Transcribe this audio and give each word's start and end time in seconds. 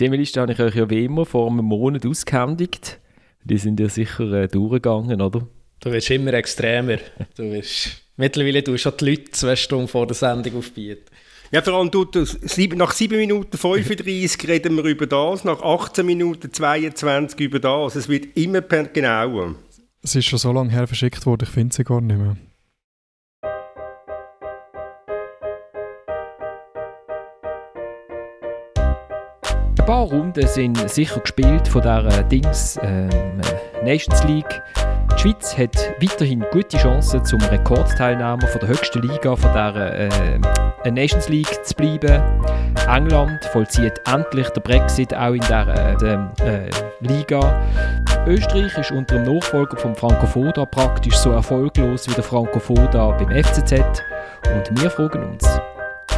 Die 0.00 0.08
Liste 0.08 0.40
habe 0.40 0.52
ich 0.52 0.60
euch 0.60 0.74
ja 0.74 0.90
wie 0.90 1.04
immer 1.04 1.24
vor 1.24 1.50
einem 1.50 1.64
Monat 1.64 2.04
ausgehändigt. 2.04 2.98
Die 3.44 3.58
sind 3.58 3.78
ja 3.78 3.88
sicher 3.88 4.32
äh, 4.32 4.48
durchgegangen, 4.48 5.20
oder? 5.20 5.46
Du 5.80 5.92
wirst 5.92 6.10
immer 6.10 6.32
extremer. 6.32 6.98
Du 7.36 7.44
wirst, 7.52 8.02
mittlerweile 8.16 8.62
du 8.62 8.76
schon 8.76 8.94
die 8.98 9.10
Leute 9.10 9.30
zwei 9.30 9.54
Stunden 9.54 9.86
vor 9.86 10.06
der 10.06 10.14
Sendung 10.14 10.56
aufbieten. 10.58 11.04
Ja, 11.52 11.62
vor 11.62 11.74
allem 11.74 11.90
du, 11.90 12.04
du, 12.04 12.24
nach 12.74 12.92
7 12.92 13.16
Minuten 13.16 13.56
35 13.56 14.48
reden 14.48 14.76
wir 14.76 14.84
über 14.84 15.06
das, 15.06 15.44
nach 15.44 15.62
18 15.62 16.04
Minuten 16.04 16.52
22 16.52 17.38
über 17.38 17.60
das. 17.60 17.94
Es 17.94 18.08
wird 18.08 18.36
immer 18.36 18.62
genauer. 18.62 19.54
Es 20.02 20.16
ist 20.16 20.24
schon 20.24 20.38
so 20.38 20.50
lange 20.52 20.70
her 20.70 20.86
verschickt 20.86 21.24
worden, 21.26 21.44
ich 21.44 21.50
finde 21.50 21.74
sie 21.74 21.84
gar 21.84 22.00
nicht 22.00 22.18
mehr. 22.18 22.36
Ein 30.04 30.10
paar 30.10 30.18
Runden 30.18 30.46
sind 30.46 30.90
sicher 30.90 31.18
gespielt 31.18 31.66
von 31.66 31.80
dieser 31.80 32.22
Dings 32.24 32.78
ähm, 32.82 33.08
Nations 33.82 34.22
League. 34.24 34.62
Die 35.16 35.22
Schweiz 35.22 35.56
hat 35.56 35.74
weiterhin 35.98 36.44
gute 36.52 36.76
Chancen, 36.76 37.24
zum 37.24 37.40
Rekordteilnehmer 37.40 38.36
der 38.36 38.68
höchsten 38.68 39.00
Liga 39.00 39.34
von 39.34 39.50
dieser 39.50 39.94
äh, 40.84 40.90
Nations 40.90 41.30
League 41.30 41.64
zu 41.64 41.74
bleiben. 41.74 42.22
England 42.86 43.46
vollzieht 43.46 43.98
endlich 44.04 44.46
den 44.50 44.62
Brexit 44.62 45.14
auch 45.14 45.32
in 45.32 45.40
dieser 45.40 46.02
äh, 46.02 46.70
Liga. 47.00 47.62
Österreich 48.26 48.76
ist 48.76 48.90
unter 48.90 49.14
dem 49.14 49.34
Nachfolger 49.34 49.78
von 49.78 49.94
Franco 49.94 50.26
Foda 50.26 50.66
praktisch 50.66 51.16
so 51.16 51.30
erfolglos 51.30 52.06
wie 52.10 52.14
der 52.14 52.24
Franco 52.24 52.58
Foda 52.58 53.12
beim 53.12 53.42
FCZ. 53.42 53.72
Und 54.52 54.82
wir 54.82 54.90
fragen 54.90 55.30
uns, 55.30 55.48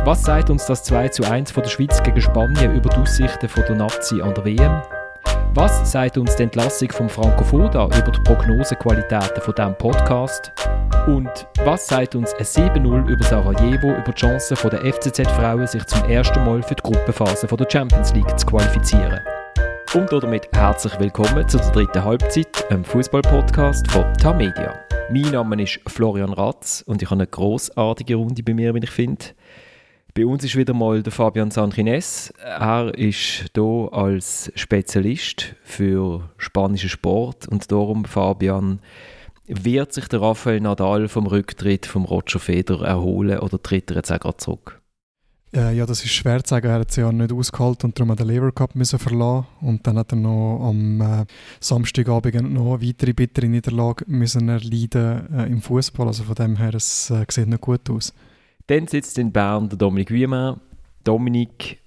was 0.04 0.22
sagt 0.22 0.50
uns 0.50 0.66
das 0.66 0.82
2 0.84 1.08
zu 1.08 1.24
1 1.24 1.50
von 1.50 1.62
der 1.62 1.70
Schweiz 1.70 2.02
gegen 2.02 2.20
Spanien 2.20 2.74
über 2.74 2.88
die 2.88 2.96
Aussichten 2.96 3.48
von 3.48 3.64
der 3.64 3.76
Nazi 3.76 4.20
an 4.20 4.34
der 4.34 4.44
WM? 4.44 4.82
Was 5.54 5.90
sagt 5.90 6.18
uns 6.18 6.36
die 6.36 6.44
Entlassung 6.44 6.90
von 6.90 7.08
Franco 7.08 7.42
Foda 7.44 7.86
über 7.86 8.12
die 8.12 8.20
Prognosequalitäten 8.20 9.42
von 9.42 9.54
diesem 9.54 9.74
Podcast? 9.78 10.52
Und 11.06 11.46
was 11.64 11.86
sagt 11.86 12.14
uns 12.14 12.34
ein 12.34 12.44
7-0 12.44 13.08
über 13.08 13.24
Sarajevo 13.24 13.88
über 13.88 14.12
die 14.12 14.20
Chancen 14.20 14.56
der 14.70 14.92
FCZ-Frauen, 14.92 15.66
sich 15.66 15.84
zum 15.86 16.04
ersten 16.08 16.44
Mal 16.44 16.62
für 16.62 16.74
die 16.74 16.82
Gruppenphase 16.82 17.46
der 17.46 17.66
Champions 17.70 18.12
League 18.12 18.38
zu 18.38 18.46
qualifizieren? 18.46 19.20
Und 19.94 20.12
damit 20.12 20.48
herzlich 20.52 20.98
willkommen 20.98 21.48
zu 21.48 21.58
der 21.58 21.70
dritten 21.70 22.04
Halbzeit, 22.04 22.70
einem 22.70 22.84
Fußball-Podcast 22.84 23.90
von 23.90 24.12
Tamedia. 24.14 24.74
Mein 25.08 25.30
Name 25.30 25.62
ist 25.62 25.80
Florian 25.86 26.32
Ratz 26.32 26.82
und 26.84 27.00
ich 27.00 27.08
habe 27.08 27.20
eine 27.20 27.28
großartige 27.28 28.16
Runde 28.16 28.42
bei 28.42 28.52
mir, 28.54 28.74
wie 28.74 28.80
ich 28.80 28.90
finde. 28.90 29.24
Bei 30.16 30.24
uns 30.24 30.42
ist 30.44 30.56
wieder 30.56 30.72
mal 30.72 31.02
der 31.02 31.12
Fabian 31.12 31.50
Sanchines. 31.50 32.32
Er 32.42 32.94
ist 32.96 33.50
hier 33.54 33.88
als 33.92 34.50
Spezialist 34.54 35.54
für 35.62 36.30
spanischen 36.38 36.88
Sport 36.88 37.46
und 37.46 37.70
darum, 37.70 38.06
Fabian, 38.06 38.78
wird 39.46 39.92
sich 39.92 40.08
der 40.08 40.22
Rafael 40.22 40.60
Nadal 40.60 41.08
vom 41.08 41.26
Rücktritt 41.26 41.84
vom 41.84 42.06
Roger 42.06 42.38
Federer 42.38 42.86
erholen 42.86 43.40
oder 43.40 43.62
tritt 43.62 43.90
er 43.90 43.96
jetzt 43.96 44.10
auch 44.10 44.20
gerade 44.20 44.38
zurück? 44.38 44.80
Äh, 45.54 45.76
ja, 45.76 45.84
das 45.84 46.02
ist 46.02 46.12
schwer 46.12 46.42
zu 46.42 46.48
sagen. 46.48 46.68
Er 46.68 46.80
hat 46.80 46.88
es 46.88 46.96
ja 46.96 47.12
nicht 47.12 47.30
ausgehalten 47.30 47.90
und 47.90 47.98
darum 47.98 48.12
hat 48.12 48.20
er 48.20 48.24
den 48.24 48.34
Lever 48.36 48.52
Cup 48.52 48.72
verlassen 48.72 49.46
und 49.60 49.86
dann 49.86 49.98
hat 49.98 50.12
er 50.12 50.16
noch 50.16 50.66
am 50.66 50.98
äh, 51.02 51.26
Samstagabend 51.60 52.54
noch 52.54 52.76
eine 52.76 52.88
weitere 52.88 53.12
bittere 53.12 53.48
Niederlage 53.48 54.06
müssen 54.08 54.48
erleiden 54.48 55.30
äh, 55.34 55.44
im 55.44 55.60
Fußball. 55.60 56.06
Also 56.06 56.24
von 56.24 56.36
dem 56.36 56.56
her, 56.56 56.74
es 56.74 57.12
sieht 57.28 57.48
nicht 57.48 57.60
gut 57.60 57.90
aus. 57.90 58.14
Dann 58.68 58.86
sitzt 58.86 59.18
in 59.18 59.32
Bern 59.32 59.68
der 59.68 59.78
Dominik 59.78 60.10
Wiemann. 60.10 60.60
Dominik, 61.04 61.78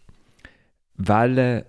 welcher 0.96 1.66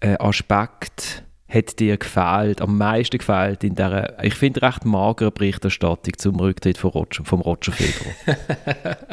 äh, 0.00 0.16
Aspekt 0.18 1.24
hat 1.48 1.78
dir 1.78 1.96
gefällt, 1.96 2.60
am 2.60 2.76
meisten 2.76 3.18
gefällt 3.18 3.64
in 3.64 3.74
dieser, 3.74 4.22
ich 4.22 4.34
finde, 4.34 4.62
recht 4.62 4.84
mageren 4.84 5.32
Berichterstattung 5.32 6.16
zum 6.18 6.36
Rücktritt 6.36 6.78
von 6.78 6.90
Roger, 6.90 7.24
vom 7.24 7.40
Roger 7.40 7.72
Federer? 7.72 9.08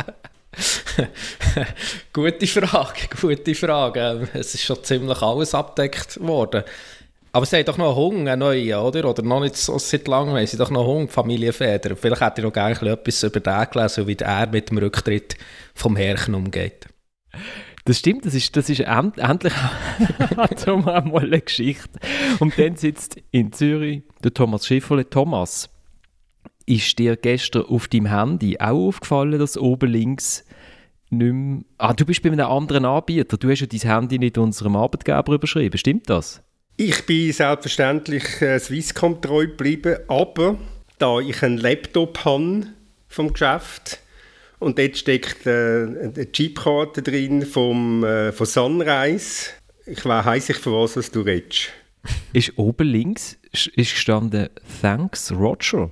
gute 2.14 2.48
Frage, 2.48 3.08
gute 3.22 3.56
Frage. 3.56 4.28
Es 4.34 4.54
ist 4.54 4.64
schon 4.64 4.84
ziemlich 4.84 5.22
alles 5.22 5.56
abdeckt 5.56 6.20
worden. 6.22 6.64
Aber 7.36 7.46
sie 7.46 7.58
haben 7.58 7.66
doch 7.66 7.78
noch 7.78 7.88
einen 7.88 7.96
Hunger, 7.98 8.38
neuen, 8.38 8.76
oder? 8.76 9.10
Oder 9.10 9.22
noch 9.22 9.42
nicht 9.42 9.58
so 9.58 9.78
seit 9.78 10.08
langem 10.08 10.38
haben 10.38 10.48
sie 10.48 10.56
doch 10.56 10.70
noch 10.72 10.88
Hunger, 10.88 11.10
Familie 11.10 11.52
Feder. 11.52 11.98
Vielleicht 11.98 12.22
hätte 12.22 12.40
ich 12.40 12.46
noch 12.46 12.54
gerne 12.54 12.80
etwas 12.80 13.24
über 13.24 13.42
den 13.42 13.70
gelesen, 13.72 14.08
wie 14.08 14.16
er 14.16 14.48
mit 14.48 14.70
dem 14.70 14.78
Rücktritt 14.78 15.36
vom 15.74 15.98
Herrchen 15.98 16.34
umgeht. 16.34 16.88
Das 17.84 18.00
stimmt, 18.00 18.26
das 18.26 18.36
ist, 18.36 18.56
das 18.56 18.70
ist 18.70 18.80
end, 18.80 19.18
endlich 19.18 19.52
mal 20.38 20.48
eine 21.24 21.42
Geschichte. 21.42 22.00
Und 22.40 22.58
dann 22.58 22.78
sitzt 22.78 23.18
in 23.32 23.52
Zürich 23.52 24.04
der 24.24 24.34
Thomas 24.34 24.66
Schifferle. 24.66 25.10
Thomas, 25.10 25.70
ist 26.66 26.98
dir 26.98 27.18
gestern 27.18 27.66
auf 27.66 27.90
deinem 27.90 28.06
Handy 28.06 28.62
auch 28.62 28.88
aufgefallen, 28.88 29.40
dass 29.40 29.58
oben 29.58 29.92
links 29.92 30.46
nicht 31.10 31.34
mehr... 31.34 31.64
Ah, 31.80 31.92
du 31.92 32.06
bist 32.06 32.24
bei 32.24 32.32
einem 32.32 32.48
anderen 32.48 32.86
Anbieter. 32.86 33.36
Du 33.36 33.50
hast 33.50 33.60
ja 33.60 33.68
dein 33.68 33.82
Handy 33.82 34.20
nicht 34.20 34.38
unserem 34.38 34.78
Arbeitgeber 34.78 35.34
überschrieben. 35.34 35.78
Stimmt 35.78 36.10
das? 36.10 36.42
Ich 36.78 37.06
bin 37.06 37.32
selbstverständlich 37.32 38.42
äh, 38.42 38.60
Swisscom 38.60 39.22
treu 39.22 39.48
geblieben, 39.48 39.96
aber 40.10 40.58
da 40.98 41.20
ich 41.20 41.42
einen 41.42 41.58
Laptop 41.58 42.26
habe 42.26 42.68
vom 43.08 43.32
Geschäft 43.32 44.00
und 44.60 44.78
dort 44.78 44.98
steckt 44.98 45.48
äh, 45.48 45.84
eine 45.84 46.32
Chipkarte 46.34 47.02
drin 47.02 47.46
vom, 47.46 48.04
äh, 48.04 48.34
von 48.34 48.46
Sunrise, 48.46 49.52
ich 49.86 50.06
weiß 50.06 50.50
nicht, 50.50 50.60
von 50.60 50.74
was 50.74 50.98
was 50.98 51.10
du 51.12 51.22
redest. 51.22 51.70
Ist 52.34 52.58
oben 52.58 52.88
links 52.88 53.38
ist 53.54 53.72
gestanden 53.76 54.50
«Thanks, 54.82 55.32
Roger». 55.32 55.92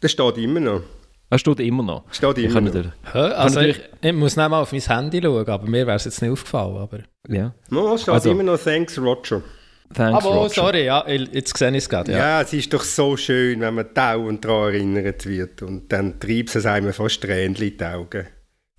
Das 0.00 0.12
steht 0.12 0.36
immer 0.36 0.60
noch. 0.60 0.82
Das 1.30 1.40
steht 1.40 1.60
immer 1.60 1.82
noch? 1.82 2.04
Steht 2.12 2.36
immer 2.36 2.60
noch. 2.60 2.74
Nicht, 2.74 3.14
also 3.14 3.60
ich, 3.60 3.80
ich, 4.02 4.12
muss 4.12 4.36
nicht 4.36 4.50
mal 4.50 4.60
auf 4.60 4.72
mein 4.72 4.82
Handy 4.82 5.22
schauen, 5.22 5.48
aber 5.48 5.66
mir 5.66 5.86
wäre 5.86 5.96
es 5.96 6.04
jetzt 6.04 6.20
nicht 6.20 6.30
aufgefallen. 6.30 6.76
Aber. 6.76 6.98
Ja. 7.28 7.54
No, 7.70 7.94
es 7.94 8.02
steht 8.02 8.12
also, 8.12 8.30
immer 8.30 8.42
noch 8.42 8.58
«Thanks, 8.58 8.98
Roger». 8.98 9.42
Thanks, 9.94 10.24
Aber 10.24 10.42
oh, 10.42 10.48
sorry, 10.48 10.86
ja, 10.86 11.06
jetzt 11.08 11.56
sehe 11.56 11.70
ich 11.70 11.76
es 11.76 11.88
gerade. 11.88 12.12
Ja. 12.12 12.18
ja, 12.18 12.42
es 12.42 12.52
ist 12.52 12.72
doch 12.72 12.82
so 12.82 13.16
schön, 13.16 13.60
wenn 13.60 13.74
man 13.74 13.86
dauernd 13.92 14.44
daran 14.44 14.74
erinnert 14.74 15.26
wird. 15.26 15.62
Und 15.62 15.92
dann 15.92 16.18
treibt 16.18 16.54
es 16.54 16.66
einem 16.66 16.92
fast 16.92 17.20
Tränchen 17.20 17.66
in 17.66 17.76
die 17.76 17.84
Augen. 17.84 18.26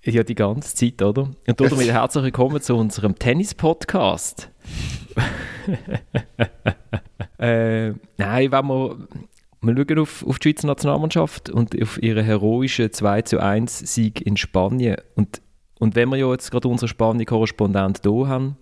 Ja, 0.06 0.24
die 0.24 0.36
ganze 0.36 0.76
Zeit, 0.76 1.02
oder? 1.02 1.30
Und 1.48 1.62
damit 1.62 1.90
herzlich 1.90 2.26
willkommen 2.26 2.62
zu 2.62 2.76
unserem 2.76 3.18
Tennis-Podcast. 3.18 4.50
äh, 7.40 7.90
nein, 8.18 8.52
wenn 8.52 8.68
wir, 8.68 8.98
wir 9.62 9.76
schauen 9.76 10.00
auf, 10.00 10.28
auf 10.28 10.40
die 10.40 10.50
Schweizer 10.50 10.68
Nationalmannschaft 10.68 11.50
und 11.50 11.82
auf 11.82 12.02
ihren 12.02 12.26
heroischen 12.26 12.92
2 12.92 13.22
zu 13.22 13.40
1 13.40 13.94
Sieg 13.94 14.26
in 14.26 14.36
Spanien. 14.36 14.98
Und, 15.16 15.42
und 15.80 15.96
wenn 15.96 16.10
wir 16.10 16.18
ja 16.18 16.30
jetzt 16.32 16.52
gerade 16.52 16.68
unseren 16.68 16.90
Spanien-Korrespondent 16.90 18.02
hier 18.04 18.28
haben, 18.28 18.58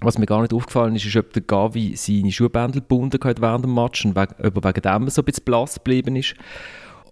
was 0.00 0.18
mir 0.18 0.26
gar 0.26 0.42
nicht 0.42 0.54
aufgefallen 0.54 0.94
ist, 0.96 1.06
ist, 1.06 1.16
ob 1.16 1.32
der 1.32 1.42
Gavi 1.42 1.96
seine 1.96 2.30
Schuhbändel 2.30 2.82
gebunden 2.82 3.18
hat 3.24 3.40
während 3.40 3.64
dem 3.64 3.74
Match 3.74 4.04
und 4.04 4.16
ob 4.16 4.38
er 4.38 4.64
wegen 4.64 4.82
dem 4.82 5.08
so 5.08 5.22
ein 5.22 5.24
bisschen 5.24 5.44
blass 5.44 5.74
geblieben 5.74 6.16
ist. 6.16 6.34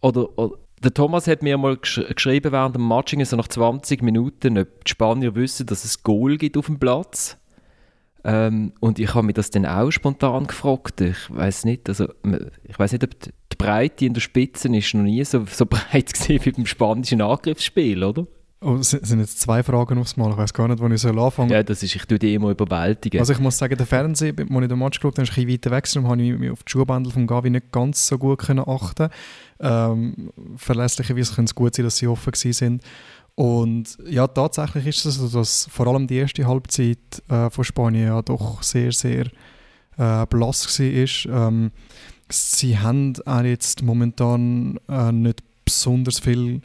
Oder, 0.01 0.39
oder 0.39 0.57
der 0.83 0.95
Thomas 0.95 1.27
hat 1.27 1.43
mir 1.43 1.59
mal 1.59 1.77
gesch 1.77 2.01
geschrieben 2.15 2.53
während 2.53 2.77
dem 2.77 2.87
Matching, 2.87 3.25
so 3.25 3.37
nach 3.37 3.49
20 3.49 4.03
Minuten, 4.03 4.59
ob 4.59 4.85
die 4.85 4.91
Spanier 4.91 5.35
wissen, 5.35 5.67
dass 5.67 5.85
es 5.85 6.03
Goal 6.03 6.37
gibt 6.37 6.57
auf 6.57 6.67
dem 6.67 6.79
Platz. 6.79 7.39
Ähm, 8.25 8.73
und 8.81 8.99
ich 8.99 9.15
habe 9.15 9.27
mich 9.27 9.35
das 9.35 9.51
dann 9.51 9.67
auch 9.67 9.91
spontan 9.91 10.47
gefragt. 10.47 11.01
Ich 11.01 11.31
weiß 11.31 11.65
nicht, 11.65 11.89
also 11.89 12.09
ich 12.65 12.79
weiß 12.79 12.93
nicht, 12.93 13.05
ob 13.05 13.19
die 13.21 13.31
Breite 13.57 14.05
in 14.05 14.15
der 14.15 14.21
Spitze 14.21 14.69
ist 14.77 14.95
noch 14.95 15.03
nie 15.03 15.25
so, 15.25 15.45
so 15.47 15.65
breit 15.71 16.13
gesehen 16.13 16.45
wie 16.45 16.51
beim 16.51 16.67
spanischen 16.67 17.23
Angriffsspiel, 17.23 18.05
oder? 18.05 18.27
Oh, 18.67 18.75
es 18.79 18.91
sind 18.91 19.21
jetzt 19.21 19.41
zwei 19.41 19.63
Fragen 19.63 19.97
aufs 19.99 20.17
Mal. 20.17 20.33
Ich 20.33 20.37
weiß 20.37 20.53
gar 20.53 20.67
nicht, 20.67 20.81
wo 20.81 20.89
ich 20.89 21.01
soll 21.01 21.17
anfangen 21.21 21.51
Ja, 21.51 21.63
das 21.63 21.85
ist, 21.85 21.95
ich 21.95 22.05
tue 22.05 22.19
die 22.19 22.35
immer 22.35 22.51
überwältigen. 22.51 23.21
Also 23.21 23.33
ich 23.33 23.39
muss 23.39 23.57
sagen, 23.57 23.77
der 23.77 23.87
Fernseher, 23.87 24.35
als 24.37 24.41
ich 24.41 24.69
den 24.69 24.79
Match 24.81 24.99
geschaut 24.99 25.19
habe, 25.19 25.23
ist 25.23 25.39
ein 25.39 25.47
bisschen 25.47 25.49
weiter 25.49 25.71
weg. 25.71 25.89
Darum 25.95 26.11
habe 26.11 26.23
ich 26.23 26.37
mich 26.37 26.51
auf 26.51 26.65
die 26.65 26.73
Schuhbändel 26.73 27.13
von 27.13 27.29
Gavi 27.29 27.49
nicht 27.49 27.71
ganz 27.71 28.09
so 28.09 28.19
gut 28.19 28.41
können 28.41 28.65
achten 28.67 29.09
ähm, 29.61 30.33
Verlässlicherweise 30.57 31.33
könnte 31.33 31.51
es 31.51 31.55
gut 31.55 31.77
sein, 31.77 31.85
dass 31.85 31.99
sie 31.99 32.09
offen 32.09 32.33
sind. 32.35 32.83
Und 33.37 33.99
ja, 34.05 34.27
tatsächlich 34.27 34.89
ist 34.89 35.05
es 35.05 35.15
so, 35.15 35.29
dass 35.29 35.69
vor 35.71 35.87
allem 35.87 36.09
die 36.09 36.17
erste 36.17 36.45
Halbzeit 36.45 37.23
äh, 37.29 37.49
von 37.51 37.63
Spanien 37.63 38.09
ja 38.09 38.21
doch 38.21 38.65
sehr, 38.65 38.91
sehr 38.91 39.27
äh, 39.97 40.27
blass 40.27 40.81
war. 40.81 41.49
Ähm, 41.49 41.71
sie 42.29 42.77
haben 42.77 43.15
auch 43.27 43.43
jetzt 43.43 43.85
momentan 43.85 44.81
äh, 44.89 45.13
nicht 45.13 45.45
besonders 45.65 46.19
viel 46.19 46.63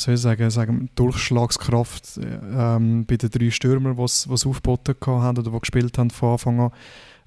soll 0.00 0.14
ich 0.14 0.20
sagen, 0.20 0.50
sagen 0.50 0.90
Durchschlagskraft 0.94 2.18
ähm, 2.18 3.06
bei 3.06 3.16
den 3.16 3.30
drei 3.30 3.50
Stürmern, 3.50 3.96
die 3.96 4.02
es 4.02 4.26
aufgeboten 4.28 4.94
haben 5.06 5.38
oder 5.38 5.50
die 5.50 5.60
gespielt 5.60 5.96
haben 5.98 6.10
von 6.10 6.32
Anfang 6.32 6.60
an. 6.60 6.70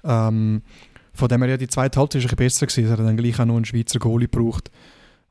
Ähm, 0.04 0.62
von 1.12 1.28
dem 1.28 1.42
her 1.42 1.50
ja 1.50 1.56
die 1.56 1.68
zweite 1.68 2.00
Halbzeit 2.00 2.24
ist 2.24 2.36
besser 2.36 2.66
gewesen. 2.66 2.84
Es 2.84 2.90
hat 2.90 2.98
dann 2.98 3.16
gleich 3.16 3.38
auch 3.40 3.44
noch 3.44 3.56
einen 3.56 3.64
Schweizer 3.64 3.98
Goalie 3.98 4.28
gebraucht. 4.28 4.70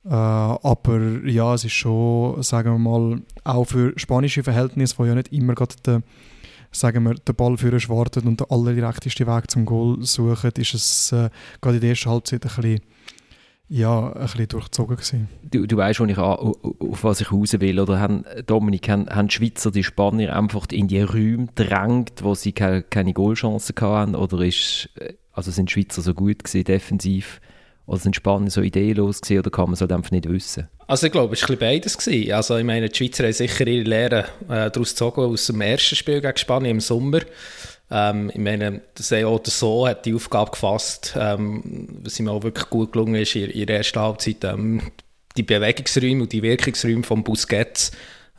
Äh, 0.05 0.09
aber 0.09 1.25
ja, 1.25 1.53
es 1.53 1.65
ist 1.65 1.73
schon, 1.73 2.41
sagen 2.43 2.73
wir 2.73 2.79
mal, 2.79 3.21
auch 3.43 3.65
für 3.65 3.93
spanische 3.97 4.43
Verhältnisse, 4.43 4.95
wo 4.97 5.05
ja 5.05 5.15
nicht 5.15 5.31
immer 5.31 5.55
gerade 5.55 5.75
der, 5.85 6.01
sagen 6.71 7.03
wir, 7.03 7.15
den 7.15 7.35
Ball 7.35 7.57
für 7.57 7.71
wartet 7.89 8.25
und 8.25 8.39
der 8.39 8.51
allerdirekteste 8.51 9.27
Weg 9.27 9.49
zum 9.51 9.65
Goal 9.65 9.97
suchen, 10.01 10.51
ist 10.57 10.73
es 10.73 11.11
äh, 11.11 11.29
gerade 11.61 11.75
in 11.75 11.81
der 11.81 11.89
ersten 11.91 12.09
Halbzeit 12.09 12.45
ein 12.45 12.55
bisschen, 12.55 12.81
ja, 13.69 14.11
ein 14.11 14.21
bisschen 14.21 14.47
durchzogen 14.49 14.97
gewesen. 14.97 15.29
Du, 15.41 15.65
du 15.65 15.77
weißt, 15.77 16.01
ich, 16.01 16.17
auf 16.17 17.03
was 17.03 17.21
ich 17.21 17.31
raus 17.31 17.59
will. 17.59 17.79
Oder 17.79 17.99
haben, 17.99 18.25
Dominik, 18.45 18.89
haben, 18.89 19.09
haben 19.09 19.27
die 19.29 19.35
Schweizer 19.35 19.71
die 19.71 19.83
Spanier 19.83 20.35
einfach 20.35 20.67
in 20.71 20.87
die 20.87 21.01
Räume 21.01 21.47
gedrängt, 21.47 22.23
wo 22.23 22.35
sie 22.35 22.51
keine, 22.51 22.83
keine 22.83 23.13
Goalchancen 23.13 23.75
hatten? 23.79 24.15
Oder 24.15 24.41
ist, 24.41 24.89
äh, 24.99 25.13
also 25.31 25.49
sind 25.49 25.69
die 25.69 25.73
Schweizer 25.73 26.01
so 26.01 26.13
gut 26.13 26.43
gewesen, 26.43 26.65
defensiv? 26.65 27.39
Oder 27.85 27.99
sind 27.99 28.15
Spanier 28.15 28.49
so 28.49 28.61
ideenlos 28.61 29.21
gewesen, 29.21 29.39
oder 29.39 29.49
kann 29.49 29.65
man 29.65 29.73
es 29.73 29.81
halt 29.81 29.91
einfach 29.91 30.11
nicht 30.11 30.29
wissen? 30.29 30.67
Also 30.87 31.07
ich 31.07 31.11
glaube, 31.11 31.33
es 31.33 31.49
war 31.49 31.55
beides. 31.55 31.97
Gewesen. 31.97 32.31
Also 32.31 32.57
ich 32.57 32.63
meine, 32.63 32.89
die 32.89 32.95
Schweizer 32.95 33.23
haben 33.23 33.33
sicher 33.33 33.67
ihre 33.67 33.83
Lehre 33.83 34.25
äh, 34.43 34.69
daraus 34.69 34.91
gezogen 34.91 35.21
aus 35.21 35.47
dem 35.47 35.61
ersten 35.61 35.95
Spiel 35.95 36.21
gegen 36.21 36.37
Spanien 36.37 36.71
im 36.71 36.79
Sommer. 36.79 37.21
Ähm, 37.93 38.31
ich 38.33 38.39
meine, 38.39 38.81
das 38.95 39.13
auch 39.13 39.39
so 39.45 39.87
hat 39.87 40.05
die 40.05 40.15
Aufgabe 40.15 40.49
gefasst, 40.49 41.13
ähm, 41.15 41.87
was 42.01 42.19
ihm 42.19 42.27
auch 42.27 42.41
wirklich 42.41 42.67
gut 42.71 42.93
gelungen 42.93 43.15
ist, 43.15 43.35
in, 43.35 43.51
in 43.51 43.67
der 43.67 43.77
ersten 43.77 43.99
Halbzeit 43.99 44.43
ähm, 44.43 44.81
die 45.37 45.43
Bewegungsräume 45.43 46.23
und 46.23 46.31
die 46.31 46.41
Wirkungsräume 46.41 47.03
von 47.03 47.23
Busquets 47.23 47.91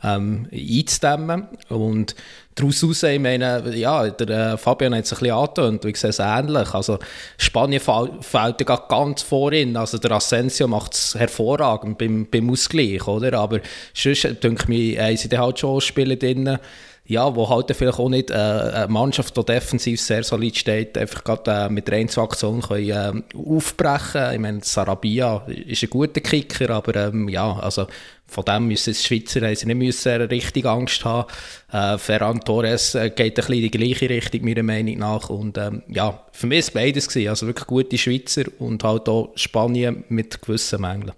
ähm, 0.03 0.49
einzudämmen. 0.51 1.47
Und 1.69 2.15
daraus 2.55 2.81
heraus, 2.81 3.03
ich 3.03 3.19
meine, 3.19 3.73
ja, 3.75 4.09
der 4.09 4.53
äh, 4.53 4.57
Fabian 4.57 4.93
hat 4.93 5.05
es 5.05 5.13
ein 5.13 5.19
bisschen 5.19 5.35
angetönt, 5.35 5.85
ich 5.85 5.97
sehe 5.97 6.09
es 6.09 6.19
ähnlich. 6.19 6.73
Also 6.73 6.99
Spanien 7.37 7.81
fällt 7.81 8.59
ja 8.59 8.75
ganz 8.89 9.21
vorin, 9.21 9.77
also 9.77 9.97
der 9.97 10.11
Asensio 10.11 10.67
macht 10.67 10.95
es 10.95 11.15
hervorragend 11.15 11.97
beim, 11.97 12.27
beim 12.29 12.49
Ausgleich, 12.49 13.07
oder? 13.07 13.39
Aber 13.39 13.61
sonst, 13.93 14.43
denke 14.43 14.73
ich 14.73 14.99
haben 14.99 15.15
sie 15.15 15.37
halt 15.37 15.59
schon 15.59 15.79
Spiele 15.79 16.17
drin, 16.17 16.59
ja, 17.07 17.35
wo 17.35 17.47
halt 17.47 17.75
vielleicht 17.75 17.99
auch 17.99 18.09
nicht 18.09 18.31
äh, 18.31 18.33
eine 18.33 18.87
Mannschaft, 18.87 19.37
die 19.37 19.45
defensiv 19.45 20.01
sehr 20.01 20.23
solid 20.23 20.57
steht, 20.57 20.97
einfach 20.97 21.23
gerade 21.23 21.51
äh, 21.51 21.69
mit 21.69 21.87
der 21.87 21.97
Einzelaktion 21.97 22.61
können, 22.61 22.89
äh, 22.89 23.37
aufbrechen. 23.37 24.33
Ich 24.33 24.39
meine, 24.39 24.59
Sarabia 24.63 25.45
ist 25.47 25.83
ein 25.83 25.89
guter 25.89 26.21
Kicker, 26.21 26.71
aber 26.71 26.95
ähm, 26.95 27.29
ja, 27.29 27.59
also 27.59 27.85
von 28.27 28.43
dem 28.43 28.67
müssen 28.67 28.93
die 28.93 28.99
Schweizer 28.99 29.55
sie 29.55 29.67
nicht 29.67 29.75
müssen 29.75 30.21
richtig 30.23 30.65
Angst 30.65 31.05
haben. 31.05 31.29
Äh, 31.71 31.99
Ferran 31.99 32.41
Torres 32.41 32.95
äh, 32.95 33.11
geht 33.11 33.33
ein 33.33 33.33
bisschen 33.35 33.53
in 33.53 33.61
die 33.61 33.71
gleiche 33.71 34.09
Richtung, 34.09 34.43
meiner 34.43 34.63
Meinung 34.63 34.97
nach. 34.97 35.29
Und 35.29 35.59
ähm, 35.59 35.83
ja, 35.87 36.25
für 36.31 36.47
mich 36.47 36.55
war 36.55 36.67
es 36.67 36.71
beides. 36.71 37.07
Gewesen. 37.07 37.29
Also 37.29 37.45
wirklich 37.45 37.67
gute 37.67 37.97
Schweizer 37.99 38.45
und 38.57 38.83
halt 38.83 39.07
auch 39.07 39.31
Spanien 39.35 40.05
mit 40.09 40.41
gewissen 40.41 40.81
Mängeln. 40.81 41.11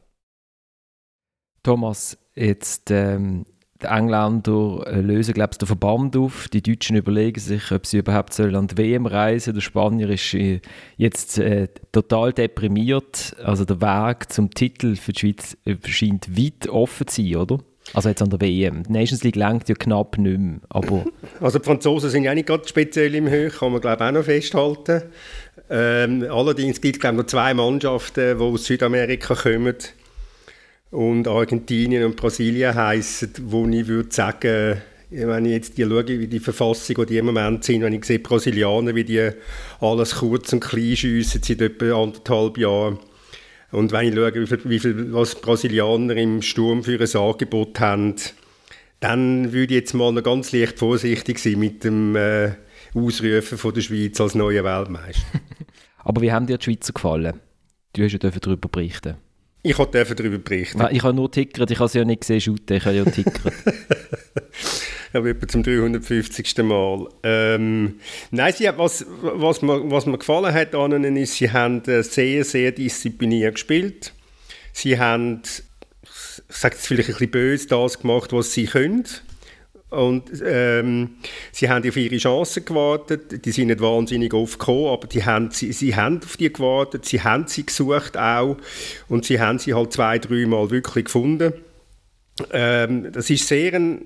Thomas, 1.64 2.18
jetzt 2.36 2.92
ähm, 2.92 3.46
die 3.82 3.86
Engländer 3.86 4.84
äh, 4.88 5.02
lösen, 5.02 5.34
glaube 5.34 5.52
ich, 5.54 5.58
den 5.58 5.68
Verband 5.68 6.18
auf. 6.18 6.48
Die 6.50 6.62
Deutschen 6.62 6.96
überlegen 6.96 7.40
sich, 7.40 7.72
ob 7.72 7.86
sie 7.86 8.00
überhaupt 8.00 8.40
an 8.40 8.68
die 8.68 8.78
WM 8.78 9.06
reisen 9.06 9.54
Der 9.54 9.62
Spanier 9.62 10.10
ist 10.10 10.34
äh, 10.34 10.62
jetzt 10.98 11.38
äh, 11.38 11.68
total 11.92 12.34
deprimiert. 12.34 13.36
Also 13.44 13.66
der 13.66 13.82
Weg 13.82 14.32
zum 14.32 14.52
Titel 14.52 14.96
für 14.96 15.14
die 15.14 15.20
Schweiz 15.20 15.58
äh, 15.66 15.76
scheint 15.86 16.38
weit 16.38 16.68
offen 16.70 17.08
zu 17.08 17.22
sein, 17.22 17.36
oder? 17.36 17.60
Also 17.94 18.10
jetzt 18.10 18.22
an 18.22 18.30
der 18.30 18.42
WM. 18.42 18.84
Die 18.84 18.92
Nations 18.92 19.24
League 19.24 19.38
lenkt 19.38 19.70
ja 19.70 19.76
knapp 19.76 20.18
nicht 20.18 20.40
mehr, 20.40 20.60
aber... 20.70 21.06
Also 21.40 21.60
die 21.60 21.66
Franzosen 21.66 22.10
sind 22.10 22.24
ja 22.24 22.34
nicht 22.34 22.48
gerade 22.48 22.68
speziell 22.68 23.14
im 23.16 23.30
Höch, 23.30 23.60
kann 23.60 23.72
man 23.72 23.82
glaube 23.82 24.06
auch 24.06 24.12
noch 24.12 24.24
festhalten. 24.24 25.04
Ähm, 25.70 26.26
allerdings 26.30 26.82
gibt 26.82 26.96
es 26.96 27.02
glaube 27.02 27.18
noch 27.18 27.28
zwei 27.28 27.54
Mannschaften, 27.54 28.38
die 28.38 28.44
aus 28.44 28.66
Südamerika 28.66 29.36
kommen 29.36 29.76
und 30.92 31.28
Argentinien 31.28 32.06
und 32.06 32.16
Brasilien 32.16 32.74
heißen, 32.74 33.34
wo 33.44 33.68
ich 33.68 33.88
würde 33.88 34.14
sagen, 34.14 34.82
wenn 35.10 35.46
ich 35.46 35.52
jetzt 35.52 35.78
die 35.78 35.84
schaue, 35.84 36.08
wie 36.08 36.28
die 36.28 36.40
Verfassung, 36.40 37.06
die 37.06 37.18
im 37.18 37.28
Moment 37.28 37.64
sind, 37.64 37.82
wenn 37.82 37.94
ich 37.94 38.06
sehe 38.06 38.20
Brasilianer, 38.20 38.94
wie 38.96 39.04
die 39.04 39.30
alles 39.80 40.16
kurz 40.16 40.52
und 40.54 40.60
klein 40.60 40.96
schiessen 40.96 41.42
seit 41.44 41.62
etwa 41.62 42.04
anderthalb 42.04 42.58
Jahren. 42.58 43.00
Und 43.72 43.92
wenn 43.92 44.08
ich 44.08 44.16
schaue, 44.16 44.34
wie 44.34 44.48
viel, 44.48 44.60
wie 44.66 44.80
viel, 44.80 45.14
was 45.14 45.36
Brasilianer 45.36 46.16
im 46.16 46.42
Sturm 46.42 46.84
für 46.84 47.00
ein 47.00 47.22
Angebot 47.22 47.80
haben, 47.80 48.16
dann 49.00 49.54
würde 49.54 49.74
ich 49.74 49.82
jetzt 49.82 49.94
mal 49.94 50.12
noch 50.12 50.24
ganz 50.24 50.52
leicht 50.52 50.80
vorsichtig 50.80 51.40
sein 51.40 51.60
mit 51.60 51.84
dem 51.84 52.16
äh, 52.16 52.54
Ausrufen 52.94 53.58
von 53.58 53.74
der 53.74 53.82
Schweiz 53.82 54.20
als 54.20 54.36
neuer 54.36 54.64
Weltmeister. 54.64 55.22
Aber 56.00 56.22
wie 56.22 56.32
haben 56.32 56.48
dir 56.48 56.58
die 56.58 56.64
Schweizer 56.64 56.94
gefallen? 56.94 57.40
Du 57.94 58.04
hast 58.04 58.14
ja 58.14 58.18
darüber 58.18 58.70
berichten. 58.70 59.18
Ich 59.68 59.76
durfte 59.76 60.16
darüber 60.16 60.38
berichten. 60.38 60.78
Nein, 60.78 60.96
ich 60.96 61.04
habe 61.04 61.14
nur 61.14 61.32
tickert, 61.32 61.70
ich 61.72 61.80
habe 61.80 61.90
sie 61.90 62.00
ja 62.00 62.06
nicht 62.06 62.22
gesehen, 62.22 62.40
shooten, 62.40 62.78
ich 62.78 62.86
habe 62.86 62.96
ja 62.96 63.06
tickert. 63.06 63.54
aber 65.14 65.28
etwa 65.28 65.48
zum 65.48 65.64
350. 65.64 66.58
Mal. 66.60 67.08
Ähm, 67.24 68.00
nein, 68.32 68.54
sie 68.54 68.68
hat, 68.68 68.78
was, 68.78 69.06
was, 69.22 69.62
mir, 69.62 69.92
was 69.92 70.06
mir 70.06 70.18
gefallen 70.18 70.54
hat 70.54 70.74
an 70.76 70.94
ihnen 70.94 71.18
ist, 71.18 71.36
sie 71.36 71.52
haben 71.52 71.82
sehr, 71.86 72.44
sehr 72.44 72.72
diszipliniert 72.72 73.56
gespielt. 73.56 74.14
Sie 74.72 74.98
haben, 74.98 75.42
ich 76.04 76.56
sage 76.56 76.76
jetzt 76.76 76.88
vielleicht 76.88 77.10
ein 77.10 77.14
bisschen 77.14 77.32
böse, 77.32 77.68
das 77.68 78.00
gemacht, 78.00 78.32
was 78.32 78.54
sie 78.54 78.66
können. 78.66 79.06
Und 79.90 80.44
ähm, 80.46 81.18
sie 81.54 81.70
haben 81.70 81.88
auf 81.88 81.96
ihre 81.96 82.18
Chancen 82.18 82.66
gewartet. 82.66 83.46
Die 83.46 83.52
sind 83.52 83.68
nicht 83.68 83.80
wahnsinnig 83.80 84.34
oft 84.34 84.60
gekommen, 84.60 84.88
aber 84.88 85.08
die 85.08 85.24
haben, 85.24 85.52
sie, 85.52 85.72
sie 85.72 85.96
haben 85.96 86.20
auf 86.24 86.36
die 86.36 86.52
gewartet. 86.52 87.06
Sie 87.06 87.22
haben 87.22 87.48
sie 87.48 87.66
gesucht 87.66 88.18
auch. 88.18 88.58
Und 89.08 89.26
sie 89.26 89.40
haben 89.40 89.60
sie 89.60 89.74
halt 89.74 89.94
zwei, 89.94 90.20
dreimal 90.20 90.72
wirklich 90.72 91.06
gefunden. 91.06 91.54
Ähm, 92.52 93.12
das 93.14 93.30
ist 93.30 93.48
sehr 93.48 93.74
ein, 93.74 94.02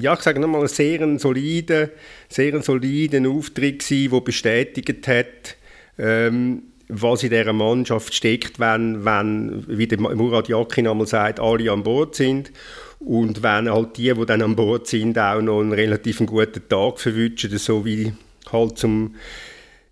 ja, 0.00 0.14
ich 0.14 0.20
sage 0.20 0.40
nochmal, 0.40 0.66
sehr 0.68 1.00
ein 1.02 1.18
solider, 1.18 1.90
sehr 2.28 2.54
ein 2.54 2.62
solider 2.62 3.28
Auftritt 3.28 3.84
gewesen, 3.84 4.10
der 4.10 4.20
bestätigt 4.20 5.08
hat, 5.08 5.56
ähm, 5.98 6.62
was 6.88 7.22
in 7.22 7.30
dieser 7.30 7.52
Mannschaft 7.52 8.14
steckt, 8.14 8.58
wenn, 8.58 9.04
wenn 9.04 9.64
wie 9.68 9.86
der 9.86 10.00
Murat 10.00 10.48
Yakin 10.48 10.88
einmal 10.88 11.06
sagt, 11.06 11.38
alle 11.38 11.70
an 11.70 11.82
Bord 11.82 12.14
sind. 12.14 12.50
Und 13.00 13.42
wenn 13.42 13.70
halt 13.70 13.96
die, 13.96 14.12
die 14.12 14.26
dann 14.26 14.42
an 14.42 14.56
Bord 14.56 14.86
sind, 14.86 15.18
auch 15.18 15.40
noch 15.40 15.60
einen 15.60 15.72
relativ 15.72 16.18
guten 16.18 16.68
Tag 16.68 16.98
verwünschen, 16.98 17.56
so 17.58 17.84
wie 17.84 18.12
halt 18.50 18.78
zum 18.78 19.14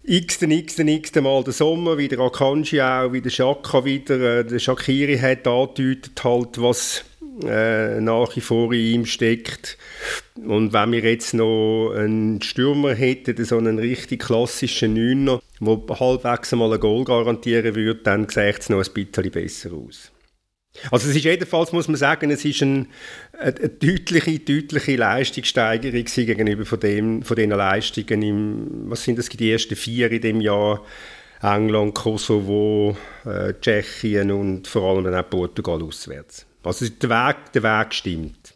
x-ten, 0.03 0.51
x-ten, 0.51 0.89
x-ten 0.89 1.25
Mal 1.25 1.43
der 1.45 1.53
Sommer, 1.53 1.99
wie 1.99 2.09
der 2.09 2.21
Akanji 2.21 2.81
auch, 2.81 3.13
wie 3.13 3.21
der 3.21 3.31
Shaka 3.31 3.85
wieder, 3.85 4.39
äh, 4.39 4.45
der 4.45 4.59
Shakiri 4.59 5.19
hat 5.19 5.47
angedeutet 5.47 6.23
halt, 6.23 6.61
was 6.61 7.05
äh, 7.45 8.01
nach 8.01 8.35
wie 8.37 8.41
vor 8.41 8.73
in 8.73 8.81
ihm 8.81 9.07
steckt. 9.07 9.77
Und 10.37 10.73
wenn 10.73 10.93
wir 10.93 11.01
jetzt 11.01 11.35
noch 11.35 11.93
einen 11.95 12.41
Stürmer 12.41 12.95
hätten, 12.95 13.45
so 13.45 13.59
einen 13.59 13.79
richtig 13.79 14.23
klassischen 14.23 14.95
Neuner, 14.95 15.43
der 15.61 16.01
halbwegs 16.01 16.53
mal 16.53 16.73
ein 16.73 16.81
Goal 16.81 17.05
garantieren 17.05 17.75
würde, 17.75 18.01
dann 18.03 18.29
sähe 18.29 18.55
es 18.59 18.69
noch 18.69 18.85
ein 18.85 18.93
bisschen 18.93 19.31
besser 19.31 19.73
aus. 19.73 20.13
Also 20.91 21.09
es 21.09 21.17
ist 21.17 21.25
jedenfalls, 21.25 21.73
muss 21.73 21.89
man 21.89 21.97
sagen, 21.97 22.31
es 22.31 22.45
ist 22.45 22.63
ein, 22.63 22.89
eine, 23.39 23.57
eine 23.57 23.69
deutliche, 23.69 24.39
deutliche 24.39 24.97
Leistungssteigerung 24.97 26.05
gegenüber 26.05 26.65
von, 26.65 26.81
dem, 26.81 27.23
von 27.23 27.37
den 27.37 27.51
Leistungen 27.51 28.23
im, 28.23 28.91
was 28.91 29.05
sind 29.05 29.19
das, 29.19 29.29
die 29.29 29.53
ersten 29.53 29.77
vier 29.77 30.11
in 30.11 30.21
dem 30.21 30.41
Jahr, 30.41 30.83
England, 31.43 31.95
Kosovo, 31.95 32.97
äh, 33.25 33.55
Tschechien 33.61 34.31
und 34.31 34.67
vor 34.67 34.83
allem 34.83 35.05
dann 35.05 35.15
auch 35.15 35.29
Portugal 35.29 35.83
auswärts. 35.83 36.47
Also 36.63 36.89
der 36.89 37.11
Weg, 37.11 37.53
der 37.53 37.63
Weg 37.63 37.95
stimmt. 37.95 38.55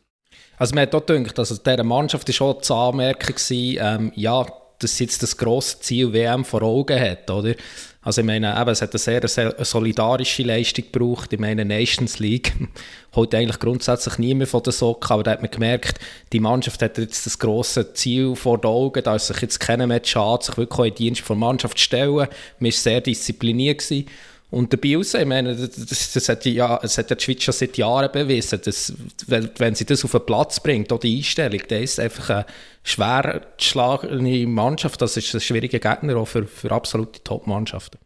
Also 0.56 0.74
man 0.74 0.82
hat 0.82 0.94
auch 0.94 1.06
gedacht, 1.06 1.38
also 1.38 1.56
dieser 1.56 1.84
Mannschaft 1.84 2.26
war 2.26 2.34
schon 2.34 2.56
die 2.62 2.72
Anmerkung, 2.72 3.36
ähm, 3.50 4.12
ja, 4.14 4.46
dass 4.78 4.98
jetzt 4.98 5.22
das 5.22 5.36
grosse 5.36 5.80
Ziel 5.80 6.12
WM 6.12 6.44
vor 6.44 6.62
Augen 6.62 6.98
hat, 6.98 7.30
oder? 7.30 7.54
Also 8.02 8.22
ich 8.22 8.26
meine, 8.26 8.58
eben, 8.58 8.70
es 8.70 8.80
hat 8.80 8.92
eine 8.92 8.98
sehr, 8.98 9.28
sehr 9.28 9.54
solidarische 9.62 10.42
Leistung 10.42 10.86
gebraucht. 10.90 11.34
Ich 11.34 11.38
meine, 11.38 11.66
Nations 11.66 12.18
League 12.18 12.52
holt 13.14 13.34
eigentlich 13.34 13.58
grundsätzlich 13.58 14.16
niemand 14.16 14.48
von 14.48 14.62
der 14.62 14.72
Socke, 14.72 15.12
aber 15.12 15.22
da 15.22 15.32
hat 15.32 15.42
man 15.42 15.50
gemerkt, 15.50 15.98
die 16.32 16.40
Mannschaft 16.40 16.80
hat 16.80 16.96
jetzt 16.96 17.26
das 17.26 17.38
grosse 17.38 17.92
Ziel 17.92 18.36
vor 18.36 18.56
den 18.56 18.70
Augen, 18.70 19.02
da 19.02 19.16
ist 19.16 19.26
sich 19.26 19.42
jetzt 19.42 19.60
keiner 19.60 19.86
mehr 19.86 20.00
schade, 20.02 20.44
sich 20.44 20.56
wirklich 20.56 20.88
in 20.88 20.94
den 20.94 20.96
Dienst 20.96 21.28
der 21.28 21.36
Mannschaft 21.36 21.76
zu 21.76 21.84
stellen. 21.84 22.16
Man 22.16 22.28
war 22.60 22.72
sehr 22.72 23.02
diszipliniert 23.02 23.80
gewesen. 23.80 24.06
Und 24.50 24.72
der 24.72 24.78
Bielsa, 24.78 25.20
ich 25.20 25.26
meine, 25.26 25.54
das, 25.54 26.12
das, 26.12 26.28
hat 26.28 26.44
ja, 26.44 26.78
das 26.78 26.98
hat 26.98 27.10
die 27.10 27.22
Schweiz 27.22 27.44
schon 27.44 27.54
seit 27.54 27.76
Jahren 27.76 28.10
bewiesen, 28.10 28.60
dass, 28.64 28.92
wenn, 29.28 29.74
sie 29.76 29.84
das 29.84 30.04
auf 30.04 30.10
den 30.10 30.26
Platz 30.26 30.60
bringt, 30.60 30.92
auch 30.92 30.98
die 30.98 31.18
Einstellung, 31.18 31.60
dann 31.68 31.82
ist 31.82 32.00
einfach 32.00 32.30
eine 32.30 32.46
schwer 32.82 33.42
geschlagene 33.56 34.46
Mannschaft. 34.48 35.00
Das 35.02 35.16
ist 35.16 35.32
ein 35.34 35.40
schwieriger 35.40 35.78
Gegner 35.78 36.16
auch 36.16 36.26
für, 36.26 36.46
für 36.46 36.72
absolute 36.72 37.22
Top-Mannschaften. 37.22 37.98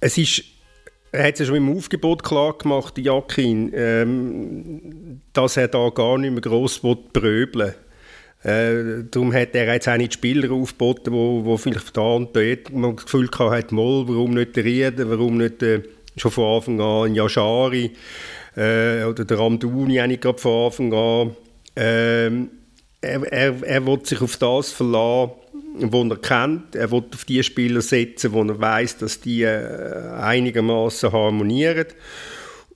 Es 0.00 0.18
ist 0.18 0.42
er 1.12 1.26
hat 1.26 1.34
es 1.34 1.40
ja 1.40 1.46
schon 1.46 1.56
im 1.56 1.76
Aufgebot 1.76 2.24
klar 2.24 2.56
gemacht, 2.56 2.96
Jakin, 2.96 3.70
ähm, 3.74 5.20
dass 5.34 5.58
er 5.58 5.68
da 5.68 5.90
gar 5.90 6.16
nicht 6.16 6.30
mehr 6.30 6.40
gross 6.40 6.80
bröbeln 6.80 7.74
äh, 8.44 9.04
darum 9.10 9.32
hat 9.32 9.54
er 9.54 9.72
jetzt 9.72 9.88
auch 9.88 9.96
nicht 9.96 10.14
Spieler 10.14 10.50
aufgeboten, 10.50 11.12
wo, 11.12 11.44
wo 11.44 11.56
vielleicht 11.56 11.96
da 11.96 12.02
und 12.02 12.34
dort 12.34 12.72
man 12.72 12.96
das 12.96 13.04
Gefühl 13.04 13.28
hatte, 13.38 13.74
mal, 13.74 14.08
warum 14.08 14.34
nicht 14.34 14.56
der 14.56 14.64
Rieden, 14.64 15.10
warum 15.10 15.38
nicht 15.38 15.62
äh, 15.62 15.82
schon 16.16 16.30
von 16.30 16.56
Anfang 16.56 16.80
an 16.80 17.06
ein 17.06 17.14
Yashari 17.14 17.92
äh, 18.56 19.04
oder 19.04 19.24
der 19.24 19.38
Ramduni 19.38 20.00
auch 20.00 20.06
nicht 20.06 20.24
von 20.24 20.66
Anfang 20.66 20.92
an. 20.92 21.36
Ähm, 21.76 22.50
er, 23.00 23.32
er, 23.32 23.62
er 23.62 23.86
will 23.86 24.04
sich 24.04 24.20
auf 24.20 24.36
das 24.36 24.72
verlassen, 24.72 25.32
was 25.74 26.10
er 26.10 26.16
kennt. 26.16 26.76
Er 26.76 26.90
will 26.90 27.04
auf 27.12 27.24
die 27.24 27.42
Spieler 27.42 27.80
setzen, 27.80 28.32
wo 28.32 28.42
er 28.42 28.60
weiß, 28.60 28.98
dass 28.98 29.20
die 29.20 29.42
äh, 29.42 30.10
einigermaßen 30.20 31.12
harmonieren. 31.12 31.86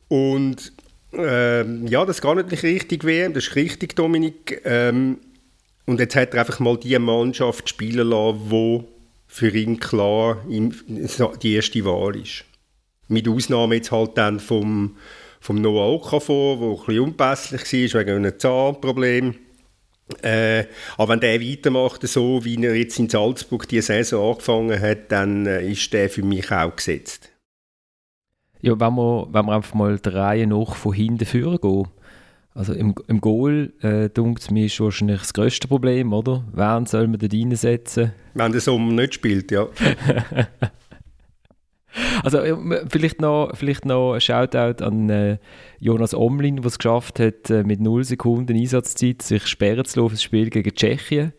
Und 0.09 0.73
ähm, 1.13 1.87
ja, 1.87 2.05
das 2.05 2.21
gar 2.21 2.35
nicht 2.35 2.63
richtig 2.63 3.05
WM, 3.05 3.33
das 3.33 3.49
ist 3.49 3.57
richtig, 3.57 3.97
Dominik. 3.97 4.61
Ähm, 4.65 5.19
und 5.87 6.01
jetzt 6.01 6.17
hat 6.17 6.35
er 6.35 6.41
einfach 6.41 6.61
mal 6.61 6.77
die 6.77 6.99
Mannschaft 6.99 7.69
spielen 7.69 8.09
lassen, 8.09 8.41
wo 8.51 8.85
für 9.27 9.49
ihn 9.49 9.81
klar 9.81 10.45
die 10.49 11.55
erste 11.55 11.85
Wahl 11.85 12.17
ist. 12.17 12.45
Mit 13.09 13.29
Ausnahme 13.29 13.77
jetzt 13.77 13.93
halt 13.93 14.19
dann 14.19 14.41
vom, 14.41 14.97
vom 15.41 15.61
Noah 15.61 15.93
Okafor, 15.95 16.57
der 16.57 16.69
ein 16.69 16.77
bisschen 16.77 17.01
unpässlich 17.01 17.95
war 17.95 18.01
wegen 18.01 18.17
einem 18.17 18.39
Zahnproblem. 18.39 19.35
Äh, 20.23 20.65
aber 20.97 21.13
wenn 21.13 21.21
der 21.21 21.41
weitermacht, 21.41 22.07
so 22.07 22.45
wie 22.45 22.63
er 22.65 22.77
jetzt 22.77 22.99
in 22.99 23.09
Salzburg 23.09 23.69
die 23.69 23.81
Saison 23.81 24.33
angefangen 24.33 24.81
hat, 24.81 25.11
dann 25.11 25.47
äh, 25.47 25.69
ist 25.69 25.93
der 25.93 26.09
für 26.09 26.23
mich 26.23 26.51
auch 26.53 26.75
gesetzt. 26.75 27.31
Ja, 28.61 28.79
wenn 28.79 28.95
wir, 28.95 29.29
wenn 29.31 29.47
wir 29.47 29.55
einfach 29.55 29.75
mal 29.75 29.99
der 29.99 30.15
Reihe 30.15 30.47
nach 30.47 30.75
von 30.75 30.93
hinten 30.93 31.27
führen 31.27 31.61
gehen. 31.61 31.89
Also 32.57 32.73
im, 32.73 32.95
im 33.07 33.21
Goal, 33.21 33.75
äh, 33.83 34.09
dunkt 34.09 34.51
mir, 34.51 34.65
ist 34.65 34.81
wahrscheinlich 34.81 35.19
das 35.19 35.35
grösste 35.35 35.69
Problem, 35.69 36.15
oder? 36.15 36.43
Wen 36.55 36.87
soll 36.87 37.07
man 37.07 37.19
da 37.19 37.27
reinsetzen? 37.31 38.13
Wenn 38.33 38.53
der 38.53 38.63
Sommer 38.63 38.93
nicht 38.95 39.15
spielt, 39.15 39.51
ja. 39.51 39.69
Also 42.23 42.41
vielleicht 42.91 43.23
noch, 43.23 43.53
vielleicht 43.55 43.87
noch 43.87 44.13
ein 44.13 44.21
Shoutout 44.21 44.85
an 44.85 45.09
äh, 45.09 45.39
Jonas 45.79 46.13
Omlin, 46.13 46.57
der 46.57 46.67
es 46.67 46.77
geschafft 46.77 47.19
hat, 47.21 47.49
äh, 47.49 47.63
mit 47.63 47.81
0 47.81 48.05
Sekunden 48.05 48.55
Einsatzzeit 48.55 49.23
sich 49.23 49.47
sperren 49.47 49.87
zu 49.87 50.01
lassen 50.01 50.11
für 50.11 50.15
das 50.17 50.23
Spiel 50.23 50.51
gegen 50.51 50.75
Tschechien. 50.75 51.33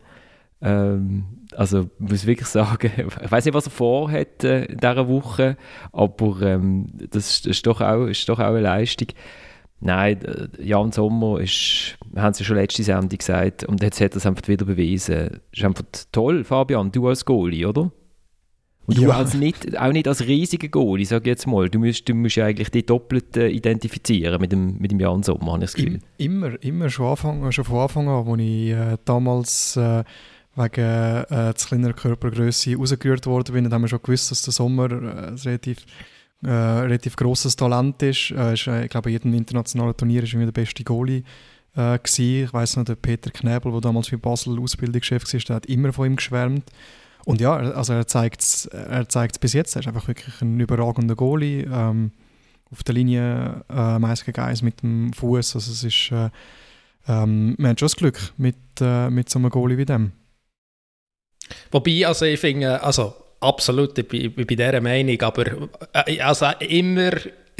Ähm, 0.60 1.46
also 1.54 1.82
ich 2.00 2.10
muss 2.10 2.26
wirklich 2.26 2.48
sagen, 2.48 2.90
ich 3.22 3.30
weiß 3.30 3.44
nicht, 3.44 3.54
was 3.54 3.66
er 3.66 3.70
vorhat 3.70 4.42
äh, 4.42 4.64
in 4.64 4.78
dieser 4.78 5.08
Woche, 5.08 5.56
aber 5.92 6.42
ähm, 6.42 6.86
das, 7.10 7.46
ist, 7.46 7.66
doch 7.66 7.80
auch, 7.80 8.06
ist 8.06 8.28
doch 8.28 8.40
auch 8.40 8.46
eine 8.46 8.60
Leistung. 8.60 9.08
Nein, 9.80 10.18
Jan 10.58 10.90
Sommer 10.90 11.40
ist, 11.40 11.96
wir 12.12 12.22
haben 12.22 12.32
es 12.32 12.40
ja 12.40 12.44
schon 12.44 12.56
letzte 12.56 12.82
Sendung 12.82 13.16
gesagt, 13.16 13.64
und 13.64 13.82
jetzt 13.82 14.00
hat 14.00 14.12
er 14.12 14.16
es 14.16 14.26
einfach 14.26 14.48
wieder 14.48 14.64
bewiesen. 14.64 15.40
Ist 15.52 15.64
einfach 15.64 15.84
toll, 16.10 16.42
Fabian, 16.44 16.90
du 16.90 17.08
als 17.08 17.24
Goalie, 17.24 17.66
oder? 17.66 17.92
Und 18.86 18.96
du 18.96 19.10
als 19.10 19.34
nicht, 19.34 19.78
auch 19.78 19.92
nicht 19.92 20.08
als 20.08 20.26
riesiger 20.26 20.68
Goalie, 20.68 21.04
sag 21.04 21.22
ich 21.22 21.26
jetzt 21.26 21.46
mal. 21.46 21.68
Du 21.68 21.78
musst, 21.78 22.08
du 22.08 22.14
musst 22.14 22.36
ja 22.36 22.46
eigentlich 22.46 22.70
die 22.70 22.86
doppelt 22.86 23.36
äh, 23.36 23.48
identifizieren 23.48 24.40
mit 24.40 24.50
dem, 24.50 24.78
mit 24.78 24.90
dem 24.90 24.98
Jan 24.98 25.22
Sommer, 25.22 25.52
habe 25.52 25.64
ich 25.64 25.72
das 25.72 25.74
Gefühl. 25.74 25.98
immer, 26.16 26.62
immer 26.62 26.88
schon, 26.88 27.06
Anfang, 27.06 27.52
schon 27.52 27.64
von 27.66 27.80
Anfang 27.80 28.08
an, 28.08 28.26
als 28.26 28.40
ich 28.40 28.70
äh, 28.70 28.96
damals 29.04 29.76
äh, 29.76 30.04
wegen 30.56 31.24
äh, 31.30 31.54
zu 31.54 31.68
kleiner 31.68 31.92
Körpergröße 31.92 32.76
rausgerührt 32.76 33.26
worden 33.26 33.52
bin, 33.52 33.64
dann 33.64 33.74
haben 33.74 33.82
wir 33.82 33.88
schon 33.88 34.02
gewusst, 34.02 34.30
dass 34.30 34.42
der 34.42 34.52
Sommer 34.52 34.90
äh, 34.90 35.34
relativ, 35.44 35.84
äh, 36.42 36.50
relativ 36.50 37.16
grosses 37.16 37.56
Talent 37.56 38.02
ist. 38.02 38.30
Äh, 38.30 38.54
ist 38.54 38.66
äh, 38.66 38.84
ich 38.84 38.90
glaube, 38.90 39.10
jedem 39.10 39.34
internationalen 39.34 39.96
Turnier 39.96 40.22
er 40.22 40.44
der 40.44 40.52
beste 40.52 40.84
Goalie 40.84 41.22
äh. 41.74 42.44
Ich 42.44 42.52
weiß 42.52 42.76
noch, 42.76 42.84
der 42.84 42.96
Peter 42.96 43.30
Knebel, 43.30 43.72
der 43.72 43.80
damals 43.80 44.08
für 44.08 44.18
Basel 44.18 44.58
Ausbildungschef 44.60 45.22
war, 45.32 45.40
der 45.40 45.56
hat 45.56 45.66
immer 45.66 45.92
von 45.92 46.06
ihm 46.06 46.16
geschwärmt. 46.16 46.64
Und 47.24 47.40
ja, 47.40 47.56
also 47.56 47.92
er 47.92 48.06
zeigt 48.06 48.40
es 48.40 48.66
er 48.66 49.06
bis 49.40 49.52
jetzt. 49.52 49.76
Er 49.76 49.80
ist 49.80 49.88
einfach 49.88 50.08
wirklich 50.08 50.40
ein 50.40 50.58
überragender 50.58 51.14
Goalie. 51.14 51.64
Ähm, 51.70 52.12
auf 52.70 52.82
der 52.82 52.94
Linie 52.94 53.64
äh, 53.70 53.98
meist 53.98 54.24
gegen 54.24 54.40
mit 54.62 54.82
dem 54.82 55.12
Fuß. 55.12 55.56
Also 55.56 55.72
es 55.72 55.84
ist, 55.84 56.10
äh, 56.12 56.30
ähm, 57.06 57.54
wir 57.58 57.68
haben 57.68 57.78
schon 57.78 57.86
das 57.86 57.96
Glück 57.96 58.32
mit, 58.36 58.56
äh, 58.80 59.10
mit 59.10 59.28
so 59.28 59.38
einem 59.38 59.50
Goalie 59.50 59.78
wie 59.78 59.84
dem. 59.84 60.12
Wobei, 61.70 62.06
also 62.06 62.24
ich 62.24 62.40
finde, 62.40 62.82
also 62.82 63.14
absolut, 63.40 63.98
ich 63.98 64.08
bin, 64.08 64.34
bei 64.34 64.44
dieser 64.44 64.80
Meinung, 64.80 65.20
aber 65.22 65.68
äh, 66.06 66.20
also 66.20 66.46
immer 66.60 67.12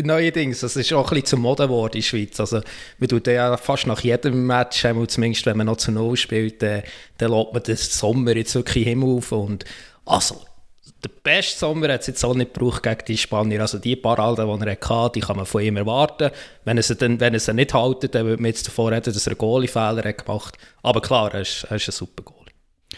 neuerdings, 0.02 0.60
das 0.60 0.76
ist 0.76 0.92
auch 0.92 1.10
ein 1.10 1.14
bisschen 1.14 1.26
zur 1.26 1.38
Mode 1.40 1.64
geworden 1.64 1.94
in 1.94 2.00
der 2.00 2.06
Schweiz. 2.06 2.38
Also, 2.40 2.60
man 2.98 3.08
tut 3.08 3.26
ja 3.26 3.56
fast 3.56 3.86
nach 3.86 4.00
jedem 4.00 4.46
Match, 4.46 4.84
zumindest 5.08 5.46
wenn 5.46 5.56
man 5.56 5.66
noch 5.66 5.76
zu 5.76 5.90
Null 5.90 6.16
spielt, 6.16 6.62
dann, 6.62 6.82
dann 7.18 7.32
lässt 7.32 7.52
man 7.52 7.62
den 7.62 7.76
Sommer 7.76 8.36
jetzt 8.36 8.54
wirklich 8.54 8.84
Himmel 8.84 9.16
auf. 9.18 9.32
Und 9.32 9.64
also, 10.04 10.42
der 11.02 11.10
beste 11.22 11.58
Sommer 11.58 11.92
hat 11.92 12.02
es 12.02 12.08
jetzt 12.08 12.24
auch 12.24 12.34
nicht 12.34 12.54
gebraucht 12.54 12.82
gegen 12.82 13.04
die 13.06 13.18
Spanier. 13.18 13.60
Also 13.60 13.78
die 13.78 13.96
paar 13.96 14.18
Alten, 14.18 14.60
die 14.60 14.66
er 14.66 14.88
hatte, 14.88 15.12
die 15.14 15.20
kann 15.20 15.36
man 15.36 15.46
von 15.46 15.62
ihm 15.62 15.76
erwarten. 15.76 16.30
Wenn 16.64 16.76
er 16.76 16.82
sie, 16.82 16.96
dann, 16.96 17.20
wenn 17.20 17.34
er 17.34 17.40
sie 17.40 17.54
nicht 17.54 17.72
haltet, 17.72 18.14
dann 18.14 18.26
würde 18.26 18.42
man 18.42 18.50
jetzt 18.50 18.66
davor 18.66 18.90
reden, 18.90 19.12
dass 19.12 19.26
er 19.26 19.32
einen 19.32 19.38
Goalie-Fehler 19.38 20.12
gemacht 20.12 20.56
hat. 20.56 20.60
Aber 20.82 21.00
klar, 21.00 21.32
er 21.34 21.42
ist, 21.42 21.64
er 21.68 21.76
ist 21.76 21.88
ein 21.88 21.92
super 21.92 22.24
Goalie. 22.24 22.37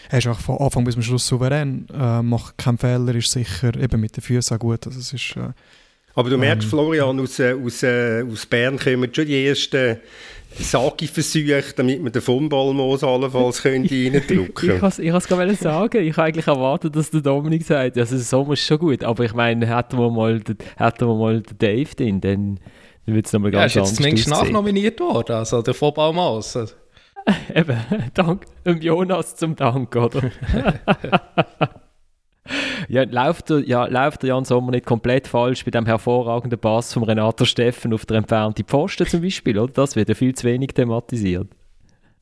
Er 0.09 0.17
ist 0.17 0.27
auch 0.27 0.39
von 0.39 0.57
Anfang 0.57 0.83
bis 0.83 0.95
zum 0.95 1.03
Schluss 1.03 1.27
souverän, 1.27 1.87
äh, 1.93 2.21
macht 2.21 2.57
keinen 2.57 2.77
Fehler, 2.77 3.15
ist 3.15 3.31
sicher 3.31 3.75
eben 3.75 4.01
mit 4.01 4.15
den 4.17 4.21
Füßen 4.21 4.57
auch 4.57 4.59
gut. 4.59 4.85
Also 4.85 4.99
es 4.99 5.13
ist, 5.13 5.35
äh, 5.37 5.51
aber 6.13 6.29
du 6.29 6.37
merkst, 6.37 6.65
ähm, 6.65 6.69
Florian, 6.69 7.19
aus, 7.19 7.39
äh, 7.39 7.53
aus, 7.53 7.83
äh, 7.83 8.23
aus 8.29 8.45
Bern 8.45 8.77
kommen 8.77 9.13
schon 9.13 9.25
die 9.25 9.45
ersten 9.45 9.97
Sagi-Versuche, 10.59 11.63
damit 11.75 12.01
man 12.01 12.11
den 12.11 12.21
Fumballmoos 12.21 13.03
allenfalls 13.03 13.61
könnte 13.63 13.95
reindrücken 13.95 14.53
könnte. 14.53 15.01
ich 15.01 15.09
kann 15.09 15.17
es 15.17 15.27
gerade 15.27 15.55
sagen. 15.55 16.03
Ich 16.03 16.17
habe 16.17 16.27
eigentlich 16.27 16.47
erwartet, 16.47 16.95
dass 16.95 17.09
der 17.09 17.21
Dominik 17.21 17.63
sagt, 17.63 17.97
also 17.97 18.17
Sommer 18.17 18.53
ist 18.53 18.65
schon 18.65 18.79
gut. 18.79 19.03
Aber 19.03 19.23
ich 19.23 19.33
meine, 19.33 19.65
hätten 19.65 19.97
wir 19.97 20.11
mal, 20.11 20.41
hätten 20.75 21.07
wir 21.07 21.15
mal 21.15 21.41
den 21.41 21.57
Dave 21.57 21.95
drin, 21.95 22.19
dann, 22.19 22.59
dann 23.05 23.15
wird 23.15 23.27
es 23.27 23.33
nochmal 23.33 23.51
ganz 23.51 23.73
ja, 23.73 23.81
anders. 23.81 23.97
Er 23.97 24.05
ist 24.07 24.17
jetzt 24.17 24.25
zumindest 24.25 24.29
nachnominiert 24.29 24.99
worden, 24.99 25.35
also 25.37 25.61
der 25.61 25.73
Fumballmoos. 25.73 26.57
Eben, 27.55 27.77
dank 28.13 28.45
Jonas 28.65 29.35
zum 29.35 29.55
Dank, 29.55 29.95
oder? 29.95 30.31
Ja, 32.87 33.03
läuft 33.03 33.49
der, 33.49 33.59
ja, 33.59 33.85
läuft 33.85 34.23
der 34.23 34.29
Jan 34.29 34.45
Sommer 34.45 34.71
nicht 34.71 34.85
komplett 34.85 35.27
falsch 35.27 35.63
bei 35.63 35.71
dem 35.71 35.85
hervorragenden 35.85 36.59
Pass 36.59 36.93
von 36.93 37.03
Renato 37.03 37.45
Steffen 37.45 37.93
auf 37.93 38.05
der 38.05 38.17
entfernten 38.17 38.65
Pfosten 38.65 39.05
zum 39.07 39.21
Beispiel, 39.21 39.57
oder? 39.57 39.71
Das 39.71 39.95
wird 39.95 40.09
ja 40.09 40.15
viel 40.15 40.33
zu 40.35 40.45
wenig 40.45 40.71
thematisiert. 40.73 41.47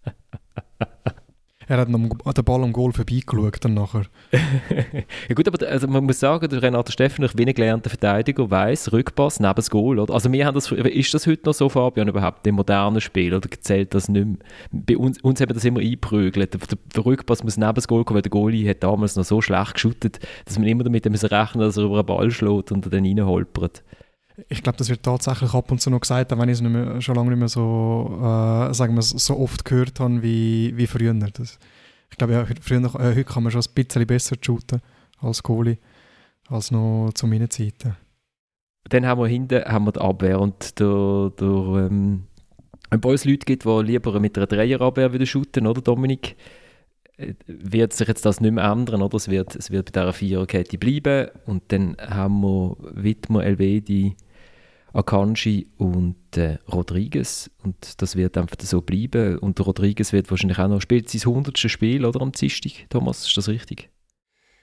Er 1.69 1.77
hat 1.77 1.87
noch 1.87 1.99
den 1.99 2.45
Ball 2.45 2.63
am 2.63 2.73
Goal 2.73 2.91
vorbeigeschaut 2.93 3.63
dann 3.63 3.75
nachher. 3.75 4.01
ja 4.31 5.35
gut, 5.35 5.47
aber 5.47 5.67
also 5.67 5.87
man 5.87 6.03
muss 6.03 6.19
sagen, 6.19 6.49
der 6.49 6.63
Renato 6.63 6.91
Steffen, 6.91 7.23
ich 7.23 7.37
wenig 7.37 7.57
gelernter 7.57 7.91
Verteidiger, 7.91 8.49
weiß 8.49 8.91
Rückpass 8.91 9.39
neben 9.39 9.53
das 9.53 9.69
Goal. 9.69 9.99
Oder? 9.99 10.11
Also 10.11 10.33
wir 10.33 10.47
haben 10.47 10.55
das, 10.55 10.71
ist 10.71 11.13
das 11.13 11.27
heute 11.27 11.45
noch 11.45 11.53
so, 11.53 11.69
Fabian, 11.69 12.07
überhaupt 12.07 12.47
im 12.47 12.55
modernen 12.55 12.99
Spiel? 13.01 13.35
Oder 13.35 13.47
zählt 13.61 13.93
das 13.93 14.09
nicht 14.09 14.25
mehr? 14.25 14.37
Bei 14.71 14.97
uns, 14.97 15.21
uns 15.21 15.41
haben 15.41 15.53
das 15.53 15.63
immer 15.63 15.79
einprügelt. 15.79 16.55
Der, 16.55 16.77
der, 16.95 17.05
Rückpass 17.05 17.43
muss 17.43 17.55
neben 17.55 17.75
das 17.75 17.87
Goal 17.87 18.03
kommen, 18.03 18.15
weil 18.15 18.23
der 18.23 18.31
Goalie 18.31 18.67
hat 18.67 18.81
damals 18.81 19.15
noch 19.15 19.23
so 19.23 19.39
schlecht 19.39 19.75
geschüttet, 19.75 20.19
dass 20.45 20.57
man 20.57 20.67
immer 20.67 20.83
damit 20.83 21.05
rechnen 21.05 21.61
dass 21.61 21.77
er 21.77 21.83
über 21.83 21.99
einen 21.99 22.05
Ball 22.07 22.31
schlägt 22.31 22.71
und 22.71 22.91
dann 22.91 23.05
reinholpert 23.05 23.83
ich 24.47 24.63
glaube, 24.63 24.77
das 24.77 24.89
wird 24.89 25.03
tatsächlich 25.03 25.53
ab 25.53 25.71
und 25.71 25.81
zu 25.81 25.89
noch 25.89 26.01
gesagt, 26.01 26.31
auch 26.31 26.37
wenn 26.37 26.49
ich 26.49 26.61
es 26.61 27.03
schon 27.03 27.15
lange 27.15 27.29
nicht 27.29 27.39
mehr 27.39 27.47
so, 27.47 28.17
äh, 28.19 28.73
sagen 28.73 28.95
wir, 28.95 29.01
so 29.01 29.37
oft 29.37 29.65
gehört 29.65 29.99
habe 29.99 30.21
wie, 30.21 30.75
wie 30.77 30.87
früher. 30.87 31.13
Das, 31.13 31.59
ich 32.09 32.17
glaube, 32.17 32.33
ja, 32.33 32.45
früher, 32.61 32.83
äh, 32.83 33.15
heute 33.15 33.23
kann 33.23 33.43
man 33.43 33.51
schon 33.51 33.61
ein 33.61 33.73
bisschen 33.73 34.07
besser 34.07 34.35
shooten 34.39 34.81
als 35.19 35.43
Goalie, 35.43 35.77
als 36.47 36.71
noch 36.71 37.11
zu 37.13 37.27
meinen 37.27 37.49
Zeiten. 37.49 37.95
Dann 38.89 39.05
haben 39.05 39.21
wir 39.21 39.27
hinten 39.27 39.63
haben 39.65 39.85
wir 39.85 39.91
die 39.91 39.99
Abwehr 39.99 40.39
und 40.39 40.79
der, 40.79 41.31
der 41.39 41.87
ähm, 41.87 42.23
Leute 42.91 43.37
gibt, 43.37 43.65
die 43.65 43.81
lieber 43.83 44.19
mit 44.19 44.37
einer 44.37 44.47
Dreierabwehr 44.47 45.13
wieder 45.13 45.25
shooten, 45.25 45.67
oder 45.67 45.81
Dominik? 45.81 46.35
Äh, 47.17 47.33
wird 47.45 47.93
sich 47.93 48.07
jetzt 48.07 48.25
das 48.25 48.41
nicht 48.41 48.53
mehr 48.53 48.63
ändern, 48.63 49.01
oder? 49.01 49.17
Es 49.17 49.27
wird, 49.27 49.55
es 49.55 49.69
wird 49.71 49.91
bei 49.91 50.01
dieser 50.01 50.13
Viererkette 50.13 50.77
bleiben 50.77 51.29
und 51.45 51.63
dann 51.67 51.97
haben 51.99 52.41
wir 52.41 52.77
Wittmer, 52.93 53.43
Elvedi, 53.43 54.15
Akanji 54.93 55.67
und 55.77 56.15
äh, 56.35 56.57
Rodriguez. 56.71 57.49
Und 57.63 58.01
das 58.01 58.15
wird 58.15 58.37
einfach 58.37 58.57
so 58.61 58.81
bleiben. 58.81 59.37
Und 59.39 59.59
Rodriguez 59.65 60.13
wird 60.13 60.29
wahrscheinlich 60.29 60.59
auch 60.59 60.67
noch, 60.67 60.81
spielt 60.81 61.09
sein 61.09 61.21
100. 61.21 61.57
Spiel 61.57 62.05
oder 62.05 62.21
am 62.21 62.31
Dienstag, 62.31 62.71
Thomas, 62.89 63.27
ist 63.27 63.37
das 63.37 63.47
richtig? 63.47 63.89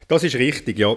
Das 0.09 0.25
ist 0.25 0.37
richtig, 0.37 0.78
ja. 0.78 0.97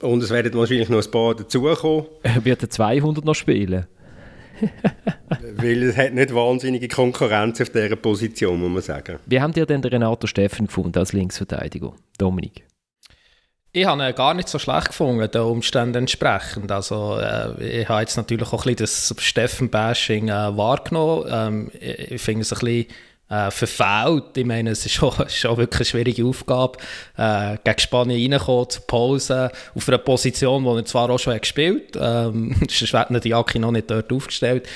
Und 0.00 0.22
es 0.22 0.30
werden 0.30 0.54
wahrscheinlich 0.54 0.88
noch 0.88 1.04
ein 1.04 1.10
paar 1.10 1.34
dazukommen. 1.34 2.06
Er 2.22 2.44
wird 2.44 2.62
er 2.62 2.70
200 2.70 3.24
noch 3.24 3.34
spielen? 3.34 3.86
Weil 5.56 5.82
es 5.82 5.96
hat 5.96 6.14
nicht 6.14 6.34
wahnsinnige 6.34 6.88
Konkurrenz 6.88 7.60
auf 7.60 7.70
dieser 7.70 7.96
Position, 7.96 8.60
muss 8.60 8.70
man 8.70 8.82
sagen. 8.82 9.18
Wie 9.26 9.40
haben 9.40 9.52
dir 9.52 9.66
denn 9.66 9.82
den 9.82 9.90
Renato 9.90 10.26
Steffen 10.26 10.66
gefunden 10.66 10.98
als 10.98 11.12
Linksverteidiger, 11.12 11.94
Dominik? 12.18 12.64
Ich 13.76 13.86
habe 13.86 14.06
ihn 14.06 14.14
gar 14.14 14.34
nicht 14.34 14.48
so 14.48 14.60
schlecht 14.60 14.86
gefunden, 14.86 15.28
den 15.28 15.40
Umständen 15.40 15.96
entsprechend. 15.96 16.70
Also, 16.70 17.18
äh, 17.18 17.80
ich 17.80 17.88
habe 17.88 18.02
jetzt 18.02 18.16
natürlich 18.16 18.52
auch 18.52 18.64
ein 18.64 18.76
bisschen 18.76 19.16
das 19.16 19.24
Steffen-Bashing 19.24 20.28
äh, 20.28 20.56
wahrgenommen. 20.56 21.24
Ähm, 21.28 21.70
ich, 21.80 22.12
ich 22.12 22.22
finde 22.22 22.42
es 22.42 22.52
ein 22.52 22.60
bisschen 22.60 22.86
äh, 23.28 23.50
verfehlt. 23.50 24.36
Ich 24.36 24.44
meine, 24.44 24.70
es 24.70 24.86
ist 24.86 24.92
schon, 24.94 25.12
schon 25.28 25.56
wirklich 25.56 25.80
eine 25.80 25.86
schwierige 25.86 26.24
Aufgabe, 26.24 26.78
äh, 27.16 27.56
gegen 27.64 27.78
Spanien 27.80 28.32
reinkommen, 28.32 28.70
zu 28.70 28.80
Pause, 28.82 29.50
auf 29.74 29.88
einer 29.88 29.98
Position, 29.98 30.62
die 30.62 30.70
er 30.70 30.84
zwar 30.84 31.10
auch 31.10 31.18
schon 31.18 31.36
gespielt 31.40 31.96
hat, 31.96 32.28
ähm, 32.32 32.54
sonst 32.70 33.24
die 33.24 33.28
Jacke 33.30 33.58
noch 33.58 33.72
nicht 33.72 33.90
dort 33.90 34.12
aufgestellt, 34.12 34.68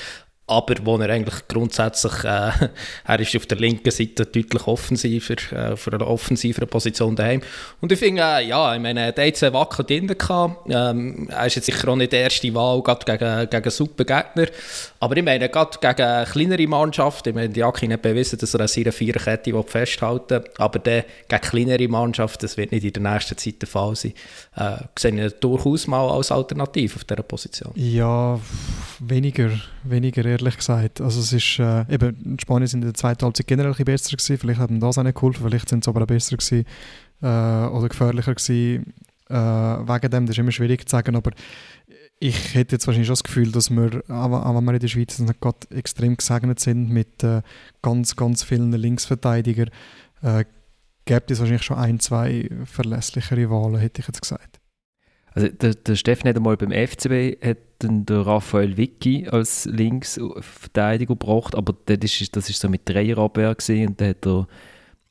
aber 0.49 0.75
wo 0.83 0.97
er 0.97 1.11
eigentlich 1.11 1.47
grundsätzlich, 1.47 2.25
äh, 2.25 2.51
er 3.07 3.21
ist 3.21 3.37
auf 3.37 3.47
der 3.47 3.59
linken 3.59 3.91
Seite 3.91 4.25
deutlich 4.25 4.67
offensiver, 4.67 5.35
äh, 5.53 5.77
für 5.77 5.93
eine 5.93 6.07
offensivere 6.07 6.67
Position 6.67 7.15
daheim. 7.15 7.43
Und 7.81 7.93
ich 7.93 7.99
finde, 7.99 8.23
äh, 8.23 8.49
ja, 8.49 8.75
ich 8.75 8.81
meine, 8.81 9.13
er 9.15 9.27
hat 9.27 9.37
zwei 9.37 9.53
Wacken 9.53 9.87
drin 9.87 10.07
gehabt. 10.07 10.67
Ähm, 10.71 11.29
er 11.31 11.47
ist 11.47 11.57
jetzt 11.57 11.67
sicher 11.67 11.89
auch 11.89 11.97
nicht 11.97 12.13
die 12.13 12.17
erste 12.17 12.55
Wahl, 12.55 12.83
gerade 12.83 13.05
gegen, 13.05 13.51
gegen 13.51 13.71
super 13.71 14.05
Gegner. 14.05 14.49
Aber 15.01 15.17
ich 15.17 15.25
meine, 15.25 15.49
gerade 15.51 15.79
gegen 15.81 16.25
kleinere 16.25 16.67
Mannschaften, 16.67 17.29
ich 17.29 17.35
meine, 17.35 17.51
die 17.51 17.61
Jacki 17.61 17.87
nicht 17.87 18.03
bewiesen, 18.03 18.39
dass 18.39 18.55
er 18.55 18.61
an 18.61 18.69
seiner 18.69 18.93
Viererkette 18.93 19.63
festhalten 19.65 20.31
will, 20.31 20.45
aber 20.57 20.79
der, 20.79 21.05
gegen 21.29 21.43
kleinere 21.43 21.89
Mannschaften, 21.89 22.41
das 22.43 22.57
wird 22.57 22.73
nicht 22.73 22.85
in 22.85 22.93
der 22.93 23.13
nächsten 23.13 23.37
Zeit 23.37 23.61
der 23.61 23.69
Fall 23.69 23.95
sein, 23.95 24.15
äh, 24.57 24.79
sehe 24.99 25.27
ich 25.27 25.33
durchaus 25.35 25.87
mal 25.87 26.09
als 26.09 26.33
Alternative 26.33 26.97
auf 26.97 27.05
dieser 27.05 27.23
Position. 27.23 27.73
Ja, 27.77 28.41
weniger, 28.99 29.51
weniger 29.85 30.38
ehrlich 30.41 30.57
gesagt. 30.57 31.01
Also 31.01 31.21
es 31.21 31.33
ist, 31.33 31.59
äh, 31.59 31.85
eben, 31.93 32.37
die 32.37 32.43
Spanier 32.43 32.67
sind 32.67 32.83
in 32.83 32.89
der 32.89 32.95
zweiten 32.95 33.25
Halbzeit 33.25 33.47
generell 33.47 33.75
ein 33.77 33.85
besser 33.85 34.17
gewesen, 34.17 34.39
vielleicht 34.39 34.61
hat 34.61 34.71
ihnen 34.71 34.81
das 34.81 34.99
auch 34.99 35.03
nicht 35.03 35.15
geholfen, 35.15 35.47
vielleicht 35.47 35.69
sind 35.69 35.85
sie 35.85 35.91
aber 35.91 36.03
auch 36.03 36.07
besser 36.07 36.37
gewesen 36.37 36.65
äh, 37.23 37.27
oder 37.27 37.89
gefährlicher 37.89 38.35
gewesen 38.35 38.95
äh, 39.29 39.35
wegen 39.35 40.11
dem, 40.11 40.27
das 40.27 40.35
ist 40.35 40.39
immer 40.39 40.53
schwierig 40.53 40.89
zu 40.89 40.97
sagen, 40.97 41.17
aber 41.17 41.31
ich 42.21 42.55
hätte 42.55 42.75
jetzt 42.75 42.87
wahrscheinlich 42.87 43.07
schon 43.07 43.15
das 43.15 43.25
Gefühl, 43.25 43.53
dass 43.53 43.71
wir, 43.71 44.03
auch 44.09 44.57
wenn 44.57 44.65
wir 44.65 44.75
in 44.75 44.81
der 44.81 44.89
Schweiz 44.89 45.23
gerade 45.41 45.59
extrem 45.71 46.17
gesegnet 46.17 46.59
sind 46.59 46.91
mit 46.91 47.23
äh, 47.23 47.43
ganz, 47.83 48.17
ganz 48.17 48.43
vielen 48.43 48.73
Linksverteidigern, 48.73 49.71
äh, 50.23 50.45
gibt 51.05 51.31
es 51.31 51.39
wahrscheinlich 51.39 51.63
schon 51.63 51.79
ein, 51.79 52.01
zwei 52.01 52.51
verlässlichere 52.65 53.51
Wahlen, 53.51 53.79
hätte 53.79 54.01
ich 54.01 54.09
jetzt 54.09 54.21
gesagt. 54.21 54.58
Also 55.39 55.53
der, 55.53 55.75
der 55.75 55.95
Steffen 55.95 56.29
hat 56.29 56.37
einmal 56.37 56.57
beim 56.57 56.73
FCB 56.73 57.45
hat 57.45 57.59
den 57.81 58.05
Raphael 58.09 58.77
Vicky 58.77 59.29
als 59.29 59.67
Linksverteidiger 59.67 61.15
gebracht, 61.15 61.55
aber 61.55 61.77
das 61.87 62.21
ist, 62.21 62.35
das 62.35 62.51
ist 62.51 62.61
so 62.61 62.69
mit 62.69 62.89
Dreierabwehr 62.89 63.55
gesehen 63.55 63.91
und 63.91 64.01
da 64.01 64.07
hat 64.07 64.27
er 64.27 64.49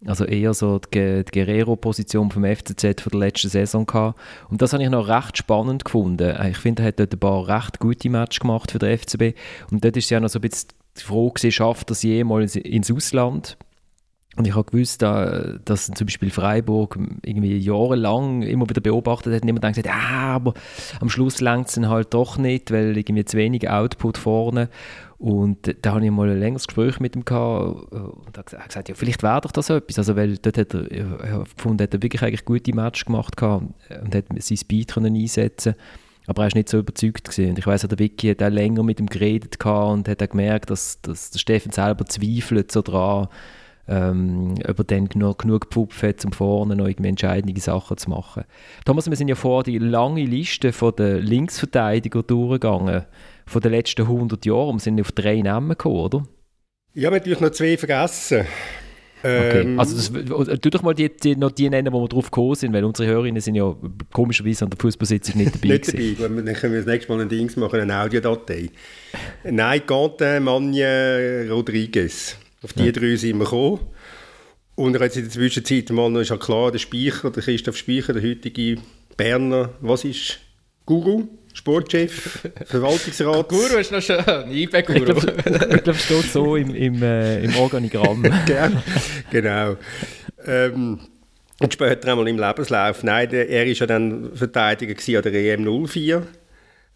also 0.05 0.25
eher 0.25 0.53
so 0.53 0.79
die, 0.79 1.23
die 1.23 1.31
Guerrero-Position 1.31 2.29
vom 2.29 2.43
FCZ 2.43 3.01
von 3.01 3.11
der 3.11 3.19
letzten 3.19 3.49
Saison 3.49 3.85
gehabt. 3.85 4.19
Und 4.49 4.61
das 4.61 4.73
habe 4.73 4.83
ich 4.83 4.89
noch 4.89 5.07
recht 5.07 5.37
spannend 5.37 5.85
gefunden. 5.85 6.37
Ich 6.45 6.57
finde, 6.57 6.83
er 6.83 6.89
hat 6.89 6.99
dort 6.99 7.13
ein 7.13 7.19
paar 7.19 7.47
recht 7.47 7.79
gute 7.79 8.09
Matches 8.09 8.41
gemacht 8.41 8.71
für 8.71 8.79
den 8.79 8.97
FCB. 8.97 9.33
Und 9.71 9.83
dort 9.83 9.97
ist 9.97 10.09
ja 10.09 10.19
noch 10.19 10.29
so 10.29 10.39
ein 10.39 10.41
bisschen 10.41 10.67
die 10.97 11.03
Frage, 11.03 11.51
schafft 11.51 11.89
es 11.89 12.03
jemals 12.03 12.57
ins 12.57 12.91
Ausland? 12.91 13.57
Und 14.37 14.45
ich 14.45 14.55
habe 14.55 14.69
gewusst, 14.71 15.01
dass 15.01 15.87
zum 15.87 16.05
Beispiel 16.05 16.29
Freiburg 16.29 16.97
irgendwie 17.23 17.57
jahrelang 17.57 18.43
immer 18.43 18.69
wieder 18.69 18.81
beobachtet 18.81 19.33
hat 19.33 19.41
und 19.41 19.49
immer 19.49 19.59
gesagt, 19.59 19.89
ah, 19.89 20.35
aber 20.35 20.53
am 20.99 21.09
Schluss 21.09 21.41
längt 21.41 21.69
es 21.69 21.73
dann 21.73 21.89
halt 21.89 22.13
doch 22.13 22.37
nicht, 22.37 22.69
weil 22.69 22.95
irgendwie 22.95 23.25
zu 23.25 23.35
wenig 23.35 23.67
Output 23.67 24.19
vorne. 24.19 24.69
Und 25.17 25.75
da 25.81 25.95
habe 25.95 26.05
ich 26.05 26.11
mal 26.11 26.29
ein 26.29 26.39
längeres 26.39 26.67
Gespräch 26.67 26.99
mit 26.99 27.15
ihm 27.15 27.25
gehabt 27.25 27.91
und 27.91 28.37
er 28.37 28.43
hat 28.59 28.67
gesagt, 28.67 28.89
ja, 28.89 28.93
vielleicht 28.93 29.23
wäre 29.23 29.41
doch 29.41 29.51
das 29.51 29.71
etwas. 29.71 29.97
Also, 29.97 30.15
weil 30.15 30.37
dort 30.37 30.59
hat 30.59 30.73
er, 30.75 30.91
er 30.91 31.43
gefunden, 31.55 31.81
hat 31.81 31.95
er 31.95 32.03
wirklich 32.03 32.21
eigentlich 32.21 32.45
gute 32.45 32.75
Match 32.75 33.05
gemacht 33.05 33.41
und 33.41 33.73
hat 34.13 34.25
sein 34.37 34.57
Speed 34.57 34.93
können 34.93 35.15
einsetzen 35.15 35.73
aber 36.27 36.43
er 36.43 36.49
war 36.49 36.57
nicht 36.57 36.69
so 36.69 36.79
überzeugt. 36.79 37.23
Gewesen. 37.23 37.51
Und 37.51 37.59
ich 37.59 37.65
weiß 37.65 37.87
der 37.87 37.99
Vicky 37.99 38.29
hat 38.29 38.43
auch 38.43 38.49
länger 38.49 38.83
mit 38.83 38.99
ihm 38.99 39.07
geredet 39.07 39.65
und 39.65 40.07
hat 40.07 40.21
auch 40.21 40.29
gemerkt, 40.29 40.69
dass, 40.69 41.01
dass 41.01 41.31
der 41.31 41.39
Steffen 41.39 41.71
selber 41.71 42.05
zweifelt 42.05 42.71
so 42.71 42.81
dran, 42.81 43.29
ähm, 43.87 44.55
ob 44.67 44.79
er 44.79 44.83
dann 44.83 45.07
genug, 45.07 45.39
genug 45.39 45.67
Pfupf 45.67 46.03
hat, 46.03 46.23
um 46.25 46.31
vorne 46.31 46.75
noch 46.75 46.87
irgendwie 46.87 47.09
entscheidende 47.09 47.59
Sachen 47.59 47.97
zu 47.97 48.09
machen. 48.09 48.43
Thomas, 48.85 49.09
wir 49.09 49.15
sind 49.15 49.29
ja 49.29 49.35
vor 49.35 49.63
die 49.63 49.77
lange 49.77 50.25
Liste 50.25 50.73
von 50.73 50.95
den 50.95 51.19
Linksverteidiger 51.19 52.23
durchgegangen, 52.23 53.05
von 53.45 53.61
den 53.61 53.71
letzten 53.71 54.01
100 54.03 54.45
Jahren. 54.45 54.75
Wir 54.75 54.79
sind 54.79 54.99
auf 54.99 55.11
drei 55.11 55.41
Namen 55.41 55.69
gekommen, 55.69 55.95
oder? 55.95 56.23
Ja, 56.93 57.01
wir 57.01 57.07
haben 57.07 57.13
natürlich 57.13 57.39
noch 57.39 57.51
zwei 57.51 57.77
vergessen. 57.77 58.45
Okay. 59.19 59.61
Ähm, 59.61 59.79
also 59.79 59.95
das, 59.95 60.59
tu 60.59 60.69
doch 60.69 60.83
mal 60.83 60.93
die, 60.93 61.09
die, 61.09 61.35
noch 61.35 61.51
die 61.51 61.69
nennen, 61.69 61.91
wo 61.91 62.01
wir 62.01 62.07
drauf 62.07 62.25
gekommen 62.25 62.55
sind, 62.55 62.73
weil 62.73 62.83
unsere 62.83 63.09
Hörerinnen 63.09 63.41
sind 63.41 63.55
ja 63.55 63.75
komischerweise 64.13 64.65
an 64.65 64.69
der 64.69 64.79
Fußballsitzung 64.79 65.37
nicht 65.37 65.55
dabei 65.55 65.67
Nicht 65.73 66.19
dabei, 66.19 66.43
dann 66.43 66.53
können 66.53 66.73
wir 66.73 66.81
das 66.81 66.85
nächste 66.85 67.11
Mal 67.11 67.21
ein 67.21 67.29
Dings 67.29 67.55
machen, 67.55 67.79
eine 67.79 67.99
Audiodatei. 67.99 68.69
Nein, 69.43 69.85
Quentin 69.85 70.43
Magne 70.43 71.47
Rodriguez. 71.49 72.37
Auf 72.63 72.73
die 72.73 72.85
ja. 72.85 72.91
drei 72.91 73.15
sind 73.15 73.37
wir 73.37 73.45
gekommen. 73.45 73.79
Und 74.75 74.95
er 74.95 75.05
hat 75.05 75.15
in 75.15 75.23
der 75.23 75.31
Zwischenzeit 75.31 75.89
mal 75.89 76.09
noch, 76.09 76.19
ist 76.19 76.29
ja 76.29 76.37
klar, 76.37 76.71
der 76.71 76.79
Speicher, 76.79 77.31
der 77.31 77.43
Christoph 77.43 77.77
Speicher, 77.77 78.13
der 78.13 78.21
heutige 78.21 78.77
Berner, 79.15 79.71
was 79.81 80.03
ist, 80.05 80.39
Guru, 80.85 81.27
Sportchef, 81.53 82.47
Verwaltungsrat. 82.65 83.49
Guru 83.49 83.77
ist 83.77 83.91
noch 83.91 84.01
schön, 84.01 84.23
IB-Guru. 84.51 84.99
Ich 84.99 85.05
glaube, 85.05 85.81
glaub, 85.83 85.87
es 85.87 86.03
steht 86.03 86.31
so 86.31 86.55
im, 86.55 86.75
im, 86.75 87.01
äh, 87.01 87.43
im 87.43 87.55
Organigramm. 87.55 88.23
genau. 89.31 89.77
Ähm, 90.45 90.99
und 91.59 91.73
später 91.73 92.11
einmal 92.11 92.27
im 92.27 92.37
Lebenslauf. 92.37 93.03
Nein, 93.03 93.29
der, 93.29 93.49
er 93.49 93.65
war 93.65 93.73
ja 93.73 93.85
dann 93.87 94.35
Verteidiger 94.35 95.17
an 95.17 95.23
der 95.23 95.33
EM 95.33 95.87
04. 95.87 96.17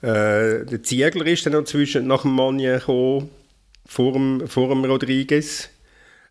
Äh, 0.02 0.66
der 0.66 0.84
Ziegler 0.84 1.26
ist 1.26 1.48
dann 1.48 1.54
noch 1.54 1.64
zwischen, 1.64 2.06
nach 2.06 2.22
dem 2.22 2.36
Manje 2.36 2.78
gekommen 2.78 3.30
vor 3.92 4.14
dem, 4.14 4.48
vor 4.48 4.70
dem 4.70 4.86
Rodriguez. 4.86 5.70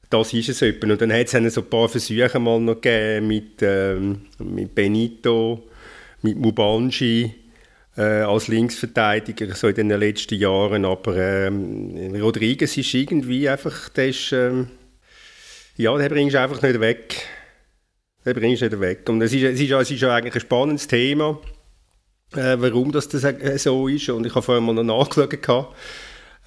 Das 0.09 0.33
ist 0.33 0.49
es 0.49 0.63
etwa. 0.63 0.91
Und 0.91 1.01
dann 1.03 1.13
hat 1.13 1.33
es 1.33 1.55
so 1.55 1.61
ein 1.61 1.69
paar 1.69 1.91
Versuche 1.91 2.39
mal 2.39 2.59
noch 2.59 2.81
gegeben 2.81 3.29
mit, 3.29 3.61
ähm, 3.61 4.23
mit 4.39 4.75
Benito, 4.75 5.69
mit 6.23 6.39
Mubanji 6.39 7.35
äh, 7.99 8.23
als 8.23 8.49
Linksverteidiger 8.49 9.55
so 9.55 9.69
in 9.69 9.75
den 9.75 10.01
letzten 10.01 10.37
Jahren. 10.37 10.87
Aber 10.87 11.15
ähm, 11.17 12.15
Rodriguez 12.19 12.79
ist 12.79 12.95
irgendwie 12.95 13.47
einfach, 13.47 13.91
der 13.91 14.09
ist, 14.09 14.33
ähm, 14.33 14.69
ja, 15.77 15.95
den 15.99 16.09
bringst 16.09 16.35
du 16.35 16.41
einfach 16.41 16.63
nicht 16.63 16.81
weg. 16.81 17.27
Den 18.25 18.35
bringst 18.35 18.63
du 18.63 18.69
nicht 18.71 18.81
weg. 18.81 19.07
Und 19.07 19.21
es 19.21 19.35
ist, 19.35 19.43
es 19.43 19.61
ist, 19.61 19.91
ist 19.91 20.05
eigentlich 20.05 20.35
ein 20.35 20.41
spannendes 20.41 20.89
Thema, 20.89 21.39
äh, 22.33 22.57
warum 22.57 22.91
das, 22.91 23.11
das 23.11 23.23
so 23.63 23.87
ist. 23.87 24.09
Und 24.09 24.27
ich 24.27 24.35
habe 24.35 24.43
vorhin 24.43 24.65
mal 24.65 24.73
noch 24.73 25.05
nachgeschaut 25.05 25.75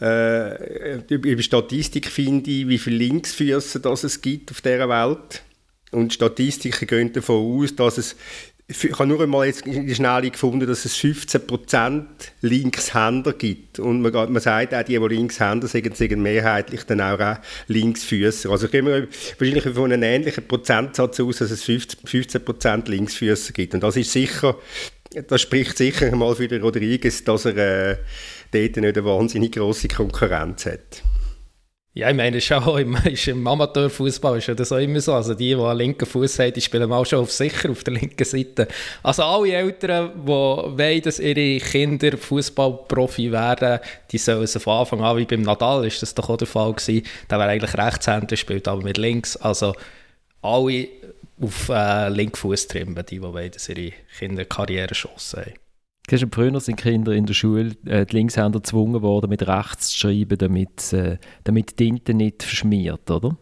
äh, 0.04 0.98
über 1.10 1.42
Statistik 1.42 2.08
finde 2.08 2.52
ich, 2.52 2.68
wie 2.68 2.78
viele 2.78 2.98
Linksfüße 2.98 3.80
das 3.80 4.04
es 4.04 4.22
gibt 4.22 4.52
auf 4.52 4.62
dieser 4.62 4.90
Welt. 4.90 5.42
Und 5.92 6.14
Statistiken 6.14 6.88
gehen 6.88 7.14
davon 7.14 7.62
aus, 7.62 7.76
dass 7.76 7.98
es 7.98 8.16
ich 8.66 8.94
habe 8.94 9.08
nur 9.08 9.22
einmal 9.22 9.46
jetzt 9.46 9.66
Schnelle 9.66 10.32
gefunden, 10.32 10.66
dass 10.66 10.86
es 10.86 10.96
15% 10.96 12.06
Linkshänder 12.42 13.34
gibt. 13.34 13.80
Und 13.80 14.02
man, 14.02 14.14
man 14.14 14.42
sagt 14.42 14.74
auch, 14.74 14.84
die, 14.84 14.98
die 14.98 15.16
Linkshänder 15.16 15.68
sind, 15.68 15.96
sind 15.96 16.22
mehrheitlich 16.22 16.84
dann 16.86 17.02
auch, 17.02 17.20
auch 17.20 17.38
Linksfüßer. 17.68 18.50
Also 18.50 18.70
gehen 18.70 18.86
wir 18.86 19.08
wahrscheinlich 19.38 19.64
von 19.74 19.92
einem 19.92 20.04
ähnlichen 20.04 20.48
Prozentsatz 20.48 21.20
aus, 21.20 21.40
dass 21.40 21.52
es 21.52 21.66
15% 21.66 22.90
Linksfüßer 22.90 23.52
gibt. 23.52 23.74
Und 23.74 23.84
das 23.84 23.98
ist 23.98 24.12
sicher, 24.12 24.58
das 25.28 25.42
spricht 25.42 25.78
sicher 25.78 26.16
mal 26.16 26.34
für 26.34 26.48
den 26.48 26.62
Rodriguez, 26.62 27.24
dass 27.24 27.46
er 27.46 27.58
äh, 27.92 27.98
dort 28.54 28.78
nicht 28.78 28.98
eine 28.98 29.06
wahnsinnig 29.06 29.54
grosse 29.54 29.88
Konkurrenz 29.88 30.66
hat. 30.66 31.04
Ja, 31.96 32.10
ich 32.10 32.16
meine, 32.16 32.40
auch 32.66 32.78
im, 32.78 32.96
ist 33.06 33.28
im 33.28 33.46
Amateurfußball 33.46 34.40
ist 34.40 34.50
das 34.60 34.72
auch 34.72 34.78
immer 34.78 35.00
so. 35.00 35.14
Also 35.14 35.36
die, 35.36 35.50
die 35.50 35.56
einen 35.56 35.78
linken 35.78 36.08
Fuß 36.08 36.40
haben, 36.40 36.54
die 36.54 36.62
spielen 36.62 36.92
auch 36.92 37.06
schon 37.06 37.20
auf 37.20 37.32
sicher 37.32 37.70
auf 37.70 37.84
der 37.84 37.94
linken 37.94 38.26
Seite. 38.26 38.68
Also 39.04 39.24
alle 39.24 39.54
Eltern, 39.54 40.12
die 40.16 40.28
wollen, 40.28 41.02
dass 41.04 41.20
ihre 41.20 41.60
Kinder 41.60 42.18
Fußballprofi 42.18 43.32
werden, 43.32 43.80
die 44.12 44.18
sollen 44.18 44.44
es 44.44 44.58
von 44.58 44.80
Anfang 44.80 45.02
an, 45.02 45.18
wie 45.18 45.26
beim 45.26 45.44
Nadal 45.44 45.86
ist 45.86 46.02
das 46.02 46.16
doch 46.16 46.30
auch 46.30 46.38
der 46.38 46.48
Fall 46.48 46.74
gewesen, 46.74 47.06
der 47.30 47.38
wäre 47.38 47.50
eigentlich 47.50 47.78
Rechtshänder, 47.78 48.38
spielt 48.38 48.68
aber 48.68 48.82
mit 48.82 48.98
links. 48.98 49.38
Also 49.38 49.76
alle 50.42 50.88
auf 51.40 51.70
äh, 51.70 52.10
linken 52.10 52.38
Fuß 52.38 52.70
trimmen, 52.70 52.96
die, 52.96 53.18
die 53.18 53.22
wollen, 53.22 53.52
dass 53.52 53.70
ihre 53.70 53.94
Kinder 54.18 54.46
Karrierechancen 54.46 55.42
haben. 55.42 55.63
Gestern 56.14 56.32
früher 56.32 56.60
sind 56.60 56.76
Kinder 56.76 57.12
in 57.12 57.26
der 57.26 57.34
Schule, 57.34 57.76
äh, 57.88 58.06
die 58.06 58.18
Linkshänder 58.18 58.60
gezwungen 58.60 59.02
worden, 59.02 59.32
mit 59.32 59.48
rechts 59.48 59.90
zu 59.90 59.98
schreiben, 59.98 60.38
damit, 60.38 60.94
äh, 60.94 61.18
damit 61.44 61.72
die 61.72 61.86
Tinte 61.86 62.14
nicht 62.14 62.44
verschmiert, 62.44 63.10
oder? 63.10 63.36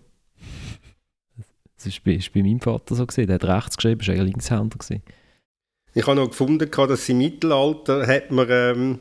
Das 1.76 1.88
ist 1.88 2.02
bei, 2.06 2.18
bei 2.34 2.42
meinem 2.42 2.62
Vater 2.62 2.96
so 2.96 3.06
gesehen. 3.06 3.28
Der 3.28 3.34
hat 3.34 3.44
rechts 3.44 3.76
geschrieben, 3.76 4.00
war 4.00 4.14
eigentlich 4.14 4.36
Linkshänder. 4.36 4.78
Gewesen. 4.78 5.04
Ich 5.94 6.08
habe 6.08 6.16
noch 6.16 6.30
gefunden, 6.30 6.72
dass 6.72 7.10
im 7.10 7.18
Mittelalter 7.18 8.08
hat 8.08 8.32
man 8.32 8.48
ähm, 8.50 9.00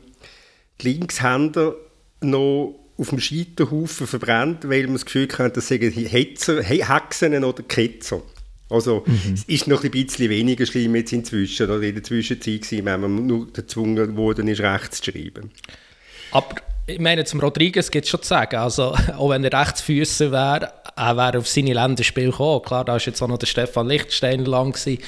die 0.81 0.89
Linkshänder 0.89 1.73
noch 2.19 2.75
auf 2.97 3.09
dem 3.09 3.21
Scheiterhaufen 3.21 4.05
verbrennt, 4.05 4.67
weil 4.67 4.83
man 4.83 4.95
das 4.95 5.05
Gefühl 5.05 5.29
hatte, 5.29 5.61
das 5.61 5.69
seien 5.69 5.79
Hexen 5.79 7.43
oder 7.45 7.63
Ketzer. 7.63 8.21
Also 8.71 9.03
mhm. 9.05 9.33
es 9.33 9.43
ist 9.43 9.67
noch 9.67 9.83
ein 9.83 9.91
bisschen 9.91 10.29
weniger 10.29 10.65
schlimm 10.65 10.95
jetzt 10.95 11.13
inzwischen 11.13 11.69
oder 11.69 11.81
in 11.81 11.95
der 11.95 12.03
Zwischenzeit 12.03 12.61
gewesen, 12.61 12.85
wenn 12.85 13.01
man 13.01 13.27
nur 13.27 13.51
gezwungen 13.51 14.15
wurde, 14.15 14.49
ist 14.49 14.61
rechts 14.61 15.01
zu 15.01 15.11
schreiben. 15.11 15.51
Aber 16.31 16.55
ich 16.87 16.99
meine, 16.99 17.25
zum 17.25 17.39
Rodriguez 17.39 17.91
gibt 17.91 18.05
es 18.05 18.09
schon 18.09 18.21
zu 18.21 18.29
sagen. 18.29 18.55
Also, 18.55 18.95
auch 19.17 19.29
wenn 19.29 19.43
er 19.43 19.59
Rechtsfüßer 19.59 20.31
wäre, 20.31 20.71
er 20.95 21.17
wäre 21.17 21.37
auf 21.37 21.47
seine 21.47 21.73
Länderspiele 21.73 22.31
gekommen. 22.31 22.63
Klar, 22.63 22.85
da 22.85 22.93
war 22.93 22.99
jetzt 22.99 23.21
auch 23.21 23.27
noch 23.27 23.37
der 23.37 23.47
Stefan 23.47 23.87
Lichtstein 23.87 24.45
lang. 24.45 24.71
Gewesen. 24.71 24.99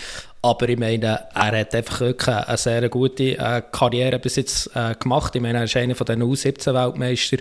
Aber 0.41 0.67
ich 0.67 0.78
meine, 0.78 1.21
er 1.34 1.60
hat 1.60 1.73
einfach 1.73 2.02
wirklich 2.02 2.36
eine 2.36 2.58
sehr 2.58 2.89
gute 2.89 3.38
äh, 3.38 3.62
Karriere 3.71 4.19
bis 4.19 4.36
jetzt 4.36 4.69
äh, 4.76 4.93
gemacht. 4.95 5.34
Ich 5.36 5.41
meine, 5.41 5.60
er 5.60 5.63
ist 5.63 5.78
einer 5.78 5.95
von 5.95 6.06
den 6.06 6.21
U17-Weltmeistern. 6.21 7.39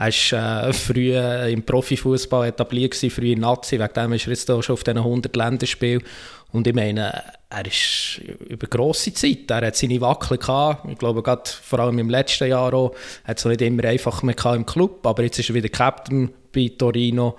Er 0.00 0.06
war 0.06 0.68
äh, 0.68 0.72
früh 0.72 1.14
im 1.14 1.62
Profifußball 1.62 2.48
etabliert, 2.48 2.92
gewesen, 2.92 3.10
früh 3.10 3.32
in 3.32 3.40
Nazi. 3.40 3.78
Wegen 3.78 3.92
dem 3.92 4.14
ist 4.14 4.26
er 4.26 4.30
jetzt 4.30 4.50
auch 4.50 4.62
schon 4.62 4.72
auf 4.72 4.82
diesen 4.82 4.96
100 4.96 5.36
Länderspielen. 5.36 6.02
Und 6.52 6.66
ich 6.66 6.74
meine, 6.74 7.22
er 7.50 7.66
ist 7.66 8.18
über 8.48 8.66
grosse 8.66 9.12
Zeit, 9.12 9.50
er 9.50 9.66
hat 9.66 9.76
seine 9.76 10.00
Wackel 10.00 10.38
gehabt. 10.38 10.90
Ich 10.90 10.96
glaube, 10.96 11.22
gerade 11.22 11.42
vor 11.44 11.80
allem 11.80 11.98
im 11.98 12.08
letzten 12.08 12.48
Jahr 12.48 12.72
auch, 12.72 12.94
hat 13.24 13.38
es 13.38 13.44
nicht 13.44 13.60
immer 13.60 13.84
einfach 13.84 14.22
mehr 14.22 14.34
im 14.54 14.64
Club, 14.64 15.06
aber 15.06 15.22
jetzt 15.22 15.38
ist 15.38 15.50
er 15.50 15.54
wieder 15.54 15.68
Captain 15.68 16.30
bei 16.50 16.72
Torino. 16.78 17.36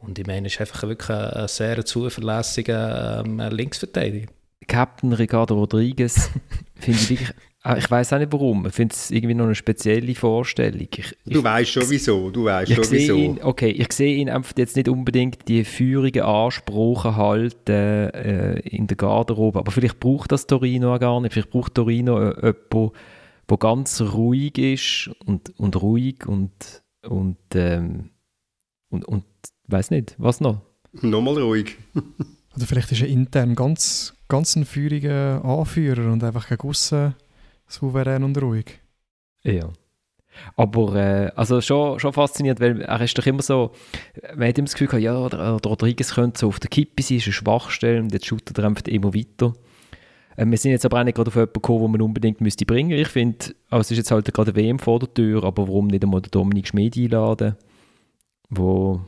Und 0.00 0.18
ich 0.18 0.26
meine, 0.26 0.46
er 0.46 0.52
ist 0.52 0.60
einfach 0.62 0.88
wirklich 0.88 1.10
ein 1.10 1.46
sehr 1.46 1.84
zuverlässiger 1.84 3.22
ähm, 3.22 3.38
Linksverteidiger. 3.50 4.28
Captain 4.66 5.12
Ricardo 5.12 5.56
Rodriguez 5.56 6.30
finde 6.76 6.98
ich 7.00 7.10
wirklich 7.10 7.30
ich 7.76 7.90
weiß 7.90 8.12
auch 8.12 8.18
nicht 8.18 8.32
warum. 8.32 8.66
Ich 8.66 8.72
finde 8.72 8.94
es 8.94 9.10
irgendwie 9.10 9.34
noch 9.34 9.44
eine 9.44 9.54
spezielle 9.54 10.14
Vorstellung. 10.14 10.88
Ich, 10.90 11.16
du 11.26 11.42
weißt 11.42 11.70
schon 11.70 11.90
wieso. 11.90 12.30
Du 12.30 12.44
weißt 12.44 12.72
schon 12.72 12.90
wieso. 12.90 13.14
Ihn, 13.14 13.40
okay, 13.42 13.70
ich 13.70 13.92
sehe 13.92 14.16
ihn 14.16 14.30
einfach 14.30 14.54
jetzt 14.56 14.76
nicht 14.76 14.88
unbedingt 14.88 15.48
die 15.48 15.64
feurigen 15.64 16.22
Ansprüche 16.22 17.16
halten 17.16 18.10
äh, 18.12 18.60
in 18.60 18.86
der 18.86 18.96
Garderobe. 18.96 19.58
Aber 19.58 19.72
vielleicht 19.72 20.00
braucht 20.00 20.32
das 20.32 20.46
Torino 20.46 20.94
auch 20.94 21.00
gar 21.00 21.20
nicht. 21.20 21.32
Vielleicht 21.32 21.50
braucht 21.50 21.74
Torino 21.74 22.30
äh, 22.30 22.54
jemanden, 22.72 22.96
der 23.50 23.58
ganz 23.58 24.00
ruhig 24.00 24.58
ist 24.58 25.10
und, 25.24 25.58
und 25.58 25.80
ruhig 25.82 26.26
und 26.26 26.82
und 27.02 27.38
ähm, 27.54 28.10
und, 28.90 29.04
und 29.04 29.24
weiß 29.66 29.90
nicht, 29.90 30.14
was 30.18 30.40
noch? 30.40 30.62
Nochmal 30.92 31.38
ruhig. 31.38 31.76
Oder 32.56 32.66
vielleicht 32.66 32.90
ist 32.92 33.02
er 33.02 33.08
intern 33.08 33.54
ganz, 33.54 34.14
ganz 34.28 34.56
ein 34.56 34.64
feuriger 34.64 35.44
Anführer 35.44 36.10
und 36.10 36.24
einfach 36.24 36.48
gegen 36.48 36.68
aussen 36.68 37.14
souverän 37.68 38.24
und 38.24 38.40
ruhig. 38.40 38.80
Ja. 39.42 39.70
Aber 40.56 40.94
äh, 40.94 41.30
also 41.34 41.60
schon, 41.60 41.98
schon 41.98 42.12
faszinierend, 42.12 42.60
weil 42.60 42.82
er 42.82 43.00
ist 43.00 43.16
doch 43.18 43.26
immer 43.26 43.42
so, 43.42 43.72
man 44.36 44.48
hat 44.48 44.58
immer 44.58 44.66
das 44.66 44.74
Gefühl, 44.74 45.00
ja, 45.00 45.28
der, 45.28 45.58
der 45.58 45.70
Rodriguez 45.70 46.14
könnte 46.14 46.38
so 46.38 46.48
auf 46.48 46.60
der 46.60 46.70
Kippe 46.70 47.02
sein, 47.02 47.18
ist 47.18 47.26
eine 47.26 47.32
Schwachstelle 47.32 48.00
und 48.00 48.12
jetzt 48.12 48.26
shootet 48.26 48.58
er 48.58 48.64
einfach 48.64 48.84
immer 48.86 49.14
weiter. 49.14 49.54
Äh, 50.36 50.46
wir 50.46 50.56
sind 50.56 50.70
jetzt 50.70 50.84
aber 50.84 51.00
auch 51.00 51.04
nicht 51.04 51.16
gerade 51.16 51.28
auf 51.28 51.34
jemanden 51.34 51.54
gekommen, 51.54 51.82
den 51.82 51.92
man 51.92 52.02
unbedingt 52.02 52.40
müsste 52.40 52.64
bringen 52.64 52.90
müsste. 52.90 53.02
Ich 53.02 53.08
finde, 53.08 53.54
also 53.70 53.80
es 53.80 53.90
ist 53.92 53.98
jetzt 53.98 54.10
halt 54.10 54.32
gerade 54.32 54.54
WM 54.54 54.78
vor 54.78 55.00
der 55.00 55.12
Tür, 55.12 55.44
aber 55.44 55.66
warum 55.66 55.88
nicht 55.88 56.04
einmal 56.04 56.22
den 56.22 56.30
Dominik 56.30 56.68
Schmid 56.68 56.96
einladen, 56.96 57.56
wo 58.48 59.00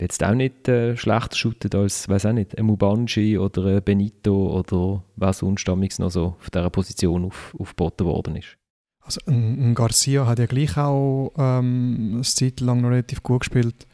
jetzt 0.00 0.22
auch 0.22 0.34
nicht 0.34 0.68
äh, 0.68 0.96
schlechter 0.96 1.36
shootet 1.36 1.74
als, 1.74 2.08
weiß 2.08 2.26
auch 2.26 2.32
nicht, 2.32 2.56
ein 2.56 2.66
Mubanji 2.66 3.38
oder 3.38 3.64
ein 3.66 3.82
Benito 3.82 4.58
oder 4.58 5.02
wer 5.16 5.32
sonst 5.32 5.66
noch 5.66 6.10
so 6.10 6.36
auf 6.38 6.50
dieser 6.50 6.70
Position 6.70 7.24
auf, 7.24 7.54
aufgeboten 7.58 8.06
worden 8.06 8.36
ist. 8.36 8.56
Also 9.00 9.20
ein, 9.26 9.70
ein 9.70 9.74
Garcia 9.74 10.26
hat 10.26 10.38
ja 10.38 10.46
gleich 10.46 10.76
auch 10.76 11.32
ähm, 11.38 12.10
eine 12.14 12.22
Zeit 12.22 12.60
lang 12.60 12.82
noch 12.82 12.90
relativ 12.90 13.22
gut 13.22 13.40
gespielt. 13.40 13.86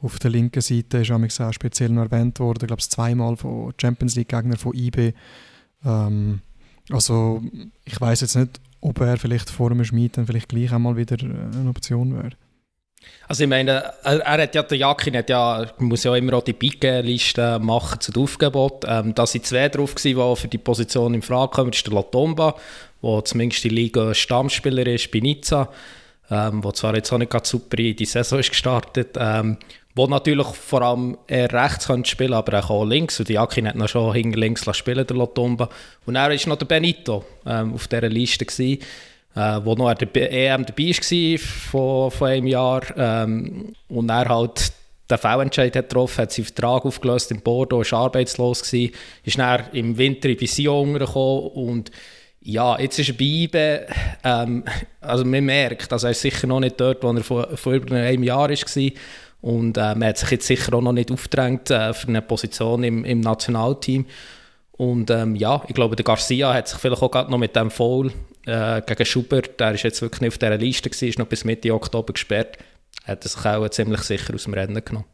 Auf 0.00 0.18
der 0.18 0.30
linken 0.30 0.60
Seite 0.60 0.98
ist 0.98 1.40
auch 1.40 1.52
speziell 1.52 1.90
noch 1.90 2.10
erwähnt 2.10 2.40
worden, 2.40 2.60
ich 2.62 2.66
glaube 2.66 2.82
zweimal 2.82 3.36
von 3.36 3.72
Champions 3.80 4.14
League 4.14 4.28
Gegner 4.28 4.56
von 4.56 4.74
IB. 4.74 5.12
Ähm, 5.84 6.40
also 6.90 7.42
ich 7.84 8.00
weiß 8.00 8.20
jetzt 8.20 8.36
nicht, 8.36 8.60
ob 8.80 9.00
er 9.00 9.16
vielleicht 9.16 9.50
vor 9.50 9.70
dem 9.70 9.84
Schmied 9.84 10.16
dann 10.16 10.26
vielleicht 10.26 10.48
gleich 10.48 10.72
einmal 10.72 10.96
wieder 10.96 11.22
äh, 11.22 11.56
eine 11.58 11.70
Option 11.70 12.14
wäre. 12.14 12.30
Also 13.28 13.44
ich 13.44 13.50
meine, 13.50 13.92
er, 14.04 14.20
er 14.20 14.42
hat 14.42 14.54
ja, 14.54 14.62
der 14.62 14.78
Jakin 14.78 15.16
hat 15.16 15.30
ja, 15.30 15.66
muss 15.78 16.04
ja 16.04 16.14
immer 16.14 16.34
auch 16.34 16.44
die 16.44 16.52
Pike-Liste 16.52 17.58
machen 17.58 18.00
zu 18.00 18.12
den 18.12 18.22
Aufgeboten. 18.22 18.88
Ähm, 18.88 19.14
da 19.14 19.26
sind 19.26 19.46
zwei 19.46 19.68
drauf 19.68 19.94
gewesen, 19.94 20.16
die 20.18 20.40
für 20.40 20.48
die 20.48 20.58
Position 20.58 21.14
in 21.14 21.22
Frage 21.22 21.50
kommen. 21.50 21.70
Das 21.72 21.78
ist 21.78 21.86
der 21.86 21.94
Latomba, 21.94 22.54
der 23.02 23.24
zumindest 23.24 23.64
die 23.64 23.68
Liga 23.68 24.14
Stammspieler 24.14 24.86
ist 24.86 25.10
bei 25.10 25.18
Nizza, 25.18 25.68
ähm, 26.30 26.62
wo 26.62 26.70
zwar 26.70 26.94
jetzt 26.94 27.12
auch 27.12 27.18
nicht 27.18 27.30
ganz 27.30 27.48
super 27.48 27.78
in 27.78 27.96
die 27.96 28.04
Saison 28.04 28.38
ist 28.38 28.50
gestartet, 28.50 29.16
ähm, 29.18 29.56
wo 29.96 30.06
natürlich 30.06 30.46
vor 30.48 30.82
allem 30.82 31.16
eher 31.26 31.52
rechts 31.52 31.88
könnte 31.88 32.08
spielen, 32.08 32.34
aber 32.34 32.70
auch 32.70 32.84
links. 32.84 33.18
Und 33.18 33.28
die 33.28 33.32
Jakin 33.32 33.66
hat 33.66 33.74
noch 33.74 33.88
schon 33.88 34.14
hinter 34.14 34.38
links 34.38 34.64
spielen, 34.76 35.06
der 35.06 35.16
Latomba. 35.16 35.68
Und 36.04 36.14
er 36.14 36.30
ist 36.30 36.46
noch 36.46 36.58
der 36.58 36.66
Benito 36.66 37.24
ähm, 37.44 37.74
auf 37.74 37.88
dieser 37.88 38.08
Liste 38.08 38.44
gewesen 38.44 38.78
äh, 39.36 39.60
wo 39.62 39.74
noch 39.74 39.88
an 39.88 39.96
der 39.98 40.32
EM 40.32 40.64
dabei 40.64 40.84
war 40.84 41.38
vor, 41.38 42.10
vor 42.10 42.26
einem 42.26 42.46
Jahr 42.46 42.82
ähm, 42.96 43.72
und 43.88 44.08
er 44.08 44.28
halt 44.28 44.72
den 45.10 45.18
Fehlentscheid 45.18 45.76
hat 45.76 45.88
getroffen, 45.88 46.22
hat 46.22 46.32
seinen 46.32 46.46
Vertrag 46.46 46.84
aufgelöst 46.84 47.30
in 47.30 47.40
Bordeaux, 47.40 47.92
war 47.92 48.00
arbeitslos, 48.00 48.62
gewesen, 48.62 48.94
ist 49.22 49.38
dann 49.38 49.64
im 49.72 49.96
Winter 49.98 50.28
in 50.28 50.40
Vision 50.40 50.94
gekommen 50.94 51.48
und 51.48 51.90
ja, 52.40 52.78
jetzt 52.78 52.98
ist 52.98 53.08
er 53.08 53.14
bei 53.14 53.24
IBE, 53.24 53.86
ähm, 54.24 54.64
also 55.00 55.24
man 55.24 55.44
merkt, 55.44 55.92
also 55.92 56.06
er 56.06 56.12
ist 56.12 56.22
sicher 56.22 56.46
noch 56.46 56.60
nicht 56.60 56.80
dort, 56.80 57.02
wo 57.02 57.12
er 57.12 57.22
vor, 57.22 57.56
vor 57.56 57.74
über 57.74 57.94
einem 57.94 58.22
Jahr 58.22 58.48
war 58.48 58.92
und 59.42 59.76
äh, 59.76 59.94
man 59.94 60.04
hat 60.04 60.18
sich 60.18 60.30
jetzt 60.30 60.46
sicher 60.46 60.74
auch 60.74 60.80
noch 60.80 60.92
nicht 60.92 61.12
aufgedrängt 61.12 61.70
äh, 61.70 61.92
für 61.92 62.08
eine 62.08 62.22
Position 62.22 62.84
im, 62.84 63.04
im 63.04 63.20
Nationalteam 63.20 64.06
und 64.72 65.10
ähm, 65.10 65.36
ja, 65.36 65.62
ich 65.68 65.74
glaube, 65.74 65.96
der 65.96 66.04
Garcia 66.04 66.52
hat 66.54 66.68
sich 66.68 66.78
vielleicht 66.78 67.02
auch 67.02 67.10
gerade 67.10 67.30
noch 67.30 67.38
mit 67.38 67.54
dem 67.54 67.70
Foul 67.70 68.12
äh, 68.46 68.82
gegen 68.86 69.04
Schubert, 69.04 69.60
der 69.60 69.72
ist 69.72 69.82
jetzt 69.82 70.00
wirklich 70.02 70.22
nicht 70.22 70.32
auf 70.32 70.38
dieser 70.38 70.56
Liste 70.56 70.88
gewesen, 70.88 71.08
ist 71.08 71.18
noch 71.18 71.26
bis 71.26 71.44
Mitte 71.44 71.74
Oktober 71.74 72.12
gesperrt, 72.12 72.58
hat 73.04 73.24
er 73.24 73.28
sich 73.28 73.44
auch 73.44 73.68
ziemlich 73.68 74.00
sicher 74.00 74.34
aus 74.34 74.44
dem 74.44 74.54
Rennen 74.54 74.84
genommen. 74.84 75.06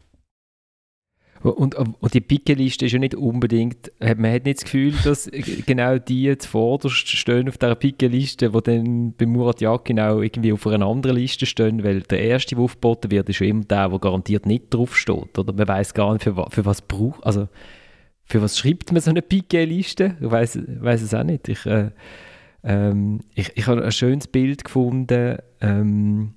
Und, 1.42 1.74
und 1.74 2.14
die 2.14 2.20
Picke-Liste 2.20 2.86
ist 2.86 2.92
ja 2.92 3.00
nicht 3.00 3.16
unbedingt, 3.16 3.90
man 3.98 4.32
hat 4.32 4.44
nicht 4.44 4.58
das 4.58 4.64
Gefühl, 4.64 4.94
dass 5.02 5.28
genau 5.66 5.98
die 5.98 6.38
zuvorderst 6.38 7.08
stehen 7.08 7.48
auf 7.48 7.58
dieser 7.58 7.74
Picke-Liste, 7.74 8.50
die 8.50 8.62
dann 8.62 9.12
bei 9.14 9.26
Murat 9.26 9.60
Yakin 9.60 9.98
auch 9.98 10.20
irgendwie 10.20 10.52
auf 10.52 10.64
einer 10.68 10.86
anderen 10.86 11.16
Liste 11.16 11.44
stehen, 11.46 11.82
weil 11.82 12.02
der 12.02 12.20
erste, 12.20 12.54
der 12.54 12.62
aufgeboten 12.62 13.10
wird, 13.10 13.28
ist 13.28 13.36
schon 13.36 13.48
immer 13.48 13.64
der, 13.64 13.88
der 13.88 13.98
garantiert 13.98 14.46
nicht 14.46 14.72
draufsteht. 14.72 15.36
Oder 15.36 15.52
man 15.52 15.66
weiß 15.66 15.94
gar 15.94 16.12
nicht, 16.12 16.22
für, 16.22 16.46
für 16.48 16.64
was 16.64 16.80
braucht, 16.80 17.24
also 17.24 17.48
für 18.24 18.40
was 18.40 18.56
schreibt 18.56 18.92
man 18.92 19.02
so 19.02 19.10
eine 19.10 19.22
Picke-Liste? 19.22 20.16
Ich 20.20 20.30
weiß 20.30 20.56
es 20.56 21.12
auch 21.12 21.24
nicht. 21.24 21.48
Ich, 21.48 21.66
äh, 21.66 21.90
ähm, 22.64 23.20
ich, 23.34 23.52
ich 23.56 23.66
habe 23.66 23.84
ein 23.84 23.92
schönes 23.92 24.26
Bild 24.28 24.64
gefunden 24.64 25.38
ähm, 25.60 26.34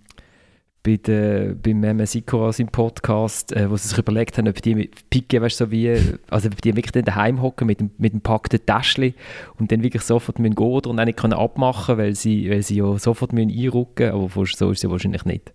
bei 0.85 0.97
der, 0.97 1.55
beim 1.55 1.79
Meme 1.79 2.05
Sikoras 2.05 2.59
im 2.59 2.67
Podcast, 2.67 3.51
äh, 3.53 3.69
wo 3.69 3.75
sie 3.75 3.87
sich 3.87 3.97
überlegt 3.97 4.37
haben, 4.37 4.47
ob 4.47 4.61
die 4.61 4.89
Picke, 5.09 5.41
weißt, 5.41 5.57
so 5.57 5.71
wie, 5.71 5.97
also 6.29 6.47
ob 6.47 6.61
die 6.61 6.75
wirklich 6.75 6.91
dann 6.91 7.05
daheim 7.05 7.41
hocken 7.41 7.65
mit 7.65 7.79
dem, 7.79 7.89
mit 7.97 8.13
dem 8.13 8.21
packten 8.21 8.63
Täschchen 8.63 9.15
und 9.57 9.71
dann 9.71 9.81
wirklich 9.81 10.03
sofort 10.03 10.37
müssen 10.37 10.55
gehen 10.55 10.67
oder 10.67 10.89
und 10.89 10.97
dann 10.97 11.07
nicht 11.07 11.17
können 11.17 11.33
abmachen, 11.33 11.97
weil 11.97 12.15
sie, 12.15 12.49
weil 12.51 12.61
sie 12.61 12.77
ja 12.77 12.97
sofort 12.99 13.33
müssen 13.33 13.51
einrücken, 13.51 14.11
aber 14.11 14.29
so 14.45 14.71
ist 14.71 14.83
ja 14.83 14.91
wahrscheinlich 14.91 15.25
nicht. 15.25 15.54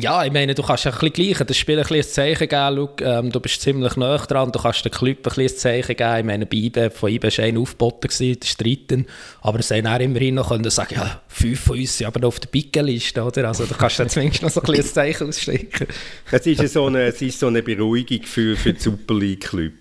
Ja, 0.00 0.24
ich 0.24 0.32
meine, 0.32 0.54
du 0.54 0.62
kannst 0.62 0.86
ein 0.86 0.92
bisschen 0.92 1.12
gleichen, 1.12 1.46
das 1.46 1.56
Spiel 1.56 1.78
ein 1.78 1.82
bisschen 1.82 1.96
ein 1.96 2.36
Zeichen 2.36 2.48
geben, 2.48 2.88
Schau, 2.98 3.04
ähm, 3.04 3.32
du 3.32 3.40
bist 3.40 3.60
ziemlich 3.60 3.96
nah 3.96 4.16
dran, 4.18 4.52
du 4.52 4.58
kannst 4.58 4.84
den 4.84 4.92
Club 4.92 5.18
ein 5.18 5.22
bisschen 5.22 5.42
ein 5.44 5.56
Zeichen 5.56 5.96
geben, 5.96 6.18
ich 6.18 6.24
meine, 6.24 6.46
bei 6.46 6.56
IBE, 6.56 6.90
von 6.90 7.10
IBE 7.10 7.28
war 7.36 7.44
einer 7.44 7.60
aufgeboten, 7.60 8.10
der 8.40 8.46
Streiten, 8.46 9.06
aber 9.40 9.62
sie 9.62 9.74
haben 9.74 9.86
auch 9.86 9.98
immerhin 9.98 10.36
noch 10.36 10.48
können 10.48 10.70
sagen, 10.70 10.94
ja, 10.94 11.22
fünf 11.28 11.60
von 11.60 11.78
uns 11.78 11.98
sind 11.98 12.06
aber 12.06 12.20
noch 12.20 12.28
auf 12.28 12.40
der 12.40 12.48
Pickeliste, 12.48 13.22
oder? 13.22 13.48
Also 13.48 13.66
da 13.66 13.74
kannst 13.74 13.98
du 13.98 14.06
zumindest 14.08 14.42
noch 14.42 14.50
so 14.50 14.60
ein 14.60 14.66
bisschen 14.66 14.84
ein 14.84 14.92
Zeichen 14.92 15.28
ausstecken. 15.28 15.86
Es 16.30 16.46
ist 16.46 16.72
so 16.72 16.86
eine, 16.86 17.02
es 17.04 17.20
ist 17.20 17.40
so 17.40 17.48
eine 17.48 17.62
Beruhigung 17.62 18.22
für, 18.22 18.56
für 18.56 18.72
die 18.72 18.80
Super 18.80 19.14
League 19.14 19.48
Club. 19.48 19.72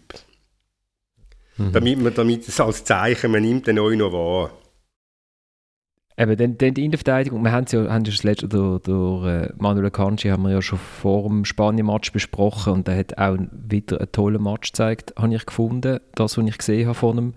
Mhm. 1.57 1.71
Damit 1.71 1.99
man 1.99 2.13
damit 2.13 2.47
es 2.47 2.59
als 2.59 2.83
Zeichen, 2.83 3.31
man 3.31 3.41
nimmt 3.41 3.67
den 3.67 3.75
neu 3.75 3.95
noch 3.95 4.13
wahr. 4.13 4.51
Eben, 6.19 6.35
dann, 6.35 6.57
dann 6.57 6.73
die 6.73 6.83
Innenverteidigung, 6.83 7.43
wir 7.43 7.51
haben 7.51 7.65
es 7.65 7.73
ja, 7.73 7.87
haben 7.87 8.03
das 8.03 8.23
letzte, 8.23 8.47
durch, 8.47 8.81
durch 8.81 9.27
äh, 9.27 9.49
Manuel 9.57 9.91
Kanji 9.91 10.29
haben 10.29 10.43
wir 10.43 10.51
ja 10.51 10.63
schon 10.63 10.79
vor 10.79 11.29
dem 11.29 11.45
Spanien-Match 11.45 12.11
besprochen 12.11 12.73
und 12.73 12.87
er 12.87 12.97
hat 12.97 13.19
auch 13.19 13.37
wieder 13.51 13.99
einen 13.99 14.11
tollen 14.11 14.41
Match 14.41 14.71
gezeigt, 14.71 15.13
habe 15.15 15.35
ich 15.35 15.45
gefunden, 15.45 15.99
das, 16.15 16.37
was 16.37 16.45
ich 16.45 16.57
gesehen 16.57 16.87
habe 16.87 16.95
von 16.95 17.17
ihm. 17.17 17.33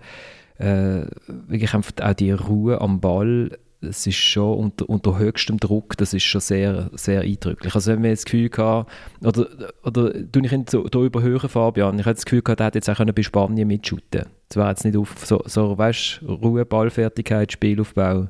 Äh, 0.57 1.05
wirklich 1.27 1.75
einfach 1.75 1.91
auch 2.01 2.13
die 2.13 2.31
Ruhe 2.31 2.81
am 2.81 2.99
Ball, 2.99 3.51
es 3.81 4.07
ist 4.07 4.15
schon 4.15 4.57
unter, 4.57 4.89
unter 4.89 5.17
höchstem 5.19 5.57
Druck, 5.57 5.95
das 5.97 6.15
ist 6.15 6.23
schon 6.23 6.41
sehr, 6.41 6.89
sehr 6.93 7.21
eindrücklich. 7.21 7.75
Also 7.75 7.91
wenn 7.91 8.01
wir 8.01 8.09
das 8.09 8.25
Gefühl 8.25 8.49
gehabt, 8.49 8.91
oder, 9.23 9.47
oder 9.83 10.11
tue 10.31 10.45
ich 10.45 10.51
ihn 10.51 10.65
so, 10.67 10.87
da 10.87 10.99
überhören, 10.99 11.49
Fabian, 11.49 11.99
ich 11.99 12.05
hatte 12.05 12.15
das 12.15 12.25
Gefühl 12.25 12.41
gehabt, 12.41 12.59
er 12.59 12.65
hätte 12.67 12.79
jetzt 12.79 12.89
auch 12.89 13.05
bei 13.05 13.21
Spanien 13.21 13.67
mitschuten 13.67 14.25
Das 14.49 14.57
war 14.57 14.69
jetzt 14.69 14.85
nicht 14.85 14.97
auf 14.97 15.15
so, 15.23 15.43
so 15.45 15.77
weißt, 15.77 16.21
Ruhe, 16.23 16.65
Ballfertigkeit, 16.65 17.51
Spielaufbau 17.51 18.27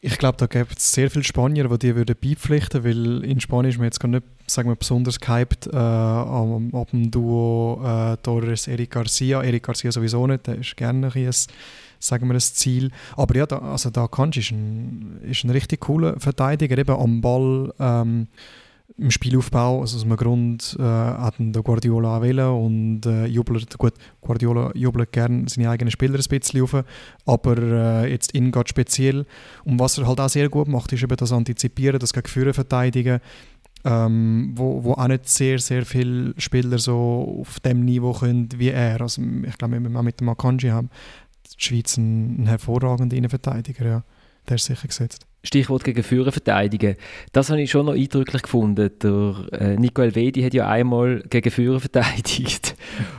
ich 0.00 0.16
glaube, 0.18 0.36
da 0.38 0.46
gibt 0.46 0.78
es 0.78 0.92
sehr 0.92 1.10
viele 1.10 1.24
Spanier, 1.24 1.68
die 1.68 1.78
die 1.78 1.96
würden 1.96 2.16
beipflichten 2.20 2.84
weil 2.84 3.24
in 3.24 3.40
Spanien 3.40 3.70
ist 3.70 3.78
man 3.78 3.86
jetzt 3.86 3.98
gar 3.98 4.08
nicht 4.08 4.24
sagen 4.46 4.68
wir, 4.68 4.76
besonders 4.76 5.18
gehypt 5.18 5.66
äh, 5.66 5.76
ab, 5.76 6.90
dem 6.90 7.10
Duo 7.10 7.82
äh, 7.84 8.16
Torres 8.18 8.68
Eric 8.68 8.92
Garcia. 8.92 9.42
Eric 9.42 9.64
Garcia 9.64 9.90
sowieso 9.90 10.26
nicht, 10.26 10.46
der 10.46 10.58
ist 10.58 10.76
gerne 10.76 11.12
ein, 11.14 11.30
sagen 11.98 12.28
wir, 12.28 12.34
ein 12.34 12.40
Ziel. 12.40 12.90
Aber 13.16 13.34
ja, 13.36 13.46
da, 13.46 13.58
also 13.58 13.90
da 13.90 14.06
du, 14.06 14.40
ist 14.40 14.52
ein, 14.52 15.20
ist 15.22 15.44
ein 15.44 15.50
richtig 15.50 15.80
cooler 15.80 16.18
Verteidiger, 16.18 16.78
eben 16.78 16.96
am 16.96 17.20
Ball. 17.20 17.74
Ähm, 17.78 18.28
im 18.98 19.12
Spielaufbau, 19.12 19.80
also 19.80 19.96
aus 19.96 20.04
einem 20.04 20.16
Grund 20.16 20.76
äh, 20.78 20.82
hat 20.82 21.34
der 21.38 21.62
Guardiola 21.62 22.20
wählen 22.20 22.50
und 22.50 23.06
äh, 23.06 23.26
jubelt, 23.26 23.78
gut, 23.78 23.94
Guardiola 24.20 24.72
jubelt 24.74 25.12
gerne 25.12 25.48
seine 25.48 25.70
eigenen 25.70 25.92
Spieler 25.92 26.18
ein 26.18 26.24
bisschen 26.28 26.62
auf, 26.62 26.84
aber 27.24 27.58
äh, 27.58 28.10
jetzt 28.10 28.34
ihn 28.34 28.50
geht 28.50 28.68
speziell. 28.68 29.24
Und 29.64 29.78
was 29.78 29.98
er 29.98 30.06
halt 30.06 30.18
auch 30.20 30.28
sehr 30.28 30.48
gut 30.48 30.66
macht, 30.66 30.92
ist 30.92 31.02
eben 31.02 31.16
das 31.16 31.32
Antizipieren, 31.32 32.00
das 32.00 32.12
gegen 32.12 32.26
Führer 32.26 32.52
verteidigen, 32.52 33.20
ähm, 33.84 34.52
wo, 34.56 34.82
wo 34.82 34.94
auch 34.94 35.06
nicht 35.06 35.28
sehr, 35.28 35.60
sehr 35.60 35.86
viele 35.86 36.34
Spieler 36.36 36.78
so 36.78 37.38
auf 37.40 37.60
dem 37.60 37.84
Niveau 37.84 38.12
können 38.12 38.48
wie 38.56 38.70
er. 38.70 39.00
Also 39.00 39.22
ich 39.22 39.56
glaube, 39.58 39.74
wenn 39.74 39.92
wir 39.92 40.02
mit 40.02 40.20
dem 40.20 40.28
Akanji 40.28 40.70
haben, 40.70 40.90
die 41.46 41.64
Schweiz 41.64 41.96
einen, 41.96 42.38
einen 42.38 42.46
hervorragenden 42.46 43.16
Innenverteidiger, 43.16 43.86
ja. 43.86 44.02
Der 44.48 44.56
ist 44.56 44.64
sicher 44.64 44.88
gesetzt. 44.88 45.27
Stichwort 45.44 45.84
gegen 45.84 46.02
Führer 46.02 46.32
verteidigen. 46.32 46.96
Das 47.32 47.48
habe 47.48 47.62
ich 47.62 47.70
schon 47.70 47.86
noch 47.86 47.94
eindrücklich 47.94 48.42
gefunden. 48.42 48.90
Der, 49.02 49.34
äh, 49.52 49.76
Nico 49.76 50.02
Elvedi 50.02 50.42
hat 50.42 50.52
ja 50.52 50.68
einmal 50.68 51.22
gegen 51.30 51.50
Führer 51.50 51.80
verteidigt. 51.80 52.74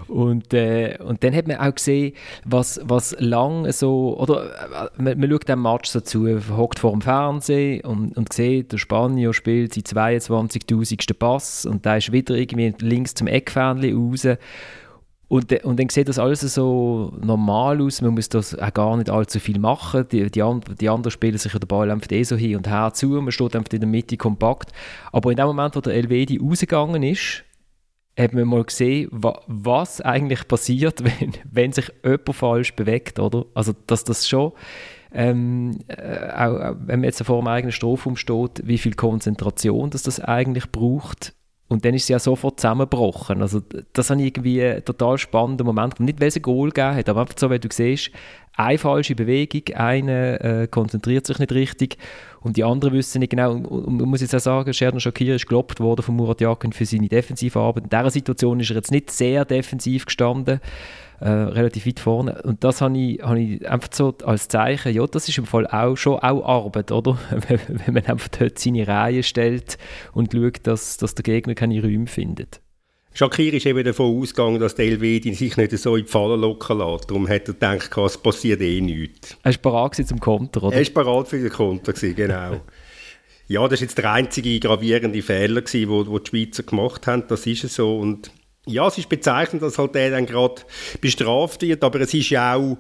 und, 0.08 0.54
äh, 0.54 0.98
und 1.02 1.24
dann 1.24 1.34
hat 1.34 1.48
man 1.48 1.58
auch 1.58 1.74
gesehen, 1.74 2.14
was, 2.44 2.80
was 2.84 3.16
lang 3.20 3.72
so, 3.72 4.18
oder 4.18 4.90
äh, 4.98 5.02
man, 5.02 5.20
man 5.20 5.32
schaut 5.32 5.48
dem 5.48 5.62
Match 5.62 5.90
so 5.90 6.02
zu, 6.02 6.28
hockt 6.56 6.80
vor 6.80 6.92
dem 6.92 7.02
Fernsehen 7.02 7.82
und, 7.86 8.18
und 8.18 8.34
sieht, 8.34 8.74
der 8.74 8.78
Spanier 8.78 9.34
spielt 9.34 9.74
seinen 9.74 10.20
22.000. 10.20 11.14
Pass 11.14 11.66
und 11.66 11.86
da 11.86 11.96
ist 11.96 12.12
wieder 12.12 12.36
irgendwie 12.36 12.74
links 12.80 13.14
zum 13.14 13.28
Eckfernchen 13.28 13.96
raus. 13.96 14.28
Und, 15.30 15.64
und 15.64 15.80
dann 15.80 15.90
sieht 15.90 16.10
das 16.10 16.18
alles 16.18 16.42
so 16.42 17.14
normal 17.22 17.82
aus, 17.84 18.02
man 18.02 18.16
muss 18.16 18.30
das 18.30 18.58
auch 18.58 18.74
gar 18.74 18.98
nicht 18.98 19.12
allzu 19.12 19.40
viel 19.40 19.60
machen. 19.60 20.08
Die, 20.12 20.30
die, 20.30 20.42
die 20.80 20.90
anderen 20.90 21.12
spielen 21.12 21.38
sich 21.38 21.52
den 21.52 21.68
Ball 21.68 21.92
einfach 21.92 22.12
eh 22.12 22.24
so 22.24 22.36
hin 22.36 22.58
und 22.58 22.68
her 22.68 22.92
zu, 22.94 23.10
man 23.10 23.32
steht 23.32 23.56
einfach 23.56 23.72
in 23.72 23.82
der 23.82 23.88
Mitte 23.88 24.18
kompakt. 24.18 24.72
Aber 25.12 25.30
in 25.30 25.38
dem 25.38 25.46
Moment, 25.46 25.76
wo 25.76 25.82
der 25.82 25.94
Elvedi 25.94 26.40
rausgegangen 26.40 27.04
ist, 27.04 27.44
hat 28.18 28.34
man 28.34 28.48
mal 28.48 28.64
gesehen, 28.64 29.08
wa, 29.12 29.40
was 29.46 30.02
eigentlich 30.02 30.48
passiert, 30.48 31.04
wenn, 31.04 31.34
wenn 31.50 31.74
sich 31.74 31.92
jemand 32.04 32.36
falsch 32.36 32.76
bewegt, 32.76 33.20
oder? 33.20 33.46
Also, 33.54 33.74
dass 33.86 34.04
das 34.04 34.28
schon, 34.28 34.54
ähm, 35.14 35.78
äh, 35.88 36.32
auch, 36.32 36.76
wenn 36.80 37.02
man 37.02 37.04
jetzt 37.04 37.24
vor 37.24 37.40
dem 37.40 37.48
eigenen 37.48 37.72
Strafraum 37.72 38.16
steht, 38.16 38.62
wie 38.64 38.80
viel 38.80 38.96
Konzentration 38.96 39.92
das, 39.92 40.02
das 40.02 40.20
eigentlich 40.20 40.72
braucht, 40.72 41.36
und 41.70 41.86
dann 41.86 41.94
ist 41.94 42.08
sie 42.08 42.14
ja 42.14 42.20
sofort 42.20 42.60
zusammengebrochen. 42.60 43.42
Also 43.42 43.62
das 43.94 44.10
habe 44.10 44.20
ich 44.22 44.28
irgendwie 44.28 44.62
einen 44.62 44.84
total 44.84 45.20
spannenden 45.20 45.68
Moment. 45.68 46.00
Nicht, 46.00 46.20
weil 46.20 46.28
es 46.28 46.36
ein 46.36 46.42
Goal 46.42 46.72
gegeben 46.72 46.96
hat, 46.96 47.08
aber 47.08 47.22
einfach 47.22 47.36
so, 47.38 47.50
weil 47.50 47.60
du 47.60 47.70
siehst, 47.72 48.12
eine 48.56 48.78
falsche 48.78 49.16
Bewegung, 49.16 49.76
einer 49.76 50.44
äh, 50.44 50.68
konzentriert 50.68 51.26
sich 51.28 51.40
nicht 51.40 51.54
richtig 51.54 51.98
und 52.42 52.58
die 52.58 52.64
anderen 52.64 52.94
wissen 52.94 53.20
nicht 53.20 53.30
genau. 53.30 53.52
Und, 53.52 53.66
und 53.66 53.98
man 53.98 54.10
muss 54.10 54.22
jetzt 54.22 54.36
auch 54.36 54.40
sagen, 54.40 54.74
Sherdan 54.74 55.00
Shakir 55.00 55.36
ist 55.36 55.48
gelobt 55.48 55.80
worden 55.80 56.02
von 56.02 56.16
Murat 56.16 56.42
Yakin 56.42 56.74
für 56.74 56.86
seine 56.86 57.08
defensive 57.08 57.58
Arbeit. 57.60 57.84
In 57.84 57.90
dieser 57.90 58.10
Situation 58.10 58.60
ist 58.60 58.72
er 58.72 58.78
jetzt 58.78 58.92
nicht 58.92 59.12
sehr 59.12 59.46
defensiv 59.46 60.08
gestanden 60.08 60.60
äh, 61.20 61.30
relativ 61.30 61.86
weit 61.86 62.00
vorne. 62.00 62.42
Und 62.44 62.64
das 62.64 62.82
habe 62.82 62.98
ich, 62.98 63.22
hab 63.22 63.38
ich 63.38 63.70
einfach 63.70 63.90
so 63.92 64.16
als 64.24 64.48
Zeichen, 64.48 64.94
ja, 64.94 65.06
das 65.06 65.28
ist 65.28 65.38
im 65.38 65.46
Fall 65.46 65.68
auch 65.68 65.96
schon 65.96 66.20
auch 66.20 66.46
Arbeit, 66.46 66.92
oder? 66.92 67.18
Wenn 67.48 67.94
man 67.94 68.06
einfach 68.06 68.30
dort 68.30 68.60
seine 68.60 68.88
Reihe 68.88 69.24
stellt 69.24 69.78
und 70.14 70.34
schaut, 70.34 70.60
dass, 70.64 70.98
dass 70.98 71.16
der 71.16 71.24
Gegner 71.24 71.56
keine 71.56 71.82
Räume 71.82 72.08
findet. 72.08 72.62
Shakir 73.14 73.54
ist 73.54 73.66
eben 73.66 73.84
davon 73.84 74.22
ausgegangen, 74.22 74.60
dass 74.60 74.76
der 74.76 74.86
Elvedi 74.86 75.34
sich 75.34 75.58
nicht 75.58 75.78
so 75.78 75.96
in 75.96 76.06
die 76.06 76.12
Falle 76.12 76.36
locken 76.36 76.78
lässt. 76.78 77.10
Darum 77.10 77.28
hat 77.28 77.48
er 77.48 77.54
gedacht, 77.54 77.98
es 77.98 78.18
passiert 78.18 78.62
eh 78.62 78.80
nichts. 78.80 79.36
Er 79.44 79.54
war 79.56 79.90
bereit 79.90 80.08
zum 80.08 80.20
Konter, 80.20 80.64
oder? 80.64 80.78
Er 80.78 80.96
war 80.96 81.04
bereit 81.04 81.28
für 81.28 81.40
den 81.40 81.50
Konter, 81.50 81.94
genau. 81.94 82.62
ja, 83.48 83.68
das 83.68 83.80
war 83.80 83.86
jetzt 83.86 83.98
der 83.98 84.14
einzige 84.14 84.60
gravierende 84.60 85.22
Fehler, 85.22 85.62
den 85.62 85.64
die 85.64 86.30
Schweizer 86.30 86.64
gemacht 86.64 87.08
haben. 87.08 87.24
Das 87.28 87.46
ist 87.46 87.64
es 87.64 87.76
so. 87.76 87.98
Und 87.98 88.32
ja, 88.70 88.88
es 88.88 88.98
ist 88.98 89.10
bezeichnend, 89.10 89.62
dass 89.64 89.78
halt 89.78 89.96
der 89.96 90.12
dann 90.12 90.26
gerade 90.26 90.62
bestraft 91.02 91.62
wird, 91.62 91.84
aber 91.84 92.02
es 92.02 92.14
ist 92.14 92.30
ja 92.30 92.56
auch 92.56 92.78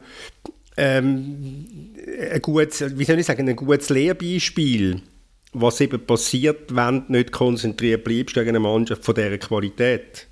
ähm, 0.77 1.93
ein 2.31 2.41
gutes, 2.41 2.97
wie 2.97 3.03
soll 3.03 3.19
ich 3.19 3.25
sagen, 3.25 3.47
ein 3.49 3.55
gutes 3.55 3.89
Lehrbeispiel, 3.89 5.01
was 5.53 5.81
eben 5.81 6.05
passiert, 6.05 6.75
wenn 6.75 7.05
du 7.07 7.13
nicht 7.13 7.31
konzentriert 7.31 8.03
bleibst 8.03 8.35
gegen 8.35 8.49
eine 8.49 8.59
Mannschaft 8.59 9.03
von 9.03 9.15
dieser 9.15 9.37
Qualität. 9.37 10.27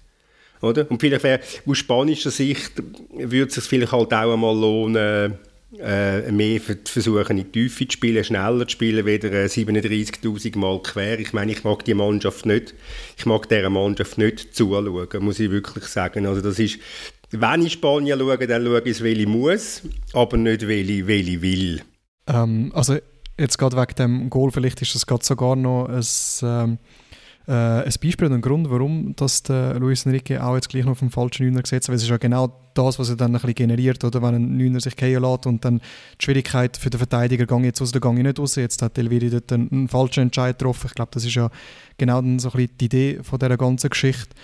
Oder? 0.62 0.90
Und 0.90 1.00
vielleicht 1.00 1.24
wäre, 1.24 1.40
aus 1.66 1.78
spanischer 1.78 2.32
Sicht 2.32 2.72
würde 3.14 3.50
es 3.50 3.56
sich 3.56 3.64
vielleicht 3.64 3.92
halt 3.92 4.14
auch 4.14 4.34
einmal 4.34 4.58
lohnen, 4.58 5.38
äh, 5.80 6.32
mehr 6.32 6.62
versuchen, 6.62 7.38
in 7.38 7.44
die 7.46 7.52
Tiefe 7.52 7.88
zu 7.88 7.94
spielen, 7.94 8.24
schneller 8.24 8.68
zu 8.68 8.72
spielen, 8.72 9.06
wieder 9.06 9.32
äh, 9.32 9.46
37'000 9.48 10.58
Mal 10.58 10.82
quer. 10.82 11.20
Ich 11.20 11.34
meine, 11.34 11.52
ich 11.52 11.64
mag 11.64 11.84
die 11.84 11.94
Mannschaft 11.94 12.46
nicht, 12.46 12.74
ich 13.18 13.26
mag 13.26 13.50
dieser 13.50 13.70
Mannschaft 13.70 14.18
nicht 14.18 14.56
zuschauen, 14.56 15.08
muss 15.20 15.40
ich 15.40 15.52
wirklich 15.52 15.86
sagen. 15.86 16.26
Also 16.26 16.42
das 16.42 16.60
ist, 16.60 16.80
wenn 17.32 17.66
ich 17.66 17.74
Spanien 17.74 18.18
schaue, 18.18 18.48
dann 18.48 18.66
schaue 18.66 18.82
ich 18.82 18.92
es, 18.92 19.04
weil 19.04 19.20
ich 19.20 19.28
muss, 19.28 19.82
aber 20.14 20.38
nicht, 20.38 20.64
weil 20.64 20.90
ich, 20.90 21.08
weil 21.08 21.28
ich 21.28 21.42
will. 21.42 21.82
Ähm, 22.28 22.72
also 22.74 22.98
jetzt 23.38 23.58
gerade 23.58 23.76
wegen 23.76 23.96
dem 23.96 24.30
Goal, 24.30 24.52
vielleicht 24.52 24.82
ist 24.82 24.96
das 24.96 25.06
gerade 25.06 25.26
sogar 25.26 25.56
noch 25.56 25.88
ein... 25.90 26.06
Ähm 26.44 26.78
äh, 27.48 27.52
ein 27.52 27.94
Beispiel 28.02 28.28
und 28.28 28.34
ein 28.34 28.42
Grund, 28.42 28.70
warum 28.70 29.16
dass 29.16 29.42
der 29.42 29.80
Luis 29.80 30.06
Enrique 30.06 30.38
auch 30.44 30.56
jetzt 30.56 30.68
gleich 30.68 30.84
noch 30.84 30.92
auf 30.92 31.00
den 31.00 31.10
falschen 31.10 31.46
Neuner 31.46 31.62
gesetzt 31.62 31.88
hat. 31.88 31.96
Es 31.96 32.04
ist 32.04 32.10
ja 32.10 32.18
genau 32.18 32.52
das, 32.74 33.00
was 33.00 33.10
er 33.10 33.16
dann 33.16 33.32
ein 33.32 33.34
bisschen 33.34 33.56
generiert, 33.56 34.04
oder? 34.04 34.22
wenn 34.22 34.36
ein 34.36 34.58
Neuner 34.58 34.82
sich 34.82 34.96
gehen 34.96 35.22
lässt 35.22 35.46
und 35.46 35.64
dann 35.64 35.80
die 35.80 36.26
Schwierigkeit 36.26 36.76
für 36.76 36.90
den 36.90 36.98
Verteidiger, 36.98 37.46
gang 37.46 37.64
jetzt 37.64 37.82
raus, 37.82 37.92
der 37.92 38.02
gang 38.02 38.22
nicht 38.22 38.38
raus. 38.38 38.56
Jetzt 38.56 38.82
hat 38.82 38.98
Elviri 38.98 39.30
dort 39.30 39.52
einen, 39.54 39.72
einen, 39.72 39.88
falschen 39.88 40.24
Entscheid 40.24 40.60
getroffen. 40.60 40.88
Ich 40.88 40.96
glaube, 40.96 41.12
das 41.14 41.24
ist 41.24 41.36
ja 41.36 41.50
genau 41.98 42.22
dann 42.22 42.40
so 42.40 42.50
ein 42.50 42.58
bisschen 42.58 42.78
die 42.80 42.86
Idee 42.86 43.20
von 43.24 43.40
dieser 43.40 43.58
ganzen 43.58 43.90
Geschichte. 43.90 44.36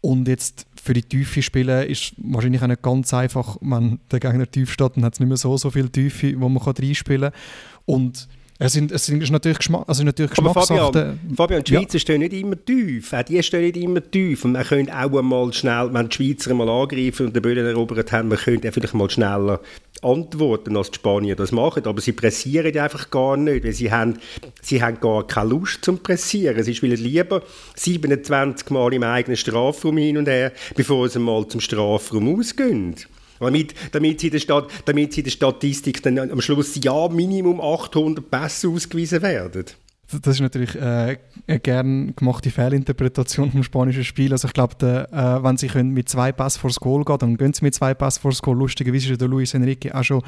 Und 0.00 0.28
jetzt 0.28 0.66
für 0.80 0.92
die 0.92 1.02
Tiefe 1.02 1.42
spielen 1.42 1.88
ist 1.88 2.12
wahrscheinlich 2.18 2.62
auch 2.62 2.68
nicht 2.68 2.82
ganz 2.82 3.12
einfach, 3.12 3.56
wenn 3.60 3.98
der 4.12 4.20
Gegner 4.20 4.48
tief 4.48 4.70
steht, 4.70 4.96
dann 4.96 5.04
hat 5.04 5.14
es 5.14 5.20
nicht 5.20 5.28
mehr 5.28 5.36
so, 5.36 5.56
so 5.56 5.70
viel 5.70 5.88
Tiefe, 5.88 6.38
wo 6.38 6.48
man 6.48 6.62
reinspielen 6.62 7.32
kann. 7.32 7.40
Und 7.84 8.28
es, 8.60 8.72
sind, 8.72 8.90
es 8.90 9.08
ist 9.08 9.30
natürlich, 9.30 9.58
Geschmack, 9.58 9.84
also 9.86 10.02
natürlich 10.02 10.32
Geschmackssache. 10.32 10.76
Fabian, 10.76 11.18
Fabian, 11.36 11.62
die 11.62 11.74
Schweizer 11.74 11.94
ja. 11.94 12.00
stehen 12.00 12.20
nicht 12.20 12.32
immer 12.32 12.56
tief. 12.64 13.12
Auch 13.12 13.22
die 13.22 13.40
stehen 13.42 13.62
nicht 13.62 13.76
immer 13.76 14.02
tief. 14.02 14.44
Und 14.44 14.52
man 14.52 14.64
könnte 14.64 14.92
auch 14.92 15.16
einmal 15.16 15.52
schnell, 15.52 15.94
wenn 15.94 16.08
die 16.08 16.16
Schweizer 16.16 16.54
mal 16.54 16.68
angreifen 16.68 17.26
und 17.26 17.36
den 17.36 17.42
Böllen 17.42 17.64
erobert 17.64 18.10
haben, 18.10 18.28
man 18.28 18.38
könnte 18.38 18.72
vielleicht 18.72 18.94
mal 18.94 19.08
schneller 19.08 19.60
antworten, 20.02 20.76
als 20.76 20.90
die 20.90 20.96
Spanier 20.96 21.36
das 21.36 21.52
machen. 21.52 21.84
Aber 21.86 22.00
sie 22.00 22.12
pressieren 22.12 22.76
einfach 22.76 23.10
gar 23.10 23.36
nicht, 23.36 23.64
weil 23.64 23.72
sie 23.72 23.92
haben, 23.92 24.18
sie 24.60 24.82
haben 24.82 24.98
gar 24.98 25.24
keine 25.24 25.50
Lust 25.50 25.84
zum 25.84 26.02
Pressieren. 26.02 26.60
Sie 26.64 26.74
spielen 26.74 26.98
lieber 26.98 27.42
27 27.76 28.70
Mal 28.70 28.92
im 28.92 29.04
eigenen 29.04 29.36
Strafraum 29.36 29.98
hin 29.98 30.18
und 30.18 30.26
her, 30.26 30.52
bevor 30.74 31.08
sie 31.08 31.20
mal 31.20 31.46
zum 31.46 31.60
Strafraum 31.60 32.36
ausgehen. 32.36 32.96
Damit, 33.40 33.74
damit, 33.92 34.20
sie 34.20 34.30
der 34.30 34.66
damit 34.84 35.12
sie 35.12 35.22
der 35.22 35.30
Statistik 35.30 36.02
dann 36.02 36.18
am 36.18 36.40
Schluss 36.40 36.78
ja 36.82 37.08
Minimum 37.08 37.60
800 37.60 38.30
Pässe 38.30 38.68
ausgewiesen 38.68 39.22
werden. 39.22 39.64
Das 40.10 40.36
ist 40.36 40.40
natürlich 40.40 40.74
äh, 40.74 41.18
eine 41.46 41.60
gern 41.60 42.16
gemachte 42.16 42.50
Fehlinterpretation 42.50 43.52
vom 43.52 43.62
spanischen 43.62 44.04
Spiel. 44.04 44.32
Also 44.32 44.48
ich 44.48 44.54
glaube, 44.54 44.74
äh, 45.12 45.44
wenn 45.44 45.58
sie 45.58 45.66
können 45.66 45.92
mit 45.92 46.08
zwei 46.08 46.32
Pass 46.32 46.56
vors 46.56 46.80
Goal 46.80 47.04
gehen, 47.04 47.18
dann 47.18 47.36
gehen 47.36 47.52
sie 47.52 47.62
mit 47.62 47.74
zwei 47.74 47.92
Pass 47.92 48.16
vors 48.16 48.40
Goal. 48.40 48.56
Lustigerweise 48.56 49.12
ist 49.12 49.20
der 49.20 49.28
Luis 49.28 49.52
Enrique 49.52 49.92
auch 49.92 50.02
schon 50.02 50.22